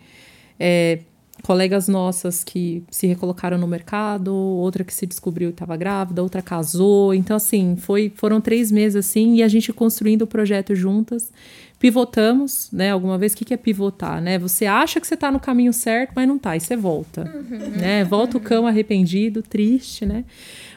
É, 0.59 1.01
colegas 1.43 1.89
nossas 1.89 2.45
que 2.45 2.85
se 2.91 3.07
recolocaram 3.07 3.57
no 3.59 3.67
mercado, 3.67 4.35
outra 4.35 4.85
que 4.85 4.93
se 4.93 5.07
descobriu 5.07 5.51
estava 5.51 5.77
grávida, 5.77 6.23
outra 6.23 6.43
casou. 6.43 7.15
Então, 7.15 7.35
assim, 7.35 7.77
foi, 7.77 8.13
foram 8.15 8.43
três 8.43 8.71
meses 8.71 8.97
assim 8.97 9.37
e 9.37 9.43
a 9.43 9.49
gente 9.49 9.73
construindo 9.73 10.23
o 10.23 10.27
projeto 10.27 10.75
juntas. 10.75 11.33
Pivotamos, 11.81 12.68
né? 12.70 12.91
Alguma 12.91 13.16
vez, 13.16 13.33
o 13.33 13.37
que, 13.39 13.45
que 13.45 13.55
é 13.55 13.57
pivotar, 13.57 14.20
né? 14.20 14.39
Você 14.39 14.66
acha 14.66 15.01
que 15.01 15.07
você 15.07 15.14
está 15.14 15.33
no 15.33 15.41
caminho 15.41 15.72
certo, 15.72 16.12
mas 16.14 16.28
não 16.28 16.37
está, 16.37 16.55
e 16.55 16.61
você 16.61 16.76
volta, 16.76 17.22
uhum. 17.22 17.70
né? 17.70 18.05
Volta 18.05 18.37
o 18.37 18.41
cão 18.41 18.66
arrependido, 18.66 19.43
triste, 19.43 20.05
né? 20.05 20.26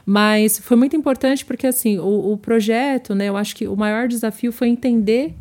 Mas 0.06 0.60
foi 0.60 0.78
muito 0.78 0.95
importante 0.95 1.43
porque, 1.43 1.68
assim, 1.68 1.99
o, 1.99 2.32
o 2.32 2.38
projeto, 2.38 3.14
né? 3.14 3.28
Eu 3.28 3.36
acho 3.36 3.54
que 3.54 3.68
o 3.68 3.76
maior 3.76 4.08
desafio 4.08 4.54
foi 4.54 4.70
entender 4.70 5.36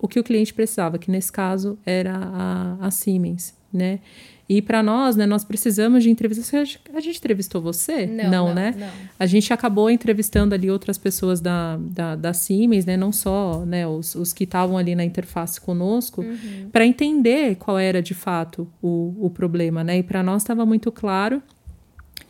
o 0.00 0.08
que 0.08 0.18
o 0.18 0.24
cliente 0.24 0.52
precisava, 0.52 0.98
que 0.98 1.12
nesse 1.12 1.30
caso 1.30 1.78
era 1.86 2.16
a, 2.16 2.86
a 2.86 2.90
Siemens, 2.90 3.54
né? 3.72 4.00
E 4.48 4.62
para 4.62 4.82
nós, 4.82 5.14
né, 5.14 5.26
nós 5.26 5.44
precisamos 5.44 6.02
de 6.02 6.10
entrevistas. 6.10 6.50
A 6.94 7.00
gente 7.00 7.18
entrevistou 7.18 7.60
você? 7.60 8.06
Não, 8.06 8.24
não, 8.24 8.30
não 8.46 8.54
né? 8.54 8.74
Não. 8.78 8.88
A 9.18 9.26
gente 9.26 9.52
acabou 9.52 9.90
entrevistando 9.90 10.54
ali 10.54 10.70
outras 10.70 10.96
pessoas 10.96 11.38
da, 11.38 11.76
da, 11.76 12.16
da 12.16 12.32
Siemens, 12.32 12.86
né? 12.86 12.96
Não 12.96 13.12
só 13.12 13.64
né, 13.66 13.86
os, 13.86 14.14
os 14.14 14.32
que 14.32 14.44
estavam 14.44 14.78
ali 14.78 14.94
na 14.94 15.04
interface 15.04 15.60
conosco, 15.60 16.22
uhum. 16.22 16.70
para 16.72 16.86
entender 16.86 17.56
qual 17.56 17.78
era 17.78 18.00
de 18.00 18.14
fato 18.14 18.66
o, 18.80 19.14
o 19.20 19.28
problema, 19.28 19.84
né? 19.84 19.98
E 19.98 20.02
para 20.02 20.22
nós 20.22 20.42
estava 20.42 20.64
muito 20.64 20.90
claro 20.90 21.42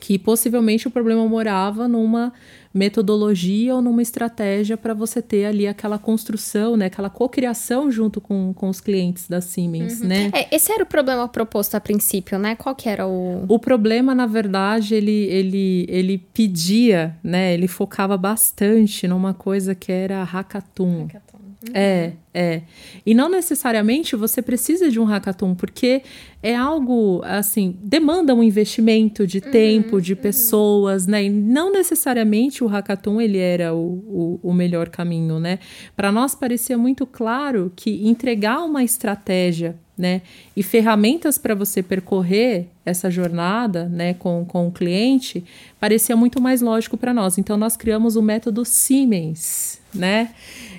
que 0.00 0.18
possivelmente 0.18 0.88
o 0.88 0.90
problema 0.90 1.26
morava 1.26 1.86
numa 1.86 2.32
metodologia 2.72 3.74
ou 3.74 3.82
numa 3.82 4.02
estratégia 4.02 4.76
para 4.76 4.94
você 4.94 5.22
ter 5.22 5.46
ali 5.46 5.66
aquela 5.66 5.98
construção, 5.98 6.76
né, 6.76 6.86
aquela 6.86 7.10
cocriação 7.10 7.90
junto 7.90 8.20
com, 8.20 8.52
com 8.54 8.68
os 8.68 8.80
clientes 8.80 9.28
da 9.28 9.40
Siemens, 9.40 10.00
uhum. 10.00 10.08
né? 10.08 10.30
É, 10.34 10.54
esse 10.54 10.70
era 10.72 10.82
o 10.82 10.86
problema 10.86 11.26
proposto 11.28 11.74
a 11.74 11.80
princípio, 11.80 12.38
né? 12.38 12.54
Qual 12.54 12.74
que 12.74 12.88
era 12.88 13.06
o 13.06 13.44
O 13.48 13.58
problema, 13.58 14.14
na 14.14 14.26
verdade, 14.26 14.94
ele 14.94 15.26
ele 15.28 15.86
ele 15.88 16.18
pedia, 16.18 17.16
né, 17.22 17.54
ele 17.54 17.68
focava 17.68 18.16
bastante 18.16 19.06
numa 19.08 19.34
coisa 19.34 19.74
que 19.74 19.90
era 19.90 20.22
hackathon. 20.22 21.02
hackathon. 21.02 21.27
Uhum. 21.60 21.72
É, 21.74 22.12
é. 22.32 22.62
E 23.04 23.12
não 23.14 23.28
necessariamente 23.28 24.14
você 24.14 24.40
precisa 24.40 24.88
de 24.90 25.00
um 25.00 25.04
hackathon, 25.04 25.56
porque 25.56 26.02
é 26.40 26.54
algo, 26.54 27.20
assim, 27.24 27.76
demanda 27.82 28.32
um 28.32 28.42
investimento 28.42 29.26
de 29.26 29.38
uhum, 29.38 29.50
tempo, 29.50 30.00
de 30.00 30.12
uhum. 30.12 30.20
pessoas, 30.20 31.06
né? 31.06 31.24
E 31.24 31.30
não 31.30 31.72
necessariamente 31.72 32.62
o 32.62 32.68
hackathon 32.68 33.20
ele 33.20 33.38
era 33.38 33.74
o, 33.74 34.38
o, 34.42 34.50
o 34.50 34.52
melhor 34.52 34.88
caminho, 34.88 35.40
né? 35.40 35.58
Para 35.96 36.12
nós 36.12 36.34
parecia 36.34 36.78
muito 36.78 37.04
claro 37.04 37.72
que 37.74 38.06
entregar 38.06 38.60
uma 38.64 38.84
estratégia 38.84 39.76
né? 39.98 40.22
E 40.56 40.62
ferramentas 40.62 41.36
para 41.36 41.54
você 41.54 41.82
percorrer 41.82 42.66
essa 42.86 43.10
jornada, 43.10 43.86
né, 43.86 44.14
com, 44.14 44.44
com 44.46 44.68
o 44.68 44.72
cliente, 44.72 45.44
parecia 45.78 46.16
muito 46.16 46.40
mais 46.40 46.62
lógico 46.62 46.96
para 46.96 47.12
nós. 47.12 47.36
Então 47.36 47.56
nós 47.56 47.76
criamos 47.76 48.16
o 48.16 48.22
método 48.22 48.64
Siemens, 48.64 49.80
né? 49.94 50.30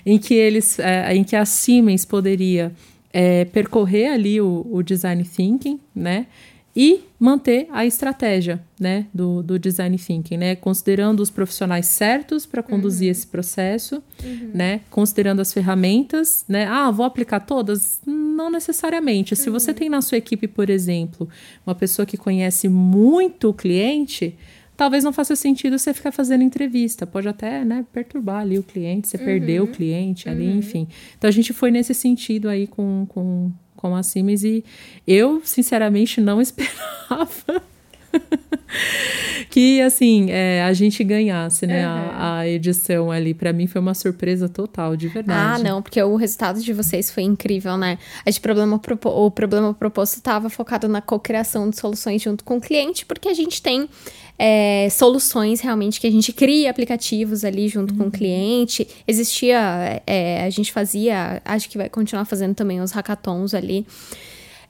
em 0.05 0.17
que 0.17 0.33
eles, 0.33 0.79
é, 0.79 1.15
em 1.15 1.23
que 1.23 1.35
a 1.35 1.45
Siemens 1.45 2.05
poderia 2.05 2.71
é, 3.11 3.45
percorrer 3.45 4.11
ali 4.11 4.39
o, 4.39 4.65
o, 4.69 4.83
design 4.83 5.23
thinking, 5.23 5.79
né? 5.95 6.27
E 6.81 7.01
manter 7.19 7.67
a 7.73 7.85
estratégia, 7.85 8.63
né, 8.79 9.05
do, 9.13 9.43
do 9.43 9.59
design 9.59 9.97
thinking, 9.97 10.37
né, 10.37 10.55
considerando 10.55 11.19
os 11.19 11.29
profissionais 11.29 11.87
certos 11.87 12.45
para 12.45 12.63
conduzir 12.63 13.07
uhum. 13.07 13.11
esse 13.11 13.27
processo, 13.27 14.01
uhum. 14.23 14.51
né, 14.53 14.79
considerando 14.89 15.41
as 15.41 15.51
ferramentas, 15.51 16.45
né, 16.47 16.65
ah, 16.67 16.89
vou 16.89 17.05
aplicar 17.05 17.41
todas? 17.41 17.99
Não 18.05 18.49
necessariamente. 18.49 19.35
Se 19.35 19.49
você 19.49 19.71
uhum. 19.71 19.77
tem 19.77 19.89
na 19.89 20.01
sua 20.01 20.19
equipe, 20.19 20.47
por 20.47 20.69
exemplo, 20.69 21.27
uma 21.67 21.75
pessoa 21.75 22.05
que 22.05 22.15
conhece 22.15 22.69
muito 22.69 23.49
o 23.49 23.53
cliente, 23.53 24.37
talvez 24.77 25.03
não 25.03 25.11
faça 25.11 25.35
sentido 25.35 25.77
você 25.77 25.93
ficar 25.93 26.13
fazendo 26.13 26.45
entrevista. 26.45 27.05
Pode 27.05 27.27
até 27.27 27.65
né, 27.65 27.85
perturbar 27.91 28.39
ali 28.39 28.57
o 28.57 28.63
cliente, 28.63 29.09
você 29.09 29.17
uhum. 29.17 29.25
perder 29.25 29.61
o 29.61 29.67
cliente 29.67 30.29
ali, 30.29 30.47
uhum. 30.47 30.59
enfim. 30.59 30.87
Então 31.17 31.27
a 31.27 31.31
gente 31.31 31.51
foi 31.51 31.71
nesse 31.71 31.93
sentido 31.93 32.47
aí 32.47 32.67
com, 32.67 33.05
com, 33.09 33.51
com 33.79 33.95
a 33.95 34.03
Siemens 34.03 34.43
e 34.43 34.65
eu, 35.07 35.41
sinceramente, 35.45 36.19
não 36.19 36.41
esperava. 36.43 37.61
que 39.49 39.79
assim 39.81 40.31
é, 40.31 40.63
a 40.63 40.73
gente 40.73 41.03
ganhasse 41.03 41.67
né 41.67 41.87
uhum. 41.87 41.93
a, 41.93 42.39
a, 42.39 42.47
edição 42.47 43.11
ali 43.11 43.35
para 43.35 43.53
mim 43.53 43.67
foi 43.67 43.79
uma 43.79 43.93
surpresa 43.93 44.49
total 44.49 44.97
de 44.97 45.07
verdade 45.07 45.61
ah 45.61 45.63
não 45.63 45.79
porque 45.79 46.01
o 46.01 46.15
resultado 46.15 46.59
de 46.59 46.73
vocês 46.73 47.11
foi 47.11 47.21
incrível 47.21 47.77
né 47.77 47.99
a 48.25 48.31
gente 48.31 48.41
problema 48.41 48.81
o 49.05 49.31
problema 49.31 49.73
proposto 49.75 50.15
estava 50.15 50.49
focado 50.49 50.87
na 50.87 51.01
cocriação 51.01 51.69
de 51.69 51.77
soluções 51.77 52.19
junto 52.19 52.43
com 52.43 52.57
o 52.57 52.61
cliente 52.61 53.05
porque 53.05 53.29
a 53.29 53.33
gente 53.33 53.61
tem 53.61 53.87
é, 54.41 54.87
soluções 54.89 55.59
realmente 55.59 55.99
que 55.99 56.07
a 56.07 56.11
gente 56.11 56.31
cria 56.31 56.71
aplicativos 56.71 57.43
ali 57.43 57.67
junto 57.67 57.91
uhum. 57.91 57.97
com 57.97 58.03
o 58.03 58.05
uhum. 58.05 58.11
cliente. 58.11 58.87
Existia, 59.05 60.01
é, 60.07 60.45
a 60.45 60.49
gente 60.49 60.71
fazia, 60.71 61.41
acho 61.43 61.69
que 61.69 61.77
vai 61.77 61.89
continuar 61.89 62.23
fazendo 62.23 62.55
também 62.55 62.79
os 62.79 62.91
hackathons 62.91 63.53
ali. 63.53 63.85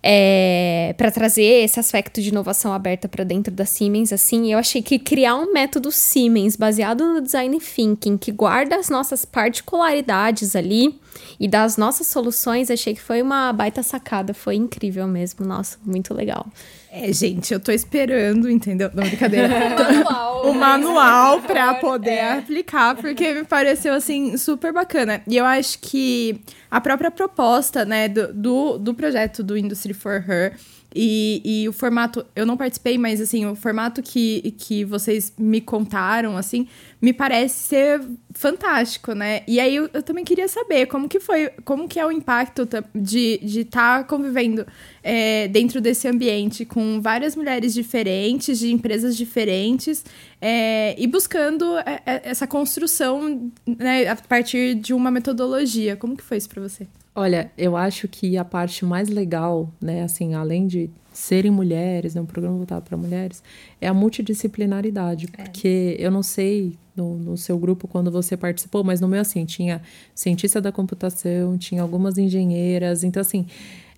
É, 0.02 0.96
para 0.98 1.12
trazer 1.12 1.64
esse 1.64 1.78
aspecto 1.78 2.22
de 2.22 2.30
inovação 2.30 2.72
aberta 2.72 3.10
para 3.10 3.26
dentro 3.26 3.54
da 3.54 3.66
Siemens, 3.66 4.14
assim, 4.14 4.52
eu 4.52 4.58
achei 4.58 4.82
que 4.82 4.98
criar 4.98 5.36
um 5.36 5.52
método 5.52 5.92
Siemens 5.92 6.56
baseado 6.56 7.06
no 7.06 7.22
design 7.22 7.60
thinking 7.60 8.18
que 8.18 8.32
guarda 8.32 8.78
as 8.78 8.90
nossas 8.90 9.26
particularidades 9.26 10.56
ali 10.56 10.98
e 11.38 11.50
das 11.50 11.76
nossas 11.76 12.08
soluções, 12.08 12.72
achei 12.72 12.94
que 12.94 13.02
foi 13.02 13.22
uma 13.22 13.52
baita 13.52 13.84
sacada, 13.84 14.34
foi 14.34 14.56
incrível 14.56 15.06
mesmo, 15.06 15.46
nossa, 15.46 15.78
muito 15.86 16.14
legal. 16.14 16.46
É, 16.92 17.12
gente, 17.14 17.54
eu 17.54 17.60
tô 17.60 17.72
esperando, 17.72 18.50
entendeu? 18.50 18.90
Não, 18.94 19.04
brincadeira. 19.04 19.48
manual, 20.48 20.52
o 20.52 20.56
manual 20.56 21.42
pra 21.42 21.76
poder 21.76 22.10
é. 22.10 22.38
aplicar, 22.38 22.96
porque 22.96 23.34
me 23.34 23.44
pareceu, 23.44 23.94
assim, 23.94 24.38
super 24.38 24.74
bacana. 24.74 25.22
E 25.28 25.38
eu 25.38 25.46
acho 25.46 25.80
que 25.80 26.42
a 26.70 26.80
própria 26.80 27.12
proposta, 27.12 27.86
né, 27.86 28.08
do, 28.08 28.34
do, 28.34 28.78
do 28.78 28.94
projeto 28.94 29.44
do 29.44 29.58
Industry 29.58 29.94
for 29.94 30.24
Her 30.28 30.56
e, 30.96 31.42
e 31.46 31.70
o 31.70 31.74
formato, 31.74 32.26
eu 32.36 32.46
não 32.46 32.58
participei, 32.58 32.98
mas 32.98 33.22
assim, 33.22 33.46
o 33.46 33.56
formato 33.56 34.02
que, 34.02 34.56
que 34.58 34.84
vocês 34.84 35.32
me 35.38 35.62
contaram, 35.62 36.36
assim, 36.36 36.68
me 37.00 37.14
parece 37.14 37.60
ser 37.60 38.02
fantástico, 38.32 39.14
né? 39.14 39.44
E 39.48 39.60
aí 39.60 39.76
eu, 39.76 39.90
eu 39.94 40.02
também 40.02 40.26
queria 40.26 40.48
saber 40.48 40.88
como 40.88 41.08
que 41.08 41.20
foi, 41.20 41.50
como 41.64 41.88
que 41.88 42.00
é 42.00 42.06
o 42.06 42.12
impacto 42.12 42.68
de 42.96 43.40
estar 43.44 44.00
tá 44.00 44.04
convivendo 44.04 44.66
é, 45.04 45.48
dentro 45.48 45.80
desse 45.80 46.08
ambiente 46.08 46.66
com 46.66 47.00
várias 47.00 47.36
mulheres 47.36 47.74
diferentes, 47.74 48.58
de 48.58 48.72
empresas 48.72 49.16
diferentes, 49.16 50.04
é, 50.42 50.96
e 50.98 51.06
buscando 51.06 51.78
é, 51.80 52.02
é, 52.06 52.22
essa 52.24 52.48
construção 52.48 53.52
né, 53.66 54.08
a 54.08 54.16
partir 54.16 54.74
de 54.74 54.92
uma 54.92 55.12
metodologia. 55.12 55.96
Como 55.96 56.18
que 56.18 56.24
foi 56.24 56.38
isso 56.38 56.50
para 56.50 56.64
você? 56.64 56.88
Olha, 57.20 57.52
eu 57.58 57.76
acho 57.76 58.08
que 58.08 58.38
a 58.38 58.46
parte 58.46 58.86
mais 58.86 59.10
legal, 59.10 59.70
né, 59.82 60.04
assim, 60.04 60.36
além 60.36 60.66
de 60.66 60.90
serem 61.12 61.52
mulheres, 61.52 62.16
né, 62.16 62.22
um 62.22 62.26
programa 62.26 62.56
voltado 62.56 62.86
para 62.86 62.96
mulheres, 62.96 63.44
é 63.82 63.90
a 63.90 63.94
multidisciplinaridade. 63.94 65.28
É. 65.38 65.44
Porque 65.44 65.98
eu 66.00 66.10
não 66.10 66.24
sei 66.24 66.78
no, 66.96 67.18
no, 67.18 67.36
seu 67.36 67.60
grupo 67.60 67.90
quando 67.90 68.10
você 68.10 68.38
participou, 68.38 68.86
mas 68.86 69.02
no 69.02 69.08
meu, 69.10 69.20
assim, 69.20 69.44
tinha 69.44 69.82
cientista 70.16 70.62
da 70.62 70.72
computação, 70.72 71.58
tinha 71.58 71.82
algumas 71.82 72.18
engenheiras, 72.18 73.04
então, 73.04 73.20
assim, 73.20 73.46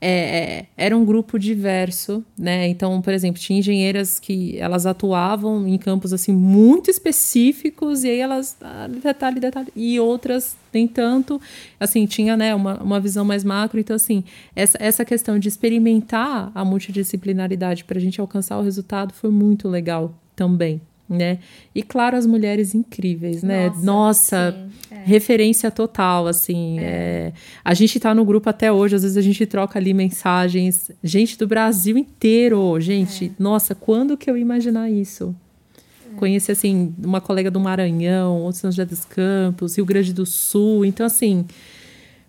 é, 0.01 0.09
é, 0.09 0.65
era 0.75 0.97
um 0.97 1.05
grupo 1.05 1.37
diverso, 1.37 2.25
né? 2.35 2.67
Então, 2.67 2.99
por 3.03 3.13
exemplo, 3.13 3.39
tinha 3.39 3.59
engenheiras 3.59 4.19
que 4.19 4.57
elas 4.57 4.87
atuavam 4.87 5.67
em 5.67 5.77
campos 5.77 6.11
assim 6.11 6.33
muito 6.33 6.89
específicos 6.89 8.03
e 8.03 8.09
aí 8.09 8.19
elas 8.19 8.57
ah, 8.61 8.87
detalhe, 8.87 9.39
detalhe 9.39 9.67
e 9.75 9.99
outras 9.99 10.57
nem 10.73 10.87
tanto, 10.87 11.39
assim, 11.79 12.05
tinha, 12.05 12.37
né, 12.37 12.55
uma, 12.55 12.81
uma 12.81 12.99
visão 12.99 13.25
mais 13.25 13.43
macro, 13.43 13.77
então, 13.77 13.93
assim, 13.93 14.23
essa, 14.55 14.77
essa 14.79 15.03
questão 15.03 15.37
de 15.37 15.49
experimentar 15.49 16.49
a 16.55 16.63
multidisciplinaridade 16.63 17.83
para 17.83 17.97
a 17.97 18.01
gente 18.01 18.21
alcançar 18.21 18.57
o 18.57 18.63
resultado 18.63 19.13
foi 19.13 19.29
muito 19.29 19.67
legal 19.67 20.15
também, 20.33 20.81
né? 21.11 21.39
E 21.75 21.83
claro, 21.83 22.15
as 22.15 22.25
mulheres 22.25 22.73
incríveis, 22.73 23.43
né? 23.43 23.67
Nossa, 23.67 23.81
Nossa 23.81 24.69
é. 24.89 25.03
referência 25.05 25.69
total, 25.69 26.27
assim. 26.27 26.79
É. 26.79 26.83
É... 26.83 27.33
A 27.63 27.73
gente 27.73 27.99
tá 27.99 28.15
no 28.15 28.23
grupo 28.23 28.49
até 28.49 28.71
hoje, 28.71 28.95
às 28.95 29.03
vezes 29.03 29.17
a 29.17 29.21
gente 29.21 29.45
troca 29.45 29.77
ali 29.77 29.93
mensagens. 29.93 30.91
Gente 31.03 31.37
do 31.37 31.47
Brasil 31.47 31.97
inteiro, 31.97 32.79
gente. 32.79 33.25
É. 33.25 33.31
Nossa, 33.37 33.75
quando 33.75 34.17
que 34.17 34.29
eu 34.29 34.37
ia 34.37 34.41
imaginar 34.41 34.89
isso? 34.89 35.35
É. 36.11 36.17
Conheci, 36.17 36.51
assim, 36.51 36.93
uma 37.03 37.19
colega 37.19 37.51
do 37.51 37.59
Maranhão, 37.59 38.41
outros 38.41 38.59
São 38.59 38.71
José 38.71 38.85
dos 38.85 39.05
Campos, 39.05 39.75
Rio 39.75 39.85
Grande 39.85 40.13
do 40.13 40.25
Sul. 40.25 40.85
Então, 40.85 41.05
assim, 41.05 41.45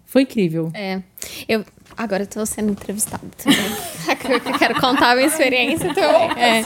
foi 0.04 0.22
incrível. 0.22 0.70
É. 0.74 1.02
Eu, 1.48 1.64
Agora 1.96 2.22
eu 2.22 2.26
tô 2.26 2.44
sendo 2.46 2.70
entrevistada 2.70 3.22
também. 3.36 4.58
quero 4.58 4.80
contar 4.80 5.12
a 5.12 5.14
minha 5.14 5.26
experiência 5.26 5.92
também. 5.94 6.30
É. 6.42 6.64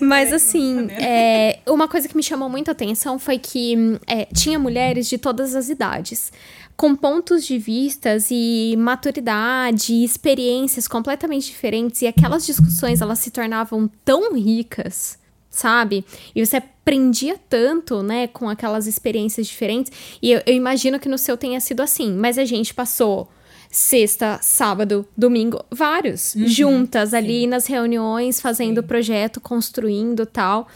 Mas 0.00 0.32
assim, 0.32 0.88
é, 0.90 1.60
uma 1.66 1.88
coisa 1.88 2.08
que 2.08 2.16
me 2.16 2.22
chamou 2.22 2.48
muita 2.48 2.72
atenção 2.72 3.18
foi 3.18 3.38
que 3.38 3.98
é, 4.06 4.26
tinha 4.26 4.58
mulheres 4.58 5.08
de 5.08 5.18
todas 5.18 5.54
as 5.54 5.68
idades. 5.68 6.32
Com 6.76 6.96
pontos 6.96 7.44
de 7.44 7.58
vistas 7.58 8.28
e 8.30 8.74
maturidade 8.78 9.92
e 9.92 10.04
experiências 10.04 10.88
completamente 10.88 11.46
diferentes. 11.46 12.00
E 12.02 12.06
aquelas 12.06 12.46
discussões, 12.46 13.00
elas 13.00 13.18
se 13.18 13.30
tornavam 13.30 13.90
tão 14.04 14.34
ricas 14.34 15.18
sabe? 15.52 16.04
E 16.32 16.46
você 16.46 16.58
aprendia 16.58 17.36
tanto, 17.48 18.02
né, 18.04 18.28
com 18.28 18.48
aquelas 18.48 18.86
experiências 18.86 19.48
diferentes. 19.48 19.90
E 20.22 20.30
eu, 20.30 20.40
eu, 20.46 20.54
imagino 20.54 20.98
que 21.00 21.08
no 21.08 21.18
seu 21.18 21.36
tenha 21.36 21.58
sido 21.60 21.82
assim, 21.82 22.12
mas 22.12 22.38
a 22.38 22.44
gente 22.44 22.72
passou 22.72 23.28
sexta, 23.70 24.40
sábado, 24.42 25.06
domingo, 25.16 25.64
vários, 25.70 26.34
uhum, 26.34 26.46
juntas 26.48 27.10
sim. 27.10 27.16
ali 27.16 27.46
nas 27.46 27.66
reuniões, 27.66 28.40
fazendo 28.40 28.78
o 28.78 28.82
projeto, 28.82 29.40
construindo 29.40 30.26
tal. 30.26 30.66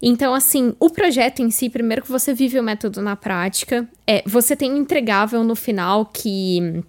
Então, 0.00 0.34
assim, 0.34 0.74
o 0.78 0.90
projeto 0.90 1.40
em 1.40 1.50
si, 1.50 1.68
primeiro 1.68 2.02
que 2.02 2.10
você 2.10 2.32
vive 2.32 2.58
o 2.58 2.62
método 2.62 3.02
na 3.02 3.16
prática, 3.16 3.88
é, 4.06 4.22
você 4.26 4.56
tem 4.56 4.72
um 4.72 4.76
entregável 4.76 5.42
no 5.44 5.54
final 5.54 6.06
que, 6.06 6.82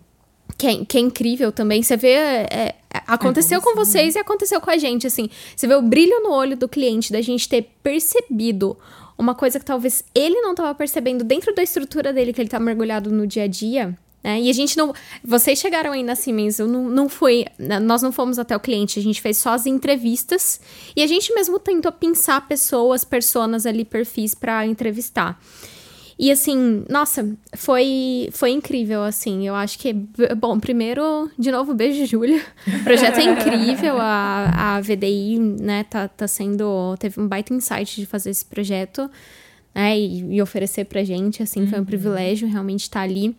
que, 0.58 0.68
é, 0.68 0.86
que 0.86 0.98
é 0.98 1.02
incrível 1.02 1.52
também. 1.52 1.84
Você 1.84 1.98
vê. 1.98 2.14
É, 2.14 2.76
aconteceu 3.06 3.60
é 3.60 3.62
com 3.62 3.76
vocês 3.76 4.16
e 4.16 4.20
aconteceu 4.20 4.62
com 4.62 4.70
a 4.70 4.78
gente, 4.78 5.08
assim. 5.08 5.30
Você 5.56 5.68
vê 5.68 5.76
o 5.76 5.82
brilho 5.82 6.22
no 6.22 6.32
olho 6.32 6.56
do 6.56 6.68
cliente, 6.68 7.12
da 7.12 7.22
gente 7.22 7.48
ter 7.48 7.70
percebido 7.82 8.78
uma 9.18 9.34
coisa 9.34 9.58
que 9.58 9.66
talvez 9.66 10.04
ele 10.14 10.40
não 10.42 10.52
estava 10.52 10.74
percebendo 10.76 11.24
dentro 11.24 11.54
da 11.56 11.64
estrutura 11.64 12.14
dele, 12.14 12.32
que 12.32 12.42
ele 12.42 12.50
tá 12.50 12.60
mergulhado 12.60 13.10
no 13.10 13.26
dia 13.26 13.44
a 13.44 13.48
dia. 13.48 13.98
Né? 14.28 14.42
E 14.42 14.50
a 14.50 14.54
gente 14.54 14.76
não. 14.76 14.94
Vocês 15.24 15.58
chegaram 15.58 15.94
aí 15.94 16.04
na 16.04 16.14
Siemens, 16.14 16.60
eu 16.60 16.68
não, 16.68 16.90
não 16.90 17.08
fui. 17.08 17.46
Nós 17.82 18.02
não 18.02 18.12
fomos 18.12 18.38
até 18.38 18.54
o 18.58 18.60
cliente, 18.60 19.00
a 19.00 19.02
gente 19.02 19.22
fez 19.22 19.38
só 19.38 19.52
as 19.52 19.66
entrevistas. 19.66 20.60
E 20.94 21.02
a 21.02 21.08
gente 21.08 21.34
mesmo 21.34 21.58
tentou 21.58 21.94
pensar 21.94 22.46
pessoas, 22.46 23.06
personas 23.06 23.66
ali, 23.66 23.86
perfis 23.86 24.36
para 24.36 24.68
entrevistar. 24.68 25.42
E 26.20 26.30
assim, 26.30 26.84
nossa, 26.90 27.38
foi, 27.56 28.28
foi 28.34 28.50
incrível, 28.52 29.02
assim. 29.02 29.48
Eu 29.48 29.56
acho 29.56 29.80
que. 29.80 29.94
Bom, 30.38 30.60
primeiro, 30.60 31.32
de 31.40 31.50
novo, 31.50 31.74
beijo, 31.74 32.06
Júlia. 32.06 32.44
O 32.68 32.84
projeto 32.84 33.20
é 33.20 33.24
incrível. 33.24 33.96
A, 33.98 34.76
a 34.76 34.82
VDI, 34.82 35.40
né, 35.40 35.86
tá, 35.86 36.06
tá 36.10 36.28
sendo. 36.28 36.98
Teve 37.00 37.22
um 37.22 37.30
baita 37.30 37.54
insight 37.54 38.02
de 38.02 38.06
fazer 38.06 38.32
esse 38.32 38.44
projeto, 38.44 39.10
né, 39.74 39.98
e, 39.98 40.36
e 40.36 40.42
oferecer 40.42 40.84
pra 40.84 41.02
gente, 41.02 41.42
assim, 41.42 41.62
uhum. 41.62 41.68
foi 41.68 41.78
um 41.78 41.82
uhum. 41.82 41.86
privilégio 41.86 42.46
realmente 42.50 42.82
estar 42.82 43.00
tá 43.00 43.06
ali. 43.06 43.34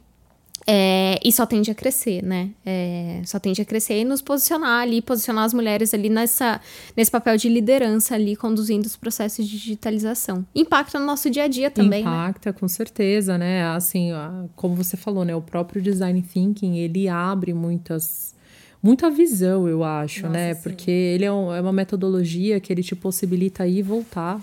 É, 0.71 1.19
e 1.25 1.33
só 1.33 1.47
tende 1.47 1.71
a 1.71 1.75
crescer, 1.75 2.23
né? 2.23 2.51
É, 2.65 3.23
só 3.25 3.39
tende 3.39 3.63
a 3.63 3.65
crescer 3.65 4.01
e 4.01 4.05
nos 4.05 4.21
posicionar 4.21 4.83
ali, 4.83 5.01
posicionar 5.01 5.45
as 5.45 5.55
mulheres 5.55 5.95
ali 5.95 6.11
nessa, 6.11 6.61
nesse 6.95 7.11
papel 7.11 7.39
de 7.39 7.49
liderança 7.49 8.15
ali, 8.15 8.37
conduzindo 8.37 8.85
os 8.85 8.95
processos 8.95 9.49
de 9.49 9.59
digitalização. 9.59 10.45
Impacta 10.55 10.99
no 10.99 11.07
nosso 11.07 11.31
dia 11.31 11.45
a 11.45 11.49
dia 11.49 11.71
também, 11.71 12.05
né? 12.05 12.11
Impacta, 12.11 12.51
né? 12.51 12.57
com 12.61 12.69
certeza, 12.69 13.39
né? 13.39 13.65
Assim, 13.69 14.11
como 14.55 14.75
você 14.75 14.95
falou, 14.95 15.25
né? 15.25 15.35
O 15.35 15.41
próprio 15.41 15.81
design 15.81 16.21
thinking, 16.21 16.77
ele 16.77 17.09
abre 17.09 17.55
muitas 17.55 18.37
muita 18.83 19.11
visão, 19.11 19.67
eu 19.67 19.83
acho, 19.83 20.23
Nossa, 20.23 20.33
né? 20.35 20.55
Sim. 20.55 20.63
Porque 20.63 20.91
ele 20.91 21.25
é, 21.25 21.33
um, 21.33 21.55
é, 21.55 21.61
uma 21.63 21.73
metodologia 21.73 22.61
que 22.61 22.71
ele 22.71 22.83
te 22.83 22.95
possibilita 22.95 23.67
ir 23.67 23.79
e 23.79 23.83
voltar 23.83 24.39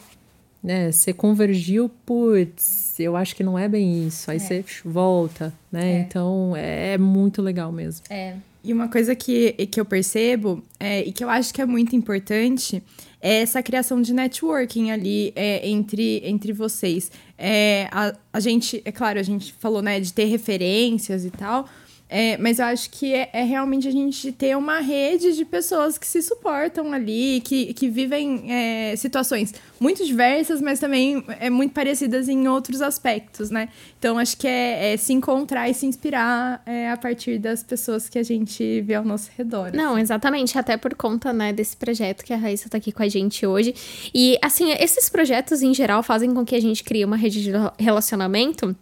né? 0.66 0.92
Você 0.92 1.14
convergiu, 1.14 1.92
putz, 2.04 3.00
eu 3.00 3.16
acho 3.16 3.36
que 3.36 3.44
não 3.44 3.58
é 3.58 3.70
bem 3.70 4.08
isso. 4.08 4.32
Aí 4.32 4.38
é. 4.38 4.40
você 4.40 4.66
volta, 4.84 5.54
né? 5.72 5.98
É. 5.98 6.00
Então 6.00 6.56
é, 6.56 6.94
é, 6.94 6.98
muito 6.98 7.40
legal 7.40 7.72
mesmo. 7.72 8.04
É. 8.10 8.34
E 8.64 8.74
uma 8.74 8.88
coisa 8.88 9.14
que, 9.14 9.52
que 9.68 9.80
eu 9.80 9.86
percebo 9.86 10.64
é, 10.80 11.04
e 11.04 11.12
que 11.12 11.24
eu 11.24 11.30
acho 11.30 11.54
que 11.54 11.62
é 11.62 11.66
muito 11.68 11.96
importante 11.96 12.82
é 13.22 13.42
essa 13.42 13.62
criação 13.62 14.02
de 14.02 14.12
networking 14.12 14.90
ali 14.90 15.32
é, 15.36 15.70
entre, 15.70 16.22
entre 16.26 16.52
vocês. 16.52 17.12
É, 17.38 17.88
a, 17.92 18.16
a 18.34 18.40
gente, 18.40 18.82
é 18.84 18.92
claro, 18.92 19.20
a 19.20 19.24
gente 19.24 19.54
falou 19.54 19.84
né, 19.84 20.00
de 20.00 20.12
ter 20.12 20.26
referências 20.26 21.26
e 21.26 21.30
tal, 21.30 21.70
é, 22.08 22.38
mas 22.38 22.60
eu 22.60 22.66
acho 22.66 22.90
que 22.92 23.14
é, 23.14 23.30
é, 23.34 23.44
realmente 23.44 23.88
a 23.88 23.92
gente 23.92 24.32
ter 24.32 24.56
uma 24.56 24.80
rede 24.80 25.34
de 25.36 25.44
pessoas 25.44 25.98
que 25.98 26.06
se 26.06 26.22
suportam 26.22 26.94
ali, 26.94 27.42
que, 27.42 27.74
que 27.74 27.90
vivem 27.90 28.52
é, 28.52 28.96
situações 28.96 29.54
muito 29.80 30.06
diversas, 30.06 30.62
mas 30.62 30.80
também 30.80 31.24
é 31.40 31.50
muito 31.50 31.74
parecidas 31.74 32.30
em 32.30 32.48
outros 32.48 32.82
aspectos, 32.82 33.50
né? 33.50 33.70
Então 33.98 34.20
acho 34.20 34.38
que 34.38 34.48
é, 34.48 34.94
é 34.94 34.98
se 34.98 35.14
encontrar 35.14 35.68
e 35.68 35.74
se 35.74 35.88
inspirar 35.88 36.62
é, 36.66 36.92
a 36.92 36.98
partir 36.98 37.40
das 37.40 37.64
pessoas 37.64 38.08
que 38.08 38.20
a 38.20 38.24
gente 38.24 38.82
vê 38.82 38.94
ao 38.94 39.04
nosso 39.04 39.32
redor. 39.36 39.72
Não, 39.74 39.94
assim. 39.94 40.02
exatamente, 40.02 40.60
até 40.60 40.78
por 40.78 40.94
conta 40.94 41.34
né, 41.34 41.52
desse 41.52 41.76
projeto 41.76 42.24
que 42.24 42.34
a 42.34 42.38
Raíssa 42.38 42.68
está 42.68 42.78
aqui 42.78 42.92
com 42.92 43.02
a 43.02 43.08
gente 43.10 43.48
hoje. 43.48 43.74
E 44.14 44.38
assim, 44.44 44.72
esses 44.74 45.10
projetos 45.10 45.64
em 45.64 45.74
geral 45.74 46.04
fazem 46.04 46.32
com 46.34 46.46
que 46.46 46.56
a 46.56 46.62
gente 46.62 46.84
crie 46.84 47.04
uma 47.04 47.18
rede 47.18 47.44
de 47.44 47.52
relacionamento 47.80 48.76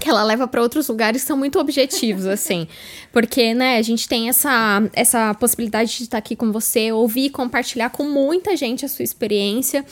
que 0.00 0.08
ela 0.08 0.22
leva 0.22 0.46
para 0.46 0.60
outros 0.62 0.88
lugares 0.88 1.22
que 1.22 1.28
são 1.28 1.36
muito 1.36 1.58
objetivos, 1.58 2.26
assim. 2.26 2.68
Porque, 3.12 3.54
né, 3.54 3.78
a 3.78 3.82
gente 3.82 4.08
tem 4.08 4.28
essa, 4.28 4.82
essa 4.92 5.34
possibilidade 5.34 5.96
de 5.96 6.02
estar 6.04 6.18
aqui 6.18 6.36
com 6.36 6.52
você, 6.52 6.92
ouvir 6.92 7.26
e 7.26 7.30
compartilhar 7.30 7.90
com 7.90 8.04
muita 8.04 8.56
gente 8.56 8.84
a 8.84 8.88
sua 8.88 9.02
experiência. 9.02 9.84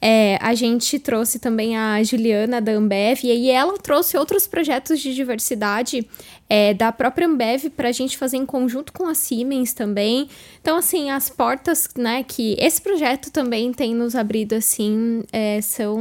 É, 0.00 0.38
a 0.40 0.54
gente 0.54 0.98
trouxe 0.98 1.38
também 1.38 1.76
a 1.76 2.02
Juliana 2.02 2.60
da 2.60 2.72
Ambev, 2.72 3.24
e 3.24 3.30
aí 3.30 3.50
ela 3.50 3.76
trouxe 3.78 4.16
outros 4.16 4.46
projetos 4.46 5.00
de 5.00 5.12
diversidade 5.12 6.06
é, 6.48 6.72
da 6.72 6.90
própria 6.90 7.26
Ambev 7.26 7.70
para 7.70 7.88
a 7.88 7.92
gente 7.92 8.16
fazer 8.16 8.38
em 8.38 8.46
conjunto 8.46 8.92
com 8.92 9.06
a 9.06 9.14
Siemens 9.14 9.72
também. 9.72 10.28
Então, 10.60 10.76
assim, 10.76 11.10
as 11.10 11.28
portas, 11.28 11.88
né, 11.96 12.22
que 12.22 12.56
esse 12.58 12.80
projeto 12.80 13.30
também 13.30 13.72
tem 13.72 13.94
nos 13.94 14.14
abrido, 14.14 14.54
assim, 14.54 15.22
é, 15.32 15.60
são 15.60 15.98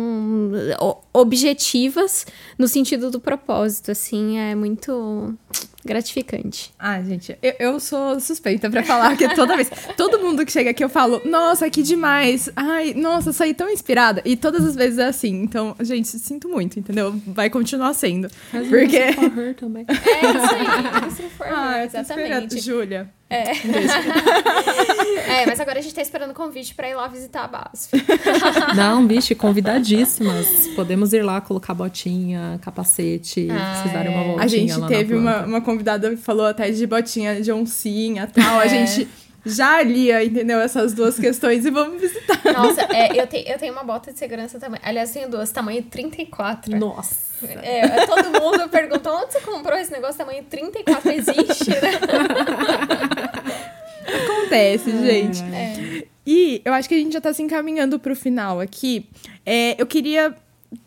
objetivas 1.13 2.25
no 2.57 2.67
sentido 2.67 3.11
do 3.11 3.19
propósito, 3.19 3.91
assim, 3.91 4.37
é 4.37 4.55
muito 4.55 5.35
gratificante. 5.87 6.71
Ah, 6.77 7.01
gente, 7.01 7.37
eu, 7.41 7.53
eu 7.59 7.79
sou 7.79 8.19
suspeita 8.19 8.69
para 8.69 8.83
falar 8.83 9.17
que 9.17 9.33
toda 9.33 9.55
vez, 9.55 9.69
todo 9.95 10.19
mundo 10.19 10.45
que 10.45 10.51
chega 10.51 10.69
aqui 10.69 10.83
eu 10.83 10.89
falo, 10.89 11.21
nossa, 11.25 11.69
que 11.69 11.81
demais. 11.81 12.49
Ai, 12.55 12.93
nossa, 12.93 13.33
saí 13.33 13.53
tão 13.53 13.69
inspirada. 13.69 14.21
E 14.23 14.35
todas 14.35 14.65
as 14.65 14.75
vezes 14.75 14.99
é 14.99 15.05
assim. 15.05 15.41
Então, 15.41 15.75
gente, 15.79 16.07
sinto 16.07 16.47
muito, 16.47 16.77
entendeu? 16.77 17.19
Vai 17.25 17.49
continuar 17.49 17.93
sendo. 17.93 18.29
Mas 18.53 18.67
porque 18.67 19.13
for 19.13 19.39
her 19.39 19.55
também. 19.55 19.85
É 19.87 19.93
isso 19.93 20.55
aí, 20.55 21.07
isso 21.07 21.23
for 21.35 21.47
ah, 21.47 21.83
exatamente. 21.83 22.59
Júlia. 22.59 23.09
É. 23.29 23.51
é, 25.41 25.45
mas 25.45 25.59
agora 25.59 25.79
a 25.79 25.81
gente 25.81 25.93
tá 25.93 26.01
esperando 26.01 26.31
o 26.31 26.33
convite 26.33 26.73
pra 26.73 26.89
ir 26.89 26.95
lá 26.95 27.07
visitar 27.07 27.43
a 27.43 27.47
BASF. 27.47 27.91
Não, 28.75 29.05
bicho, 29.05 29.35
convidadíssimas. 29.35 30.67
Podemos 30.75 31.11
ir 31.11 31.23
lá 31.23 31.41
colocar 31.41 31.73
botinha, 31.73 32.57
capacete, 32.61 33.49
ah, 33.51 33.83
darem 33.91 34.13
uma 34.13 34.23
voltinha 34.23 34.45
A 34.45 34.47
gente 34.47 34.87
teve 34.87 35.13
uma, 35.13 35.45
uma 35.45 35.61
convidada 35.61 36.09
que 36.09 36.17
falou 36.17 36.45
até 36.45 36.71
de 36.71 36.87
botinha 36.87 37.41
de 37.41 37.51
oncinha 37.51 38.23
e 38.23 38.41
tal. 38.41 38.61
É. 38.61 38.63
A 38.63 38.67
gente 38.67 39.07
já 39.47 39.77
alia, 39.77 40.23
entendeu? 40.23 40.59
Essas 40.59 40.93
duas 40.93 41.19
questões 41.19 41.65
e 41.65 41.71
vamos 41.71 41.99
visitar. 42.01 42.39
Nossa, 42.53 42.81
é, 42.93 43.19
eu, 43.19 43.27
te, 43.27 43.43
eu 43.47 43.57
tenho 43.57 43.73
uma 43.73 43.83
bota 43.83 44.11
de 44.11 44.19
segurança 44.19 44.59
também. 44.59 44.79
Aliás, 44.83 45.11
tenho 45.11 45.29
duas, 45.29 45.51
tamanho 45.51 45.83
34. 45.83 46.77
Nossa. 46.77 47.27
É, 47.61 48.05
todo 48.07 48.41
mundo 48.41 48.67
perguntou 48.67 49.13
onde 49.13 49.33
você 49.33 49.41
comprou 49.41 49.77
esse 49.77 49.91
negócio 49.91 50.17
tamanho 50.17 50.43
34? 50.43 51.11
Existe, 51.11 51.69
né? 51.69 51.91
Acontece, 54.07 54.91
gente. 54.91 55.43
É. 55.43 56.05
E 56.25 56.61
eu 56.65 56.73
acho 56.73 56.89
que 56.89 56.95
a 56.95 56.97
gente 56.97 57.13
já 57.13 57.21
tá 57.21 57.33
se 57.33 57.41
encaminhando 57.41 57.99
pro 57.99 58.15
final 58.15 58.59
aqui. 58.59 59.07
É, 59.45 59.81
eu 59.81 59.85
queria 59.85 60.35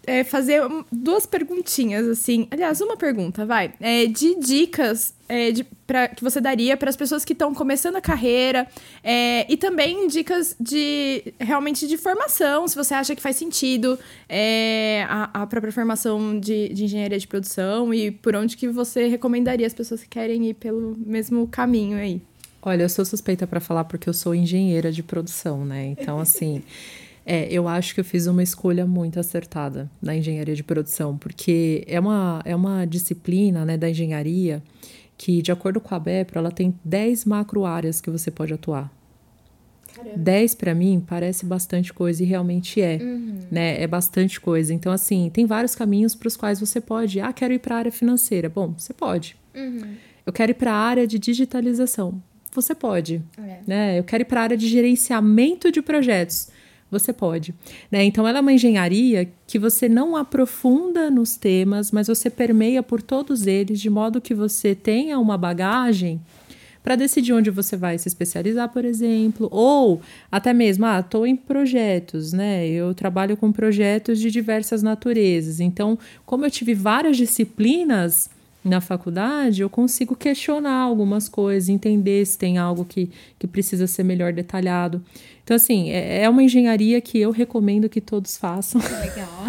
é, 0.07 0.25
fazer 0.25 0.63
duas 0.93 1.27
perguntinhas, 1.27 2.07
assim. 2.07 2.47
Aliás, 2.51 2.81
uma 2.81 2.97
pergunta, 2.97 3.47
vai. 3.47 3.73
É, 3.81 4.07
de 4.07 4.39
dicas 4.39 5.15
é, 5.29 5.53
de, 5.53 5.65
pra, 5.87 6.09
que 6.09 6.23
você 6.23 6.41
daria 6.41 6.77
para 6.77 6.91
as 6.91 6.97
pessoas 6.97 7.25
que 7.25 7.33
estão 7.33 7.55
começando 7.55 7.97
a 7.97 8.01
carreira 8.01 8.67
é, 9.03 9.51
e 9.51 9.57
também 9.57 10.09
dicas 10.09 10.57
de 10.59 11.33
realmente 11.39 11.87
de 11.87 11.97
formação, 11.97 12.67
se 12.67 12.75
você 12.75 12.95
acha 12.95 13.15
que 13.15 13.23
faz 13.23 13.37
sentido 13.37 13.99
é, 14.29 15.07
a, 15.09 15.43
a, 15.43 15.47
própria 15.47 15.73
formação 15.73 16.39
de, 16.39 16.69
de, 16.71 16.85
engenharia 16.85 17.19
de 17.19 17.27
produção 17.27 17.95
e 17.95 18.11
por 18.11 18.35
onde 18.35 18.57
que 18.57 18.69
você 18.69 19.07
recomendaria 19.07 19.67
as 19.67 19.75
pessoas 19.75 20.03
que 20.03 20.09
querem 20.09 20.49
ir 20.49 20.55
pelo 20.55 20.97
mesmo 20.99 21.47
caminho 21.47 21.97
aí. 21.97 22.21
Olha, 22.63 22.83
eu 22.83 22.89
sou 22.89 23.05
suspeita 23.05 23.47
para 23.47 23.61
falar 23.61 23.85
porque 23.85 24.09
eu 24.09 24.13
sou 24.13 24.35
engenheira 24.35 24.93
de 24.93 25.03
produção, 25.03 25.65
né? 25.65 25.87
Então, 25.87 26.19
assim. 26.21 26.63
É, 27.25 27.47
eu 27.53 27.69
acho 27.69 27.95
que 27.95 28.01
eu 28.01 28.05
fiz 28.05 28.27
uma 28.27 28.43
escolha 28.43 28.87
muito 28.87 29.21
acertada 29.21 29.91
na 30.01 30.17
engenharia 30.17 30.55
de 30.55 30.65
produção, 30.65 31.19
porque 31.19 31.85
é 31.87 32.01
uma, 32.01 32.41
é 32.45 32.57
uma 32.57 32.87
disciplina 32.87 33.65
né, 33.65 33.77
da 33.77 33.91
engenharia 33.91 34.63
que, 35.17 35.43
de 35.43 35.53
acordo 35.53 35.81
com 35.81 35.95
a 35.95 35.99
BEPRO, 35.99 36.39
ela 36.39 36.51
tem 36.51 36.75
10 36.83 37.27
macro 37.27 37.67
áreas 37.67 38.01
que 38.01 38.11
você 38.11 38.31
pode 38.31 38.55
atuar. 38.55 38.91
Caramba. 39.95 40.17
10 40.17 40.55
para 40.55 40.75
mim 40.75 41.05
parece 41.07 41.45
bastante 41.45 41.93
coisa 41.93 42.23
e 42.23 42.27
realmente 42.27 42.81
é, 42.81 42.99
uhum. 43.01 43.39
né? 43.51 43.81
É 43.81 43.87
bastante 43.87 44.41
coisa. 44.41 44.73
Então 44.73 44.91
assim, 44.91 45.31
tem 45.33 45.45
vários 45.45 45.75
caminhos 45.75 46.15
para 46.15 46.27
os 46.27 46.37
quais 46.37 46.59
você 46.59 46.81
pode. 46.81 47.21
Ah, 47.21 47.33
quero 47.33 47.53
ir 47.53 47.59
para 47.59 47.75
a 47.75 47.79
área 47.79 47.93
financeira. 47.93 48.49
Bom, 48.49 48.75
você 48.77 48.95
pode. 48.95 49.37
Uhum. 49.55 49.95
Eu 50.25 50.33
quero 50.33 50.53
ir 50.53 50.55
para 50.55 50.73
a 50.73 50.77
área 50.77 51.07
de 51.07 51.19
digitalização. 51.19 52.23
Você 52.53 52.75
pode, 52.75 53.23
é. 53.39 53.59
né? 53.67 53.99
Eu 53.99 54.05
quero 54.05 54.23
ir 54.23 54.27
para 54.27 54.41
a 54.41 54.43
área 54.45 54.57
de 54.57 54.69
gerenciamento 54.69 55.71
de 55.71 55.81
projetos 55.81 56.49
você 56.91 57.13
pode. 57.13 57.55
Né? 57.91 58.05
Então, 58.05 58.27
ela 58.27 58.39
é 58.39 58.41
uma 58.41 58.53
engenharia 58.53 59.31
que 59.47 59.59
você 59.59 59.89
não 59.89 60.17
aprofunda 60.17 61.11
nos 61.11 61.37
temas, 61.37 61.93
mas 61.93 62.09
você 62.09 62.29
permeia 62.29 62.83
por 62.83 63.01
todos 63.01 63.47
eles, 63.47 63.81
de 63.81 63.89
modo 63.89 64.21
que 64.21 64.35
você 64.35 64.75
tenha 64.75 65.19
uma 65.19 65.39
bagagem 65.39 66.21
para 66.83 66.97
decidir 66.97 67.35
onde 67.35 67.51
você 67.51 67.77
vai 67.77 67.99
se 67.99 68.09
especializar, 68.09 68.71
por 68.71 68.87
exemplo, 68.87 69.49
ou 69.53 70.01
até 70.33 70.53
mesmo, 70.53 70.87
ah, 70.87 71.01
estou 71.01 71.27
em 71.27 71.37
projetos, 71.37 72.33
né? 72.33 72.67
Eu 72.67 72.95
trabalho 72.95 73.37
com 73.37 73.53
projetos 73.53 74.19
de 74.19 74.31
diversas 74.31 74.83
naturezas. 74.83 75.61
Então, 75.61 75.99
como 76.25 76.47
eu 76.47 76.51
tive 76.51 76.73
várias 76.73 77.19
disciplinas 77.19 78.31
na 78.63 78.81
faculdade, 78.81 79.63
eu 79.63 79.71
consigo 79.71 80.15
questionar 80.15 80.83
algumas 80.83 81.29
coisas, 81.29 81.69
entender 81.69 82.25
se 82.27 82.37
tem 82.37 82.59
algo 82.59 82.85
que, 82.85 83.11
que 83.39 83.47
precisa 83.47 83.87
ser 83.87 84.03
melhor 84.03 84.33
detalhado. 84.33 85.03
Então, 85.43 85.57
assim, 85.57 85.91
é, 85.91 86.23
é 86.23 86.29
uma 86.29 86.43
engenharia 86.43 87.01
que 87.01 87.19
eu 87.19 87.31
recomendo 87.31 87.89
que 87.89 88.01
todos 88.01 88.37
façam. 88.37 88.81
Legal. 88.81 89.45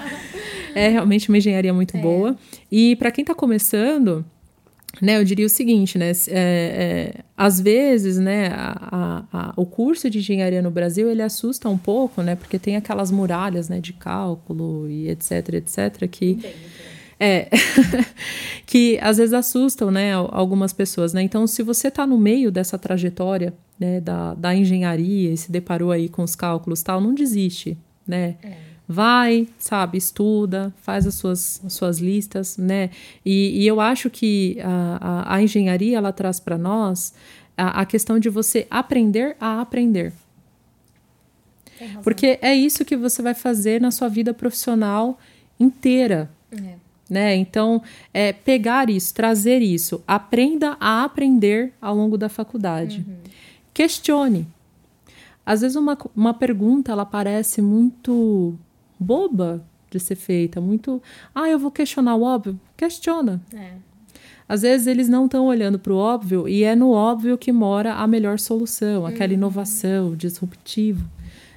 é 0.74 0.88
realmente 0.88 1.28
uma 1.28 1.38
engenharia 1.38 1.74
muito 1.74 1.96
é. 1.96 2.00
boa. 2.00 2.36
E 2.70 2.94
para 2.96 3.10
quem 3.10 3.22
está 3.22 3.34
começando, 3.34 4.24
né, 5.02 5.18
eu 5.18 5.24
diria 5.24 5.44
o 5.44 5.48
seguinte, 5.48 5.98
né, 5.98 6.12
é, 6.28 6.30
é, 6.30 7.14
às 7.36 7.60
vezes, 7.60 8.16
né, 8.16 8.48
a, 8.48 9.24
a, 9.32 9.50
a, 9.50 9.52
o 9.56 9.66
curso 9.66 10.08
de 10.08 10.18
engenharia 10.18 10.62
no 10.62 10.70
Brasil, 10.70 11.10
ele 11.10 11.20
assusta 11.20 11.68
um 11.68 11.76
pouco, 11.76 12.22
né, 12.22 12.36
porque 12.36 12.58
tem 12.58 12.76
aquelas 12.76 13.10
muralhas, 13.10 13.68
né, 13.68 13.80
de 13.80 13.92
cálculo 13.92 14.88
e 14.88 15.10
etc, 15.10 15.54
etc, 15.54 16.08
que... 16.08 16.30
Entendi. 16.30 16.75
É, 17.18 17.48
que 18.66 18.98
às 19.00 19.16
vezes 19.16 19.32
assustam, 19.32 19.90
né, 19.90 20.12
algumas 20.14 20.72
pessoas, 20.72 21.14
né? 21.14 21.22
Então, 21.22 21.46
se 21.46 21.62
você 21.62 21.88
está 21.88 22.06
no 22.06 22.18
meio 22.18 22.50
dessa 22.52 22.78
trajetória, 22.78 23.54
né, 23.78 24.00
da, 24.00 24.34
da 24.34 24.54
engenharia 24.54 25.32
e 25.32 25.36
se 25.36 25.50
deparou 25.50 25.92
aí 25.92 26.08
com 26.08 26.22
os 26.22 26.34
cálculos 26.34 26.82
tal, 26.82 27.00
não 27.00 27.14
desiste, 27.14 27.76
né? 28.06 28.36
É. 28.42 28.76
Vai, 28.88 29.48
sabe, 29.58 29.98
estuda, 29.98 30.72
faz 30.80 31.06
as 31.06 31.14
suas, 31.14 31.60
as 31.64 31.72
suas 31.72 31.98
listas, 31.98 32.56
né? 32.56 32.90
E, 33.24 33.62
e 33.62 33.66
eu 33.66 33.80
acho 33.80 34.08
que 34.08 34.58
a, 34.62 34.98
a, 35.00 35.34
a 35.36 35.42
engenharia, 35.42 35.96
ela 35.96 36.12
traz 36.12 36.38
para 36.38 36.56
nós 36.56 37.12
a, 37.56 37.80
a 37.80 37.86
questão 37.86 38.18
de 38.18 38.28
você 38.28 38.66
aprender 38.70 39.36
a 39.40 39.60
aprender. 39.60 40.12
Porque 42.02 42.38
é 42.40 42.54
isso 42.54 42.84
que 42.84 42.96
você 42.96 43.20
vai 43.22 43.34
fazer 43.34 43.80
na 43.80 43.90
sua 43.90 44.08
vida 44.08 44.32
profissional 44.32 45.18
inteira. 45.58 46.30
É. 46.52 46.85
Né? 47.08 47.36
Então, 47.36 47.82
é 48.12 48.32
pegar 48.32 48.90
isso, 48.90 49.14
trazer 49.14 49.62
isso, 49.62 50.02
aprenda 50.08 50.76
a 50.80 51.04
aprender 51.04 51.72
ao 51.80 51.94
longo 51.94 52.18
da 52.18 52.28
faculdade. 52.28 53.04
Uhum. 53.06 53.16
Questione. 53.72 54.48
Às 55.44 55.60
vezes 55.60 55.76
uma, 55.76 55.96
uma 56.16 56.34
pergunta 56.34 56.90
ela 56.90 57.06
parece 57.06 57.62
muito 57.62 58.58
boba 58.98 59.64
de 59.88 60.00
ser 60.00 60.16
feita, 60.16 60.60
muito, 60.60 61.00
ah, 61.32 61.48
eu 61.48 61.58
vou 61.58 61.70
questionar 61.70 62.16
o 62.16 62.22
óbvio. 62.22 62.58
Questiona. 62.76 63.40
É. 63.54 63.74
Às 64.48 64.62
vezes 64.62 64.86
eles 64.86 65.08
não 65.08 65.26
estão 65.26 65.46
olhando 65.46 65.78
para 65.78 65.92
o 65.92 65.96
óbvio 65.96 66.48
e 66.48 66.62
é 66.62 66.74
no 66.74 66.90
óbvio 66.90 67.38
que 67.38 67.52
mora 67.52 67.94
a 67.94 68.06
melhor 68.06 68.38
solução, 68.38 69.02
uhum. 69.02 69.06
aquela 69.06 69.32
inovação, 69.32 70.16
disruptivo, 70.16 71.04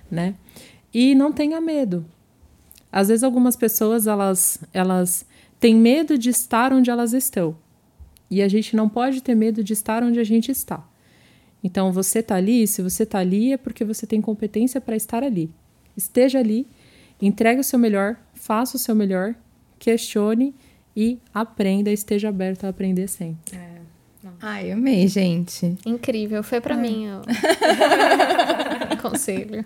né? 0.09 0.35
E 0.93 1.13
não 1.13 1.31
tenha 1.31 1.61
medo. 1.61 2.05
Às 2.91 3.09
vezes 3.09 3.23
algumas 3.23 3.55
pessoas 3.55 4.07
elas 4.07 4.59
elas 4.73 5.25
têm 5.59 5.75
medo 5.75 6.17
de 6.17 6.29
estar 6.29 6.71
onde 6.71 6.89
elas 6.89 7.13
estão. 7.13 7.55
E 8.29 8.41
a 8.41 8.47
gente 8.47 8.75
não 8.75 8.87
pode 8.87 9.21
ter 9.21 9.35
medo 9.35 9.63
de 9.63 9.73
estar 9.73 10.03
onde 10.03 10.19
a 10.19 10.23
gente 10.23 10.51
está. 10.51 10.87
Então, 11.63 11.91
você 11.91 12.19
está 12.19 12.35
ali, 12.35 12.65
se 12.67 12.81
você 12.81 13.03
está 13.03 13.19
ali 13.19 13.53
é 13.53 13.57
porque 13.57 13.83
você 13.83 14.07
tem 14.07 14.21
competência 14.21 14.79
para 14.79 14.95
estar 14.95 15.23
ali. 15.23 15.49
Esteja 15.97 16.39
ali, 16.39 16.65
entregue 17.21 17.59
o 17.59 17.63
seu 17.63 17.77
melhor, 17.77 18.17
faça 18.33 18.77
o 18.77 18.79
seu 18.79 18.95
melhor, 18.95 19.35
questione 19.77 20.55
e 20.95 21.19
aprenda, 21.33 21.91
esteja 21.91 22.29
aberto 22.29 22.63
a 22.63 22.69
aprender 22.69 23.07
sempre. 23.07 23.57
É. 23.57 23.68
Ai, 24.41 24.71
amei, 24.71 25.07
gente. 25.07 25.75
Incrível, 25.85 26.41
foi 26.41 26.61
para 26.61 26.75
mim 26.75 27.07
o 27.09 28.97
conselho. 29.01 29.65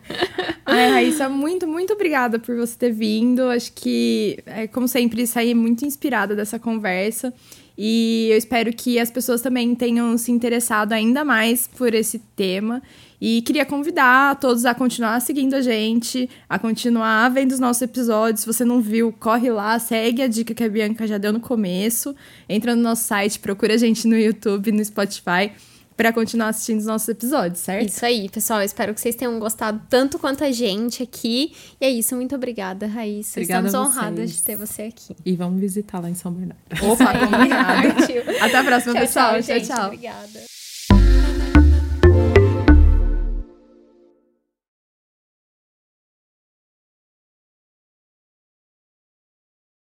Ai, 0.65 0.89
Raíssa, 0.89 1.29
muito, 1.29 1.67
muito 1.67 1.93
obrigada 1.93 2.39
por 2.39 2.55
você 2.55 2.75
ter 2.77 2.91
vindo. 2.91 3.43
Acho 3.49 3.71
que, 3.73 4.39
é, 4.45 4.65
como 4.67 4.87
sempre, 4.87 5.27
saí 5.27 5.53
muito 5.53 5.85
inspirada 5.85 6.35
dessa 6.35 6.57
conversa. 6.57 7.31
E 7.77 8.29
eu 8.31 8.37
espero 8.37 8.71
que 8.73 8.99
as 8.99 9.09
pessoas 9.11 9.41
também 9.41 9.73
tenham 9.75 10.17
se 10.17 10.31
interessado 10.31 10.93
ainda 10.93 11.23
mais 11.23 11.67
por 11.67 11.93
esse 11.93 12.19
tema. 12.35 12.81
E 13.25 13.41
queria 13.41 13.65
convidar 13.65 14.37
todos 14.37 14.65
a 14.65 14.75
continuar 14.75 15.21
seguindo 15.21 15.53
a 15.53 15.61
gente, 15.61 16.29
a 16.49 16.59
continuar 16.59 17.29
vendo 17.29 17.53
os 17.53 17.59
nossos 17.59 17.81
episódios. 17.81 18.41
Se 18.41 18.45
você 18.45 18.65
não 18.65 18.81
viu, 18.81 19.13
corre 19.17 19.49
lá, 19.49 19.79
segue 19.79 20.21
a 20.21 20.27
dica 20.27 20.53
que 20.53 20.61
a 20.61 20.67
Bianca 20.67 21.07
já 21.07 21.17
deu 21.17 21.31
no 21.31 21.39
começo. 21.39 22.13
Entra 22.49 22.75
no 22.75 22.81
nosso 22.81 23.05
site, 23.05 23.39
procura 23.39 23.75
a 23.75 23.77
gente 23.77 24.05
no 24.09 24.17
YouTube, 24.17 24.73
no 24.73 24.83
Spotify 24.83 25.53
para 25.95 26.11
continuar 26.11 26.49
assistindo 26.49 26.79
os 26.79 26.85
nossos 26.85 27.07
episódios, 27.07 27.59
certo? 27.59 27.87
Isso 27.87 28.05
aí, 28.05 28.27
pessoal. 28.27 28.61
espero 28.61 28.93
que 28.93 28.99
vocês 28.99 29.15
tenham 29.15 29.39
gostado 29.39 29.81
tanto 29.89 30.19
quanto 30.19 30.43
a 30.43 30.51
gente 30.51 31.01
aqui. 31.01 31.53
E 31.79 31.85
é 31.85 31.89
isso, 31.89 32.17
muito 32.17 32.35
obrigada, 32.35 32.87
Raíssa. 32.87 33.39
Obrigada 33.39 33.67
Estamos 33.67 33.89
honradas 33.89 34.31
de 34.31 34.43
ter 34.43 34.57
você 34.57 34.81
aqui. 34.81 35.15
E 35.25 35.33
vamos 35.33 35.61
visitar 35.61 36.01
lá 36.01 36.09
em 36.09 36.15
São 36.15 36.33
Bernardo. 36.33 36.61
Opa, 36.91 37.17
combinado. 37.19 37.87
Até 38.43 38.57
a 38.57 38.63
próxima, 38.65 38.93
tchau, 38.95 39.01
pessoal. 39.01 39.41
Tchau, 39.41 39.61
tchau. 39.61 39.85
Obrigada. 39.85 41.52